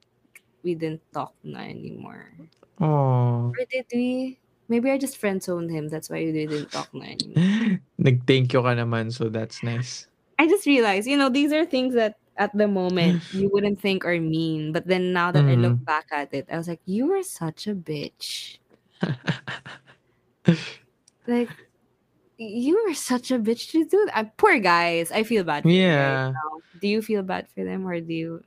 we 0.66 0.74
didn't 0.74 1.06
talk 1.14 1.32
na 1.46 1.61
anymore. 1.61 2.34
Oh. 2.82 3.54
Or 3.54 3.64
did 3.70 3.87
we? 3.94 4.38
Maybe 4.66 4.90
I 4.90 4.98
just 4.98 5.16
friend 5.16 5.40
zoned 5.40 5.70
him. 5.70 5.87
That's 5.88 6.11
why 6.11 6.26
we 6.26 6.32
didn't 6.32 6.74
talk 6.74 6.92
na 6.92 7.14
anymore. 7.14 7.78
Nag-thank 7.98 8.52
you 8.52 8.61
ka 8.61 8.74
naman, 8.74 9.14
so 9.14 9.30
that's 9.30 9.62
nice. 9.62 10.11
I 10.37 10.50
just 10.50 10.66
realized, 10.66 11.06
you 11.06 11.16
know, 11.16 11.30
these 11.30 11.54
are 11.54 11.64
things 11.64 11.94
that 11.94 12.18
at 12.37 12.50
the 12.58 12.66
moment 12.66 13.22
you 13.32 13.48
wouldn't 13.54 13.80
think 13.80 14.04
are 14.04 14.18
mean. 14.18 14.74
But 14.74 14.90
then 14.90 15.14
now 15.14 15.30
that 15.30 15.46
I 15.46 15.54
mm-hmm. 15.54 15.62
look 15.62 15.84
back 15.87 16.11
at 16.11 16.34
it, 16.34 16.50
I 16.50 16.58
was 16.58 16.66
like, 16.66 16.82
you 16.90 17.06
were 17.06 17.22
such 17.22 17.70
a 17.70 17.74
bitch. 17.74 18.58
Like, 21.28 21.50
you 22.38 22.79
were 22.87 22.94
such 22.94 23.31
a 23.31 23.38
bitch 23.38 23.70
to 23.72 23.85
do 23.85 24.07
that. 24.14 24.37
Poor 24.38 24.59
guys. 24.59 25.11
I 25.11 25.22
feel 25.24 25.42
bad 25.44 25.62
for 25.64 25.68
them 25.68 25.74
right 25.74 25.83
Yeah. 25.83 26.33
Do 26.81 26.87
you 26.88 27.03
feel 27.03 27.22
bad 27.22 27.48
for 27.51 27.64
them 27.64 27.87
or 27.87 27.98
do 28.01 28.14
you 28.14 28.44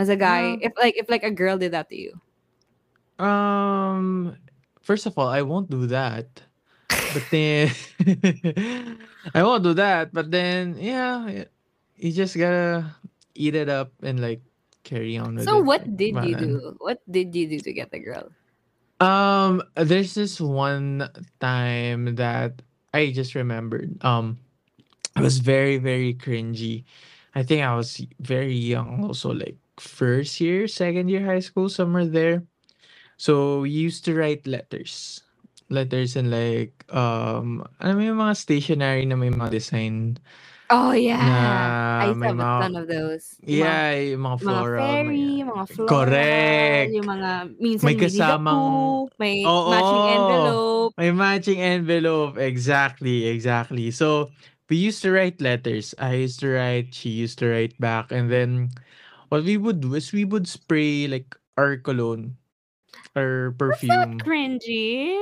as 0.00 0.08
a 0.08 0.16
guy, 0.16 0.56
Yeah. 0.56 0.68
if 0.68 0.72
like 0.80 0.96
if 0.96 1.06
like 1.12 1.22
a 1.22 1.30
girl 1.30 1.58
did 1.60 1.72
that 1.76 1.88
to 1.92 1.96
you? 1.96 2.16
Um, 3.20 4.36
first 4.80 5.06
of 5.06 5.18
all, 5.18 5.28
I 5.28 5.42
won't 5.42 5.68
do 5.70 5.86
that. 5.92 6.26
But 6.88 7.24
then 7.30 7.70
I 9.34 9.42
won't 9.42 9.62
do 9.62 9.74
that. 9.74 10.12
But 10.12 10.30
then, 10.32 10.76
yeah, 10.80 11.44
you 11.96 12.10
just 12.12 12.36
gotta 12.36 12.88
eat 13.34 13.54
it 13.54 13.68
up 13.68 13.92
and 14.02 14.20
like 14.20 14.40
carry 14.82 15.16
on 15.18 15.36
with 15.36 15.44
So 15.44 15.58
it. 15.58 15.64
what 15.64 15.82
like, 15.84 15.96
did 15.96 16.14
you 16.24 16.34
do? 16.36 16.76
What 16.80 17.00
did 17.10 17.34
you 17.36 17.48
do 17.48 17.60
to 17.60 17.72
get 17.72 17.90
the 17.92 18.00
girl? 18.00 18.32
Um, 19.00 19.62
there's 19.76 20.14
this 20.14 20.40
one 20.40 21.08
time 21.40 22.14
that 22.16 22.62
I 22.92 23.10
just 23.10 23.34
remembered. 23.34 23.96
Um, 24.04 24.38
I 25.16 25.20
was 25.20 25.38
very, 25.38 25.78
very 25.78 26.14
cringy. 26.14 26.84
I 27.34 27.42
think 27.42 27.64
I 27.64 27.74
was 27.74 28.00
very 28.20 28.54
young, 28.54 29.04
also 29.04 29.32
like 29.32 29.56
first 29.80 30.40
year, 30.40 30.68
second 30.68 31.08
year 31.08 31.24
high 31.24 31.40
school, 31.40 31.68
somewhere 31.68 32.04
there. 32.04 32.44
So 33.16 33.60
we 33.62 33.70
used 33.70 34.04
to 34.06 34.14
write 34.14 34.46
letters. 34.46 35.22
Letters 35.72 36.16
and 36.20 36.28
like 36.28 36.84
um 36.92 37.64
ano 37.80 37.96
yung 37.96 38.20
mga 38.20 38.36
stationery 38.36 39.08
na 39.08 39.16
may 39.16 39.32
mga 39.32 39.48
design 39.48 40.20
Oh 40.72 40.92
na 40.92 40.96
yeah. 40.96 42.00
I 42.00 42.08
used 42.08 42.16
to 42.16 42.20
may 42.20 42.28
have 42.32 42.40
a 42.40 42.48
ton 42.64 42.76
of 42.76 42.86
those. 42.88 43.36
Yung 43.44 43.60
mga, 43.60 43.68
yeah, 43.68 43.88
yung 43.92 44.22
mga 44.24 44.38
mga 44.40 44.40
floral, 44.40 44.80
fairy, 44.80 45.04
may, 45.04 45.44
mga 45.44 45.64
floral, 45.68 45.90
correct. 45.92 46.90
yung 46.96 47.08
mga 47.12 47.30
minsan 47.60 47.86
May 47.88 47.96
kasamang 48.00 48.64
may 49.20 49.36
Oo. 49.44 49.68
matching 49.68 50.06
envelope. 50.16 50.81
May 50.96 51.10
matching 51.10 51.60
envelope. 51.60 52.36
Exactly, 52.38 53.26
exactly. 53.26 53.90
So 53.90 54.30
we 54.68 54.76
used 54.76 55.02
to 55.02 55.12
write 55.12 55.40
letters. 55.40 55.94
I 55.98 56.14
used 56.14 56.40
to 56.40 56.48
write, 56.48 56.94
she 56.94 57.10
used 57.10 57.38
to 57.40 57.48
write 57.48 57.78
back. 57.80 58.12
And 58.12 58.30
then 58.30 58.70
what 59.28 59.44
we 59.44 59.56
would 59.56 59.80
do 59.80 59.94
is 59.94 60.12
we 60.12 60.24
would 60.24 60.46
spray 60.46 61.06
like 61.08 61.34
our 61.56 61.76
cologne 61.76 62.36
or 63.16 63.54
perfume. 63.58 64.18
cringy. 64.20 65.16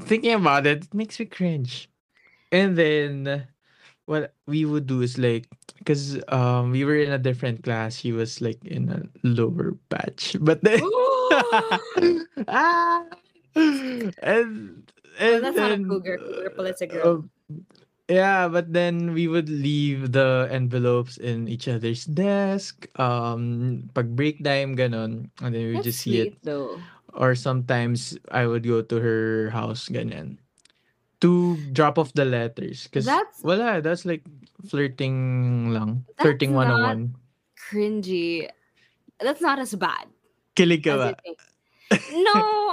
Thinking 0.00 0.34
about 0.34 0.66
it, 0.66 0.84
it 0.84 0.94
makes 0.94 1.18
me 1.18 1.26
cringe. 1.26 1.88
And 2.52 2.76
then 2.76 3.46
what 4.06 4.34
we 4.46 4.64
would 4.64 4.86
do 4.86 5.02
is 5.02 5.18
like 5.18 5.46
because 5.78 6.18
um 6.28 6.70
we 6.72 6.84
were 6.84 6.96
in 6.96 7.12
a 7.12 7.18
different 7.18 7.62
class. 7.62 7.96
He 7.96 8.12
was 8.12 8.40
like 8.40 8.64
in 8.64 8.88
a 8.88 9.04
lower 9.26 9.72
batch. 9.88 10.36
But 10.40 10.64
then 10.64 10.80
ah 12.48 13.04
and 14.22 14.90
Well, 15.18 15.34
and 15.34 15.44
that's 15.44 15.56
not 15.56 15.72
a 15.72 15.76
then 15.76 15.88
cougar. 15.88 16.16
Cougar 16.18 16.50
pala 16.54 16.70
is 16.70 16.82
a 16.82 16.88
um, 17.02 17.30
Yeah, 18.08 18.48
but 18.48 18.72
then 18.72 19.12
we 19.12 19.28
would 19.28 19.48
leave 19.50 20.12
the 20.12 20.48
envelopes 20.50 21.18
in 21.18 21.48
each 21.48 21.68
other's 21.68 22.06
desk. 22.06 22.88
Um, 22.98 23.90
pag 23.92 24.16
break 24.16 24.40
time, 24.44 24.76
ganon. 24.78 25.28
And 25.42 25.52
then 25.54 25.62
we 25.68 25.72
That's 25.76 25.92
just 25.92 26.00
see 26.06 26.32
it. 26.32 26.38
though. 26.42 26.80
Or 27.12 27.34
sometimes 27.34 28.16
I 28.30 28.46
would 28.46 28.64
go 28.64 28.80
to 28.80 28.96
her 29.00 29.50
house, 29.50 29.88
ganyan. 29.90 30.38
To 31.20 31.56
drop 31.74 31.98
off 31.98 32.14
the 32.14 32.24
letters. 32.24 32.84
Because, 32.86 33.04
That's 33.04 33.42
wala, 33.42 33.82
that's 33.82 34.06
like 34.06 34.22
flirting 34.70 35.74
lang. 35.74 36.06
that's 36.14 36.22
Flirting 36.22 36.54
not 36.54 36.70
101. 36.70 37.12
cringy. 37.58 38.48
That's 39.20 39.42
not 39.42 39.58
as 39.58 39.74
bad 39.74 40.06
Kilig 40.54 40.84
ka 40.86 40.94
ba? 40.96 41.10
No, 42.14 42.67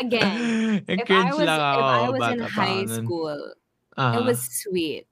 again, 0.00 0.58
if 0.98 1.10
I 1.10 1.34
was 1.34 1.58
if 1.72 1.88
I 1.90 2.08
was 2.08 2.26
in 2.28 2.40
bata 2.40 2.50
pa 2.54 2.62
ako 2.62 2.62
high 2.64 2.86
school, 2.86 3.54
it 4.12 4.20
Uh-huh. 4.20 4.24
was 4.24 4.40
sweet. 4.42 5.08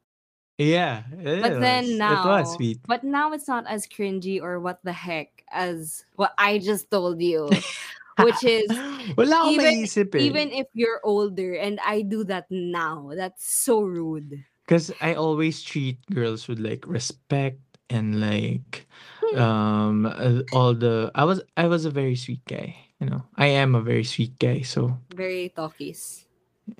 Yeah, 0.58 1.04
it 1.12 1.40
But 1.40 1.58
was. 1.58 1.60
then 1.60 1.98
It 2.06 2.24
was 2.24 2.52
now, 2.52 2.54
sweet. 2.54 2.80
but 2.86 3.04
now 3.04 3.32
it's 3.32 3.48
not 3.48 3.66
as 3.66 3.86
cringy 3.86 4.40
or 4.42 4.60
what 4.60 4.80
the 4.84 4.92
heck 4.92 5.44
as 5.50 6.04
what 6.16 6.32
I 6.38 6.58
just 6.58 6.90
told 6.90 7.20
you, 7.20 7.64
which 8.16 8.44
is 8.44 8.70
Wala 9.16 9.50
even 9.50 9.64
eh. 9.64 9.86
even 10.16 10.52
if 10.52 10.66
you're 10.74 11.00
older 11.04 11.54
and 11.54 11.80
I 11.84 12.02
do 12.02 12.24
that 12.24 12.46
now, 12.50 13.10
that's 13.14 13.44
so 13.46 13.82
rude. 13.82 14.44
Because 14.64 14.90
I 15.00 15.14
always 15.14 15.62
treat 15.62 16.00
girls 16.08 16.48
with 16.48 16.58
like 16.58 16.86
respect 16.86 17.60
and 17.90 18.20
like 18.20 18.86
Hmm. 19.20 19.38
um 19.38 20.06
all 20.52 20.72
the 20.74 21.10
I 21.14 21.24
was 21.24 21.42
I 21.56 21.66
was 21.66 21.84
a 21.84 21.90
very 21.90 22.16
sweet 22.16 22.44
guy. 22.46 22.76
You 23.04 23.10
know, 23.12 23.24
I 23.36 23.52
am 23.60 23.76
a 23.76 23.84
very 23.84 24.04
sweet 24.04 24.40
guy. 24.40 24.64
So 24.64 24.96
Very 25.12 25.52
talkies. 25.52 26.24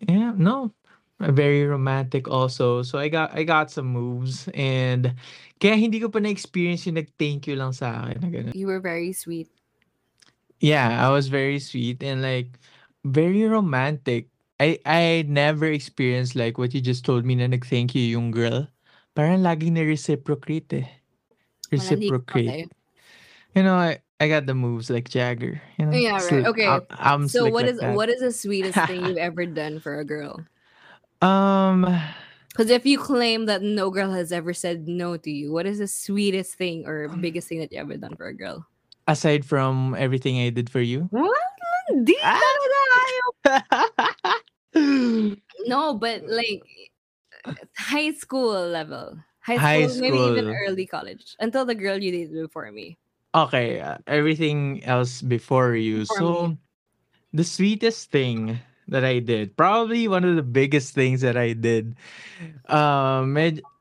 yeah, 0.08 0.32
no, 0.32 0.72
very 1.20 1.68
romantic 1.68 2.32
also. 2.32 2.80
So 2.80 2.96
I 2.96 3.12
got 3.12 3.36
I 3.36 3.44
got 3.44 3.68
some 3.68 3.92
moves 3.92 4.48
and 4.56 5.12
kaya 5.60 5.76
hindi 5.76 6.00
ko 6.00 6.08
pa 6.08 6.24
na-experience 6.24 6.88
yung 6.88 6.96
nag-thank 6.96 7.44
you 7.44 7.60
lang 7.60 7.76
sa 7.76 8.08
akin 8.08 8.18
na 8.24 8.28
ganun. 8.32 8.56
You 8.56 8.72
were 8.72 8.80
very 8.80 9.12
sweet. 9.12 9.52
Yeah, 10.64 10.96
I 10.96 11.12
was 11.12 11.28
very 11.28 11.60
sweet 11.60 12.00
and 12.00 12.24
like 12.24 12.56
very 13.04 13.44
romantic. 13.44 14.32
I 14.56 14.80
I 14.88 15.28
never 15.28 15.68
experienced 15.68 16.40
like 16.40 16.56
what 16.56 16.72
you 16.72 16.80
just 16.80 17.04
told 17.04 17.28
me 17.28 17.36
na 17.36 17.52
nag-thank 17.52 17.92
you 17.92 18.16
yung 18.16 18.32
girl. 18.32 18.64
Parang 19.12 19.44
laging 19.44 19.76
na-reciprocate 19.76 20.72
eh. 20.72 20.88
Reciprocate. 21.68 22.72
You 23.52 23.62
know, 23.62 23.76
I, 23.76 24.00
I 24.24 24.28
got 24.28 24.46
the 24.46 24.54
moves 24.54 24.88
like 24.88 25.10
Jagger. 25.10 25.60
You 25.76 25.84
know, 25.84 25.92
Yeah, 25.92 26.12
right. 26.16 26.22
Slick- 26.22 26.46
Okay. 26.46 26.66
I'm, 26.66 26.80
I'm 26.90 27.28
So 27.28 27.44
what 27.52 27.66
like 27.68 27.74
is 27.74 27.78
that. 27.80 27.92
what 27.94 28.08
is 28.08 28.20
the 28.20 28.32
sweetest 28.32 28.78
thing 28.88 29.04
you've 29.04 29.16
ever 29.28 29.44
done 29.44 29.80
for 29.80 30.00
a 30.00 30.04
girl? 30.04 30.40
Um, 31.20 31.84
Because 32.48 32.70
if 32.70 32.86
you 32.86 32.96
claim 32.98 33.44
that 33.46 33.60
no 33.60 33.90
girl 33.90 34.12
has 34.12 34.32
ever 34.32 34.54
said 34.54 34.88
no 34.88 35.18
to 35.20 35.30
you, 35.30 35.52
what 35.52 35.66
is 35.66 35.76
the 35.78 35.86
sweetest 35.86 36.54
thing 36.56 36.88
or 36.88 37.08
biggest 37.08 37.48
thing 37.48 37.60
that 37.60 37.70
you 37.70 37.78
ever 37.78 37.96
done 38.00 38.16
for 38.16 38.26
a 38.28 38.34
girl? 38.34 38.64
aside 39.06 39.44
from 39.44 39.94
everything 39.98 40.40
I 40.40 40.48
did 40.48 40.70
for 40.72 40.80
you. 40.80 41.12
What? 41.12 41.36
Di 42.08 42.16
Ah! 42.24 42.40
No, 45.68 45.94
but 46.00 46.24
like 46.24 46.64
high 47.76 48.12
school 48.12 48.66
level. 48.68 49.20
High 49.44 49.60
school, 49.60 49.88
High 49.92 50.00
maybe 50.00 50.16
even 50.16 50.48
early 50.64 50.86
college. 50.86 51.36
Until 51.38 51.66
the 51.68 51.74
girl 51.76 52.00
you 52.00 52.10
dated 52.10 52.32
before 52.32 52.72
me. 52.72 52.96
Okay, 53.34 53.80
uh, 53.80 53.98
everything 54.06 54.82
else 54.84 55.22
before 55.22 55.74
you. 55.74 56.00
Before 56.00 56.16
so, 56.16 56.46
me. 56.48 56.58
the 57.32 57.44
sweetest 57.44 58.10
thing 58.10 58.58
that 58.88 59.04
I 59.04 59.18
did, 59.18 59.56
probably 59.56 60.08
one 60.08 60.24
of 60.24 60.36
the 60.36 60.42
biggest 60.46 60.94
things 60.94 61.20
that 61.22 61.36
I 61.36 61.52
did. 61.52 61.96
Um, 62.68 63.36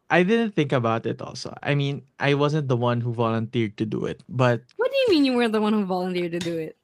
I 0.10 0.22
didn't 0.24 0.54
think 0.54 0.72
about 0.72 1.06
it. 1.06 1.22
Also, 1.22 1.54
I 1.64 1.74
mean, 1.76 2.04
I 2.20 2.34
wasn't 2.36 2.68
the 2.68 2.78
one 2.78 3.02
who 3.02 3.14
volunteered 3.14 3.78
to 3.78 3.86
do 3.86 4.06
it, 4.06 4.22
but 4.30 4.62
What 4.78 4.92
do 4.92 4.98
you 4.98 5.08
mean 5.10 5.26
you 5.26 5.34
were 5.34 5.50
the 5.50 5.62
one 5.62 5.74
who 5.74 5.86
volunteered 5.86 6.32
to 6.34 6.40
do 6.40 6.58
it? 6.58 6.78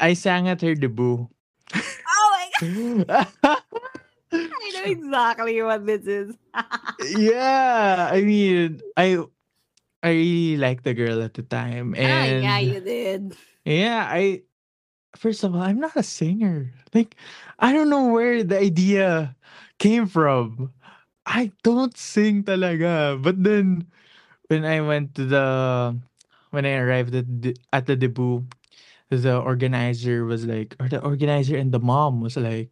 I 0.00 0.14
sang 0.14 0.48
at 0.48 0.60
her 0.60 0.74
debut. 0.74 1.28
Oh 1.74 2.28
my 2.32 2.48
god, 2.60 3.28
I 4.32 4.70
know 4.74 4.84
exactly 4.84 5.62
what 5.62 5.86
this 5.86 6.06
is. 6.06 6.36
yeah, 7.16 8.10
I 8.12 8.20
mean, 8.22 8.80
I 8.96 9.24
I 10.02 10.10
really 10.14 10.56
liked 10.56 10.84
the 10.84 10.94
girl 10.94 11.22
at 11.22 11.34
the 11.34 11.42
time, 11.42 11.94
ah, 11.98 12.00
and 12.00 12.42
yeah, 12.42 12.58
you 12.58 12.80
did. 12.80 13.36
yeah, 13.64 14.06
I 14.06 14.42
first 15.16 15.42
of 15.44 15.54
all, 15.54 15.62
I'm 15.62 15.80
not 15.80 15.96
a 15.96 16.02
singer. 16.02 16.72
Like, 16.94 17.16
I 17.58 17.72
don't 17.72 17.90
know 17.90 18.08
where 18.08 18.42
the 18.44 18.58
idea 18.58 19.36
came 19.78 20.06
from. 20.06 20.72
I 21.26 21.52
don't 21.62 21.96
sing 21.96 22.44
talaga. 22.44 23.20
But 23.20 23.42
then 23.44 23.86
when 24.48 24.64
I 24.64 24.80
went 24.80 25.14
to 25.16 25.24
the 25.26 25.46
when 26.50 26.64
I 26.64 26.78
arrived 26.80 27.14
at 27.14 27.26
the, 27.28 27.56
at 27.72 27.86
the 27.86 27.96
debut, 27.96 28.46
the 29.10 29.36
organizer 29.38 30.24
was 30.24 30.46
like, 30.46 30.76
or 30.80 30.88
the 30.88 31.02
organizer 31.02 31.56
and 31.56 31.72
the 31.72 31.80
mom 31.80 32.20
was 32.20 32.36
like, 32.36 32.70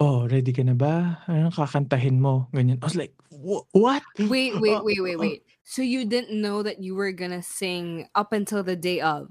"Oh, 0.00 0.28
ready 0.28 0.52
ka 0.52 0.62
na 0.62 0.74
ba? 0.74 1.18
Ano 1.26 1.50
kakantahin 1.50 2.18
mo?" 2.22 2.46
Ganyan. 2.54 2.78
I 2.82 2.86
was 2.86 2.96
like, 2.98 3.14
"Wha- 3.30 3.66
"What?" 3.72 4.02
Wait, 4.18 4.54
wait, 4.60 4.82
wait, 4.84 5.00
wait, 5.02 5.16
wait. 5.22 5.42
So 5.66 5.82
you 5.82 6.06
didn't 6.06 6.30
know 6.40 6.62
that 6.62 6.78
you 6.78 6.94
were 6.94 7.10
gonna 7.10 7.42
sing 7.42 8.06
up 8.14 8.32
until 8.32 8.62
the 8.62 8.76
day 8.78 9.00
of? 9.02 9.28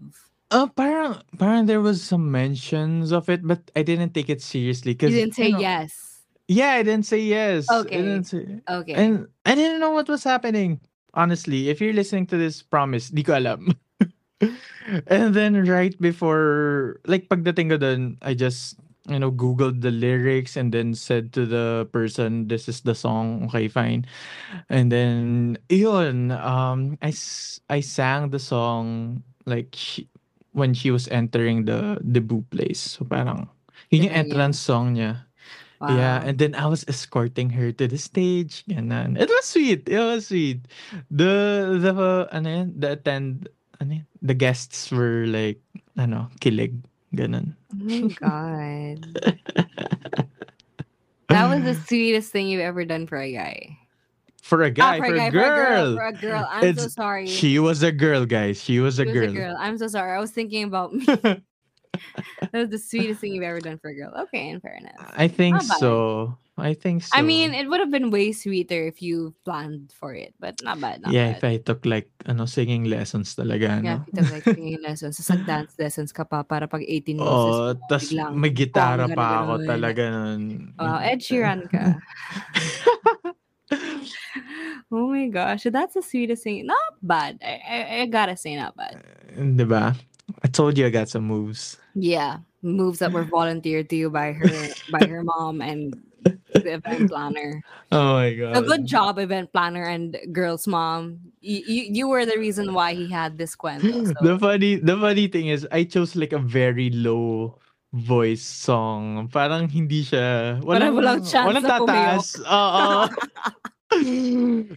Uh, 0.51 0.67
parang, 0.67 1.23
parang 1.39 1.65
there 1.65 1.79
was 1.79 2.03
some 2.03 2.29
mentions 2.29 3.11
of 3.15 3.29
it, 3.31 3.41
but 3.47 3.71
I 3.75 3.81
didn't 3.81 4.13
take 4.13 4.29
it 4.29 4.43
seriously 4.43 4.93
because 4.93 5.15
You 5.15 5.21
didn't 5.23 5.35
say 5.35 5.49
yes. 5.55 6.21
Yeah, 6.47 6.77
I 6.77 6.83
didn't 6.83 7.07
say 7.07 7.19
yes. 7.23 7.71
I 7.71 7.81
Okay. 7.87 8.03
didn't 8.03 8.27
say, 8.27 8.43
Okay. 8.69 8.93
and 8.93 9.27
I 9.47 9.55
didn't 9.55 9.79
know 9.79 9.89
what 9.95 10.11
was 10.11 10.23
happening. 10.27 10.81
Honestly, 11.15 11.69
if 11.71 11.79
you're 11.79 11.95
listening 11.95 12.27
to 12.27 12.37
this, 12.37 12.61
promise, 12.61 13.09
di 13.09 13.23
ko 13.23 13.39
alam. 13.39 13.71
and 15.07 15.33
then 15.33 15.55
right 15.65 15.95
before, 16.03 16.99
like 17.07 17.31
pagdating 17.31 17.71
ko 17.71 17.77
dun, 17.79 18.19
I 18.21 18.35
just, 18.35 18.75
you 19.07 19.19
know, 19.19 19.31
Googled 19.31 19.81
the 19.81 19.91
lyrics 19.91 20.57
and 20.57 20.73
then 20.73 20.93
said 20.93 21.33
to 21.33 21.45
the 21.45 21.87
person, 21.91 22.47
this 22.47 22.67
is 22.67 22.81
the 22.81 22.95
song. 22.95 23.45
Okay, 23.47 23.67
fine. 23.67 24.05
And 24.69 24.91
then, 24.91 25.57
yun, 25.69 26.31
um, 26.31 26.97
I, 27.01 27.13
I 27.69 27.79
sang 27.79 28.29
the 28.29 28.39
song, 28.39 29.23
like, 29.45 29.75
when 30.53 30.73
she 30.73 30.89
was 30.89 31.07
entering 31.09 31.65
the 31.65 31.99
debut 32.11 32.43
place. 32.49 32.79
So 32.79 33.05
parang, 33.05 33.49
yun 33.89 34.03
yung 34.03 34.13
entrance 34.13 34.59
song 34.59 34.95
niya. 34.95 35.21
Yeah, 35.85 36.23
and 36.25 36.39
then 36.39 36.55
I 36.55 36.65
was 36.65 36.81
escorting 36.87 37.51
her 37.51 37.71
to 37.73 37.85
the 37.85 37.99
stage. 37.99 38.65
Ganun. 38.65 39.21
It 39.21 39.29
was 39.29 39.45
sweet. 39.45 39.85
It 39.85 39.99
was 39.99 40.33
sweet. 40.33 40.65
The 41.11 41.77
the 41.77 41.93
ano 42.31 42.49
yun, 42.49 42.73
the 42.73 42.97
attend 42.97 43.49
ano 43.77 44.01
yun, 44.01 44.07
the 44.23 44.33
guests 44.33 44.89
were 44.89 45.27
like 45.29 45.61
ano, 45.93 46.31
kilig. 46.41 46.81
Ganun. 47.15 47.55
Oh 47.73 47.83
my 47.83 48.07
god. 48.19 50.25
That 51.29 51.49
was 51.49 51.63
the 51.63 51.73
sweetest 51.87 52.31
thing 52.31 52.47
you've 52.47 52.61
ever 52.61 52.85
done 52.85 53.07
for 53.07 53.17
a 53.17 53.31
guy. 53.33 53.77
for 54.43 54.61
a 54.61 54.67
Ah, 54.67 54.69
guy, 54.69 54.97
for 54.99 55.05
for, 55.07 55.13
a 55.15 55.17
guy, 55.17 55.25
a 55.25 55.31
girl. 55.31 55.95
for 55.97 56.05
a 56.05 56.11
girl, 56.11 56.13
for 56.13 56.15
a 56.27 56.29
girl. 56.29 56.47
I'm 56.51 56.75
so 56.77 56.87
sorry. 56.87 57.27
She 57.27 57.57
was 57.59 57.81
a 57.83 57.91
girl, 57.91 58.25
guys. 58.25 58.61
She 58.61 58.79
was 58.79 58.99
a 58.99 59.03
She 59.05 59.11
was 59.11 59.19
girl. 59.19 59.29
a 59.29 59.33
girl. 59.33 59.55
I'm 59.59 59.77
so 59.77 59.87
sorry. 59.87 60.15
I 60.15 60.19
was 60.19 60.31
thinking 60.31 60.63
about 60.65 60.93
me. 60.93 61.05
that 61.15 61.41
was 62.53 62.69
the 62.69 62.77
sweetest 62.77 63.21
thing 63.21 63.33
you've 63.33 63.43
ever 63.43 63.59
done 63.59 63.79
for 63.79 63.89
a 63.89 63.95
girl. 63.95 64.13
Okay, 64.23 64.49
in 64.49 64.59
fairness. 64.61 64.93
I 64.99 65.27
think 65.27 65.61
so. 65.63 66.27
bad. 66.27 66.35
I 66.55 66.71
think 66.73 67.03
so. 67.03 67.11
I 67.11 67.21
mean, 67.21 67.51
it 67.51 67.67
would 67.67 67.83
have 67.83 67.91
been 67.91 68.15
way 68.15 68.31
sweeter 68.31 68.87
if 68.87 69.03
you 69.03 69.35
planned 69.43 69.91
for 69.91 70.15
it, 70.15 70.31
but 70.39 70.55
not 70.63 70.79
bad. 70.79 71.03
Not 71.03 71.11
yeah, 71.11 71.35
bad. 71.35 71.37
if 71.37 71.43
I 71.43 71.57
took 71.59 71.83
like 71.83 72.07
ano 72.23 72.47
singing 72.47 72.87
lessons 72.87 73.35
talaga, 73.35 73.83
Yeah, 73.83 73.99
no? 73.99 73.99
if 73.99 74.07
you 74.07 74.13
took 74.15 74.31
like 74.31 74.47
singing 74.47 74.79
lessons, 74.79 75.19
sa 75.19 75.35
dance 75.51 75.75
lessons 75.75 76.15
ka 76.15 76.23
pa 76.23 76.47
para 76.47 76.71
pag 76.71 76.87
18 76.87 77.19
mo, 77.19 77.27
Oh, 77.27 77.75
biglang 77.75 78.39
may 78.39 78.55
gitara 78.55 79.03
pa 79.11 79.43
ako 79.43 79.53
ganun. 79.59 79.67
talaga 79.67 80.03
nun. 80.07 80.41
Wow, 80.79 81.03
Ed 81.03 81.19
Sheeran 81.19 81.67
ka. 81.67 81.99
oh 84.95 85.11
my 85.11 85.27
gosh, 85.27 85.67
that's 85.67 85.99
the 85.99 86.03
sweetest 86.07 86.47
thing. 86.47 86.63
Not 86.63 87.03
bad. 87.03 87.35
I, 87.43 87.59
I, 87.67 87.77
I 87.99 88.05
gotta 88.07 88.39
say, 88.39 88.55
not 88.55 88.79
bad. 88.79 89.03
Eh, 89.35 89.43
diba? 89.43 89.91
I 90.39 90.47
told 90.47 90.79
you 90.79 90.87
I 90.87 90.89
got 90.89 91.11
some 91.11 91.27
moves. 91.27 91.75
Yeah, 91.99 92.47
moves 92.63 92.99
that 92.99 93.11
were 93.11 93.27
volunteered 93.27 93.91
to 93.91 93.95
you 93.95 94.09
by 94.09 94.31
her 94.31 94.51
by 94.89 95.03
her 95.03 95.19
mom 95.23 95.59
and 95.59 95.91
event 96.55 97.09
planner. 97.09 97.61
Oh 97.91 98.13
my 98.17 98.33
god. 98.33 98.57
A 98.57 98.61
good 98.65 98.85
job, 98.89 99.19
event 99.19 99.53
planner 99.53 99.83
and 99.85 100.17
girl's 100.33 100.65
mom. 100.67 101.19
You, 101.39 101.61
you, 101.65 101.81
you 101.93 102.05
were 102.07 102.25
the 102.25 102.37
reason 102.37 102.73
why 102.73 102.93
he 102.93 103.07
had 103.09 103.37
this 103.37 103.55
cuento. 103.55 104.11
The 104.25 104.35
funny 104.39 104.75
the 104.81 104.97
funny 104.97 105.27
thing 105.29 105.47
is 105.53 105.67
I 105.71 105.85
chose 105.85 106.15
like 106.17 106.33
a 106.33 106.41
very 106.41 106.89
low 106.89 107.59
voice 107.93 108.41
song. 108.43 109.29
Parang 109.31 109.69
hindi 109.69 110.03
siya 110.03 110.59
Parang 110.65 110.97
walang 110.97 111.21
chance 111.29 111.45
walang 111.47 111.63
pumiyok. 111.63 111.87
tataas. 111.87 112.27
Oo. 112.43 113.07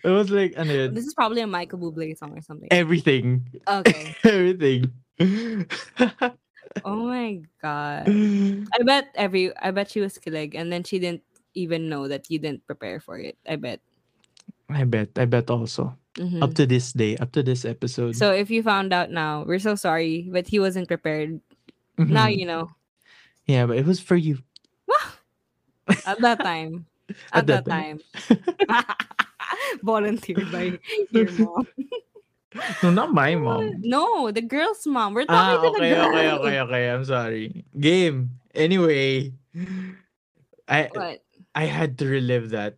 it 0.04 0.12
was 0.12 0.30
like 0.30 0.52
ano 0.60 0.70
yun, 0.70 0.90
This 0.94 1.08
is 1.08 1.14
probably 1.16 1.40
a 1.42 1.48
Michael 1.48 1.80
Bublé 1.80 2.12
song 2.14 2.36
or 2.36 2.42
something. 2.44 2.68
everything. 2.70 3.42
Okay. 3.66 4.14
everything. 4.22 4.92
Oh 6.84 7.08
my 7.08 7.40
god. 7.62 8.06
I 8.06 8.78
bet 8.84 9.10
every 9.16 9.50
I 9.56 9.72
bet 9.72 9.90
she 9.90 10.00
was 10.04 10.14
kilig 10.20 10.54
and 10.54 10.70
then 10.70 10.84
she 10.84 11.00
didn't 11.00 11.24
even 11.58 11.88
know 11.90 12.06
that 12.06 12.30
you 12.30 12.38
didn't 12.38 12.62
prepare 12.66 13.00
for 13.02 13.18
it. 13.18 13.34
I 13.48 13.56
bet. 13.56 13.80
I 14.70 14.84
bet. 14.84 15.10
I 15.18 15.24
bet 15.26 15.50
also. 15.50 15.96
Mhm. 16.14 16.42
Up 16.42 16.54
to 16.54 16.66
this 16.66 16.92
day, 16.92 17.16
up 17.18 17.30
to 17.34 17.42
this 17.42 17.64
episode. 17.64 18.14
So 18.16 18.30
if 18.34 18.50
you 18.50 18.62
found 18.62 18.92
out 18.92 19.10
now, 19.10 19.42
we're 19.46 19.62
so 19.62 19.74
sorry, 19.74 20.26
but 20.30 20.46
he 20.48 20.58
wasn't 20.58 20.86
prepared. 20.88 21.40
Now 21.98 22.26
Mhm. 22.26 22.38
you 22.38 22.46
know. 22.46 22.70
Yeah, 23.46 23.66
but 23.66 23.78
it 23.78 23.86
was 23.86 23.98
for 23.98 24.16
you. 24.16 24.38
At 26.04 26.20
that 26.20 26.40
time. 26.44 26.84
At, 27.32 27.42
At 27.42 27.46
that, 27.48 27.64
that 27.64 27.70
time. 27.70 27.96
Volunteered 29.82 30.50
by 30.52 30.78
your 31.10 31.30
mom. 31.38 31.66
No, 32.82 32.90
not 32.90 33.12
my 33.12 33.34
mom. 33.36 33.80
No, 33.80 34.30
the 34.30 34.42
girl's 34.42 34.86
mom. 34.86 35.14
We're 35.14 35.24
Ah, 35.28 35.56
talking 35.56 35.72
to 35.74 35.78
the 35.80 35.84
okay, 35.84 35.94
girl. 35.94 36.08
okay, 36.12 36.28
okay, 36.32 36.60
okay. 36.60 36.82
I'm 36.90 37.04
sorry. 37.04 37.64
Game. 37.78 38.36
Anyway, 38.54 39.32
I 40.68 40.90
But 40.92 41.22
I 41.54 41.64
had 41.64 41.98
to 41.98 42.06
relive 42.06 42.50
that 42.50 42.76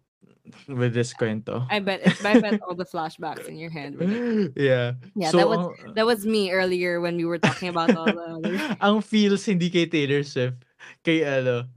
with 0.66 0.94
this 0.94 1.14
kwento. 1.14 1.66
I 1.70 1.78
bet 1.78 2.02
I 2.24 2.40
bet 2.40 2.60
all 2.62 2.74
the 2.74 2.84
flashbacks 2.86 3.46
in 3.46 3.56
your 3.56 3.70
head. 3.70 3.94
Like, 3.94 4.52
yeah. 4.56 4.98
yeah, 5.14 5.30
So, 5.30 5.38
that 5.38 5.48
was 5.48 5.58
ang- 5.58 5.94
that 5.94 6.06
was 6.06 6.26
me 6.26 6.50
earlier 6.50 7.00
when 7.00 7.16
we 7.16 7.24
were 7.24 7.38
talking 7.38 7.68
about 7.68 7.94
all 7.94 8.06
the 8.06 8.40
other 8.40 8.76
ang 8.80 9.00
feels 9.02 9.46
hindi 9.46 9.70
kay 9.70 9.86
Taylor 9.86 10.22
Swift, 10.22 10.64
kay 11.04 11.22
ano, 11.22 11.70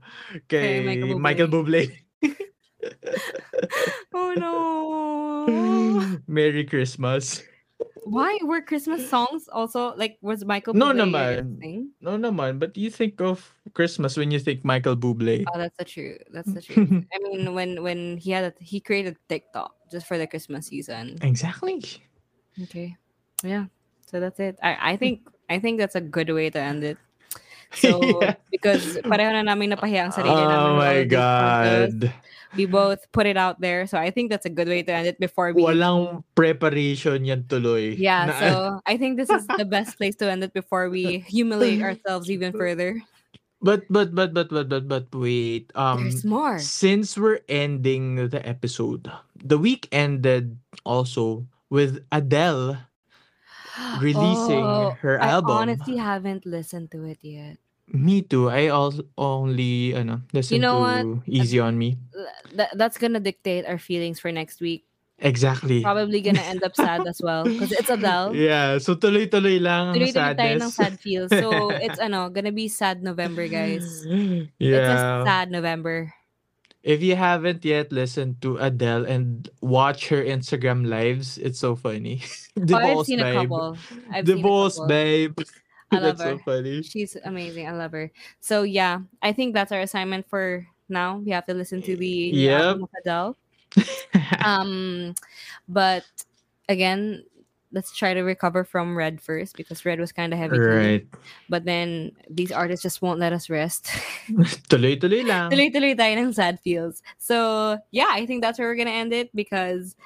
kay 0.48 0.82
Michael 0.82 1.14
Bublé. 1.14 1.22
Michael 1.22 1.50
Bublé. 1.50 1.84
Oh 4.12 4.32
no. 4.36 4.52
Merry 6.28 6.64
Christmas. 6.64 7.42
Why 8.04 8.38
were 8.42 8.60
Christmas 8.60 9.08
songs 9.08 9.48
also 9.48 9.94
like 9.96 10.18
was 10.20 10.44
Michael 10.44 10.74
No 10.74 10.92
Bublé 10.92 11.40
naman. 11.40 11.60
thing? 11.60 11.90
No 12.00 12.16
naman, 12.20 12.58
but 12.60 12.76
you 12.76 12.90
think 12.90 13.20
of 13.20 13.52
Christmas 13.72 14.16
when 14.16 14.30
you 14.30 14.38
think 14.38 14.64
Michael 14.64 14.96
Bublé. 14.96 15.44
Oh, 15.48 15.58
that's 15.58 15.76
the 15.76 15.84
truth. 15.84 16.20
That's 16.32 16.52
the 16.52 16.62
truth. 16.66 17.04
I 17.12 17.18
mean, 17.20 17.54
when 17.54 17.82
when 17.82 18.16
he 18.18 18.30
had 18.30 18.44
a, 18.44 18.52
he 18.60 18.80
created 18.80 19.16
TikTok 19.28 19.72
just 19.90 20.06
for 20.06 20.18
the 20.18 20.26
Christmas 20.26 20.68
season. 20.68 21.16
Exactly. 21.22 21.82
Okay, 22.68 22.96
yeah. 23.42 23.66
So 24.06 24.20
that's 24.20 24.38
it. 24.38 24.58
I 24.62 24.94
I 24.94 24.96
think 24.96 25.28
I 25.48 25.58
think 25.58 25.80
that's 25.80 25.96
a 25.96 26.04
good 26.04 26.30
way 26.30 26.50
to 26.50 26.60
end 26.60 26.84
it. 26.84 26.98
So 27.72 28.00
Yeah. 28.22 28.34
because 28.52 28.98
pareho 29.02 29.32
na 29.32 29.42
namin 29.42 29.72
napahiya 29.72 30.08
ang 30.08 30.12
sarili 30.12 30.36
namin. 30.36 30.58
Oh 30.60 30.76
my. 30.76 30.98
God. 31.08 32.12
We 32.54 32.66
both 32.70 33.02
put 33.10 33.26
it 33.26 33.34
out 33.36 33.58
there. 33.58 33.82
So 33.90 33.98
I 33.98 34.14
think 34.14 34.30
that's 34.30 34.46
a 34.46 34.52
good 34.52 34.68
way 34.70 34.82
to 34.86 34.92
end 34.94 35.08
it 35.10 35.18
before 35.18 35.50
we 35.50 35.62
Walang 35.66 36.22
preparation 36.38 37.24
yan 37.26 37.50
tuloy. 37.50 37.98
Yeah, 37.98 38.30
Na- 38.30 38.38
so 38.38 38.50
I 38.86 38.94
think 38.96 39.18
this 39.18 39.26
is 39.26 39.42
the 39.58 39.66
best 39.66 39.98
place 39.98 40.14
to 40.22 40.30
end 40.30 40.44
it 40.46 40.54
before 40.54 40.86
we 40.88 41.18
humiliate 41.26 41.82
ourselves 41.82 42.30
even 42.30 42.54
further. 42.54 43.02
but 43.64 43.82
but 43.90 44.14
but 44.14 44.30
but 44.36 44.52
but 44.52 44.68
but 44.70 44.84
but 44.86 45.06
wait. 45.16 45.72
Um 45.74 46.06
There's 46.12 46.22
more. 46.22 46.60
since 46.62 47.16
we're 47.18 47.40
ending 47.50 48.28
the 48.30 48.38
episode, 48.46 49.10
the 49.34 49.58
week 49.58 49.88
ended 49.90 50.54
also 50.86 51.48
with 51.74 52.04
Adele 52.12 52.76
releasing 54.00 54.64
oh, 54.64 54.96
her 55.00 55.18
Oh, 55.20 55.24
I 55.24 55.28
album. 55.38 55.56
honestly 55.56 55.96
haven't 55.96 56.46
listened 56.46 56.90
to 56.92 57.04
it 57.04 57.18
yet. 57.22 57.58
Me 57.92 58.22
too. 58.24 58.48
I 58.48 58.68
also 58.72 59.04
only 59.18 59.92
ano, 59.92 60.24
listen 60.32 60.60
know 60.64 60.80
to 60.80 61.22
Easy 61.28 61.60
on 61.60 61.76
Me. 61.76 62.00
Th- 62.56 62.72
that's 62.74 62.96
gonna 62.96 63.20
dictate 63.20 63.68
our 63.68 63.76
feelings 63.76 64.16
for 64.18 64.32
next 64.32 64.60
week. 64.64 64.88
Exactly. 65.20 65.84
Probably 65.84 66.20
gonna 66.24 66.42
end 66.42 66.64
up 66.64 66.74
sad 66.74 67.06
as 67.06 67.20
well 67.22 67.44
because 67.44 67.70
it's 67.70 67.90
Adele. 67.92 68.34
Yeah, 68.36 68.78
so 68.80 68.96
tuloy-tuloy 68.96 69.60
lang 69.62 69.92
ang 69.92 69.96
Tuloy-tuloy 70.00 70.34
tayo 70.34 70.54
ng 70.58 70.72
sadness. 70.72 70.74
sad 70.74 70.94
feels. 70.98 71.30
So 71.30 71.70
it's 71.84 72.00
ano, 72.00 72.32
gonna 72.32 72.50
be 72.56 72.66
sad 72.72 73.04
November, 73.04 73.46
guys. 73.46 73.84
It's 74.02 74.48
a 74.58 74.98
Yeah. 74.98 75.22
sad 75.28 75.52
November. 75.52 76.10
If 76.84 77.00
you 77.02 77.16
haven't 77.16 77.64
yet 77.64 77.90
listened 77.92 78.42
to 78.44 78.58
Adele 78.60 79.06
and 79.08 79.48
watch 79.64 80.08
her 80.12 80.22
Instagram 80.22 80.84
lives, 80.86 81.38
it's 81.40 81.58
so 81.58 81.74
funny. 81.74 82.20
oh, 82.72 83.00
I've 83.00 83.06
seen 83.06 83.20
a 83.20 83.24
babe. 83.24 83.48
couple. 83.48 83.78
I've 84.12 84.26
the 84.26 84.36
seen 84.36 84.44
a 84.44 84.48
boss 84.48 84.74
couple. 84.76 84.88
babe. 84.88 85.38
I 85.90 85.96
love 85.98 86.18
That's 86.18 86.20
so 86.20 86.36
her. 86.36 86.42
funny. 86.44 86.82
She's 86.82 87.16
amazing. 87.24 87.68
I 87.68 87.72
love 87.72 87.92
her. 87.92 88.12
So 88.40 88.62
yeah, 88.68 89.00
I 89.22 89.32
think 89.32 89.54
that's 89.54 89.72
our 89.72 89.80
assignment 89.80 90.28
for 90.28 90.66
now. 90.88 91.18
We 91.24 91.30
have 91.32 91.46
to 91.46 91.54
listen 91.54 91.80
to 91.82 91.96
the 91.96 92.06
Yep. 92.36 92.60
album 92.60 92.82
of 92.84 92.90
Adele. 93.00 93.36
Um, 94.44 95.14
but 95.68 96.04
again, 96.68 97.24
let's 97.74 97.90
try 97.90 98.14
to 98.14 98.22
recover 98.22 98.62
from 98.62 98.94
Red 98.94 99.18
first 99.20 99.58
because 99.58 99.82
Red 99.84 99.98
was 99.98 100.14
kind 100.14 100.32
of 100.32 100.38
heavy. 100.38 100.56
to 100.56 100.62
right. 100.62 101.04
But 101.50 101.66
then 101.66 102.12
these 102.30 102.54
artists 102.54 102.86
just 102.86 103.02
won't 103.02 103.18
let 103.18 103.34
us 103.34 103.50
rest. 103.50 103.90
Tuloy-tuloy 104.70 105.26
lang. 105.26 105.50
Tuloy-tuloy 105.50 105.98
tayo 105.98 106.14
ng 106.16 106.32
sad 106.32 106.62
feels. 106.62 107.02
So 107.18 107.76
yeah, 107.90 108.08
I 108.14 108.26
think 108.26 108.46
that's 108.46 108.58
where 108.62 108.68
we're 108.70 108.78
gonna 108.78 108.94
end 108.94 109.12
it 109.12 109.34
because 109.34 109.96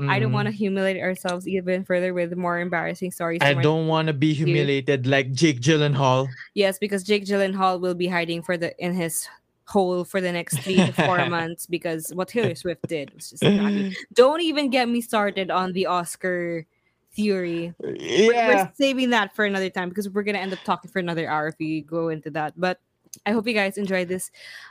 I 0.00 0.18
don't 0.18 0.32
Mm. 0.32 0.40
want 0.40 0.48
to 0.48 0.56
humiliate 0.56 0.98
ourselves 0.98 1.46
even 1.46 1.84
further 1.84 2.10
with 2.16 2.34
more 2.34 2.58
embarrassing 2.58 3.12
stories. 3.12 3.38
I 3.44 3.54
don't 3.54 3.86
want 3.86 4.08
to 4.08 4.16
be 4.16 4.32
humiliated 4.32 5.06
like 5.06 5.30
Jake 5.36 5.60
Gyllenhaal. 5.60 6.26
Yes, 6.56 6.80
because 6.80 7.04
Jake 7.04 7.22
Gyllenhaal 7.28 7.78
will 7.78 7.94
be 7.94 8.08
hiding 8.08 8.40
for 8.42 8.56
the 8.56 8.72
in 8.82 8.94
his 8.96 9.28
hole 9.68 10.02
for 10.04 10.20
the 10.20 10.32
next 10.32 10.58
three 10.64 10.80
to 10.80 10.90
four 10.92 11.24
months 11.30 11.68
because 11.68 12.08
what 12.16 12.28
Taylor 12.28 12.56
Swift 12.56 12.88
did 12.88 13.12
was 13.14 13.30
just. 13.36 13.44
Don't 14.12 14.40
even 14.40 14.70
get 14.72 14.88
me 14.88 15.04
started 15.04 15.52
on 15.52 15.72
the 15.76 15.86
scarf 16.08 16.64
theory. 17.14 17.74
We're- 17.78 17.96
yeah. 18.00 18.48
We're 18.48 18.72
saving 18.74 19.10
that 19.10 19.34
for 19.34 19.44
another 19.44 19.70
time 19.70 19.88
because 19.88 20.08
we're 20.08 20.22
gonna 20.22 20.38
end 20.38 20.52
up 20.52 20.60
talking 20.64 20.90
for 20.90 20.98
another 20.98 21.28
hour 21.28 21.48
if 21.48 21.54
we 21.58 21.82
go 21.82 22.08
into 22.08 22.30
that. 22.30 22.54
But 22.56 22.80
I 23.26 23.32
hope 23.32 23.46
you 23.46 23.52
guys 23.52 23.76
enjoyed 23.76 24.08
this. 24.08 24.30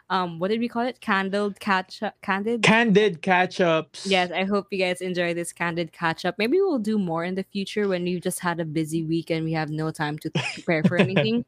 Um, 0.10 0.40
what 0.40 0.48
did 0.50 0.60
we 0.60 0.68
call 0.68 0.82
it? 0.88 1.00
Candled 1.00 1.60
catch 1.60 2.02
up, 2.02 2.16
candid. 2.24 2.64
Candid 2.64 3.22
catch-ups. 3.22 4.08
Yes, 4.08 4.32
I 4.32 4.46
hope 4.46 4.66
you 4.72 4.80
guys 4.80 5.00
enjoy 5.00 5.36
this 5.36 5.54
candid 5.54 5.92
catch 5.92 6.26
up. 6.26 6.36
Maybe 6.40 6.60
we'll 6.60 6.80
do 6.80 6.98
more 6.98 7.24
in 7.24 7.36
the 7.36 7.44
future 7.44 7.88
when 7.88 8.08
you 8.08 8.20
just 8.20 8.40
had 8.40 8.60
a 8.60 8.66
busy 8.66 9.04
week 9.04 9.30
and 9.30 9.46
we 9.46 9.54
have 9.54 9.70
no 9.70 9.92
time 9.92 10.18
to 10.20 10.32
prepare 10.56 10.84
for 10.84 10.98
anything. 10.98 11.46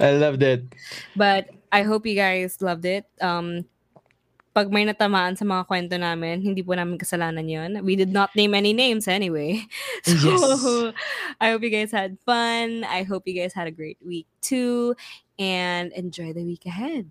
I 0.00 0.12
loved 0.12 0.44
it. 0.44 0.62
But 1.16 1.48
I 1.72 1.82
hope 1.82 2.06
you 2.06 2.14
guys 2.14 2.62
loved 2.62 2.84
it. 2.84 3.04
Um, 3.20 3.64
pag 4.54 4.72
may 4.72 4.84
natamaan 4.84 5.36
sa 5.36 5.44
mga 5.44 5.66
kwento 5.68 5.94
namin, 5.98 6.42
hindi 6.42 6.62
po 6.64 6.74
namin 6.74 6.98
kasalanan 6.98 7.46
yon. 7.46 7.84
We 7.84 7.94
did 7.94 8.10
not 8.10 8.34
name 8.34 8.54
any 8.54 8.72
names 8.72 9.06
anyway. 9.08 9.62
So, 10.08 10.14
Yes. 10.14 10.94
I 11.42 11.50
hope 11.50 11.62
you 11.62 11.70
guys 11.70 11.90
had 11.92 12.16
fun. 12.24 12.84
I 12.86 13.02
hope 13.02 13.26
you 13.26 13.34
guys 13.34 13.52
had 13.52 13.66
a 13.66 13.74
great 13.74 13.98
week 14.00 14.26
too. 14.40 14.94
And 15.38 15.92
enjoy 15.92 16.32
the 16.32 16.42
week 16.42 16.66
ahead. 16.66 17.10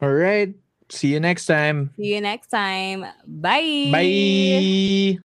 All 0.00 0.12
right. 0.12 0.54
See 0.88 1.12
you 1.12 1.20
next 1.20 1.46
time. 1.46 1.90
See 1.96 2.14
you 2.14 2.20
next 2.20 2.48
time. 2.48 3.04
Bye. 3.26 3.90
Bye. 3.92 5.18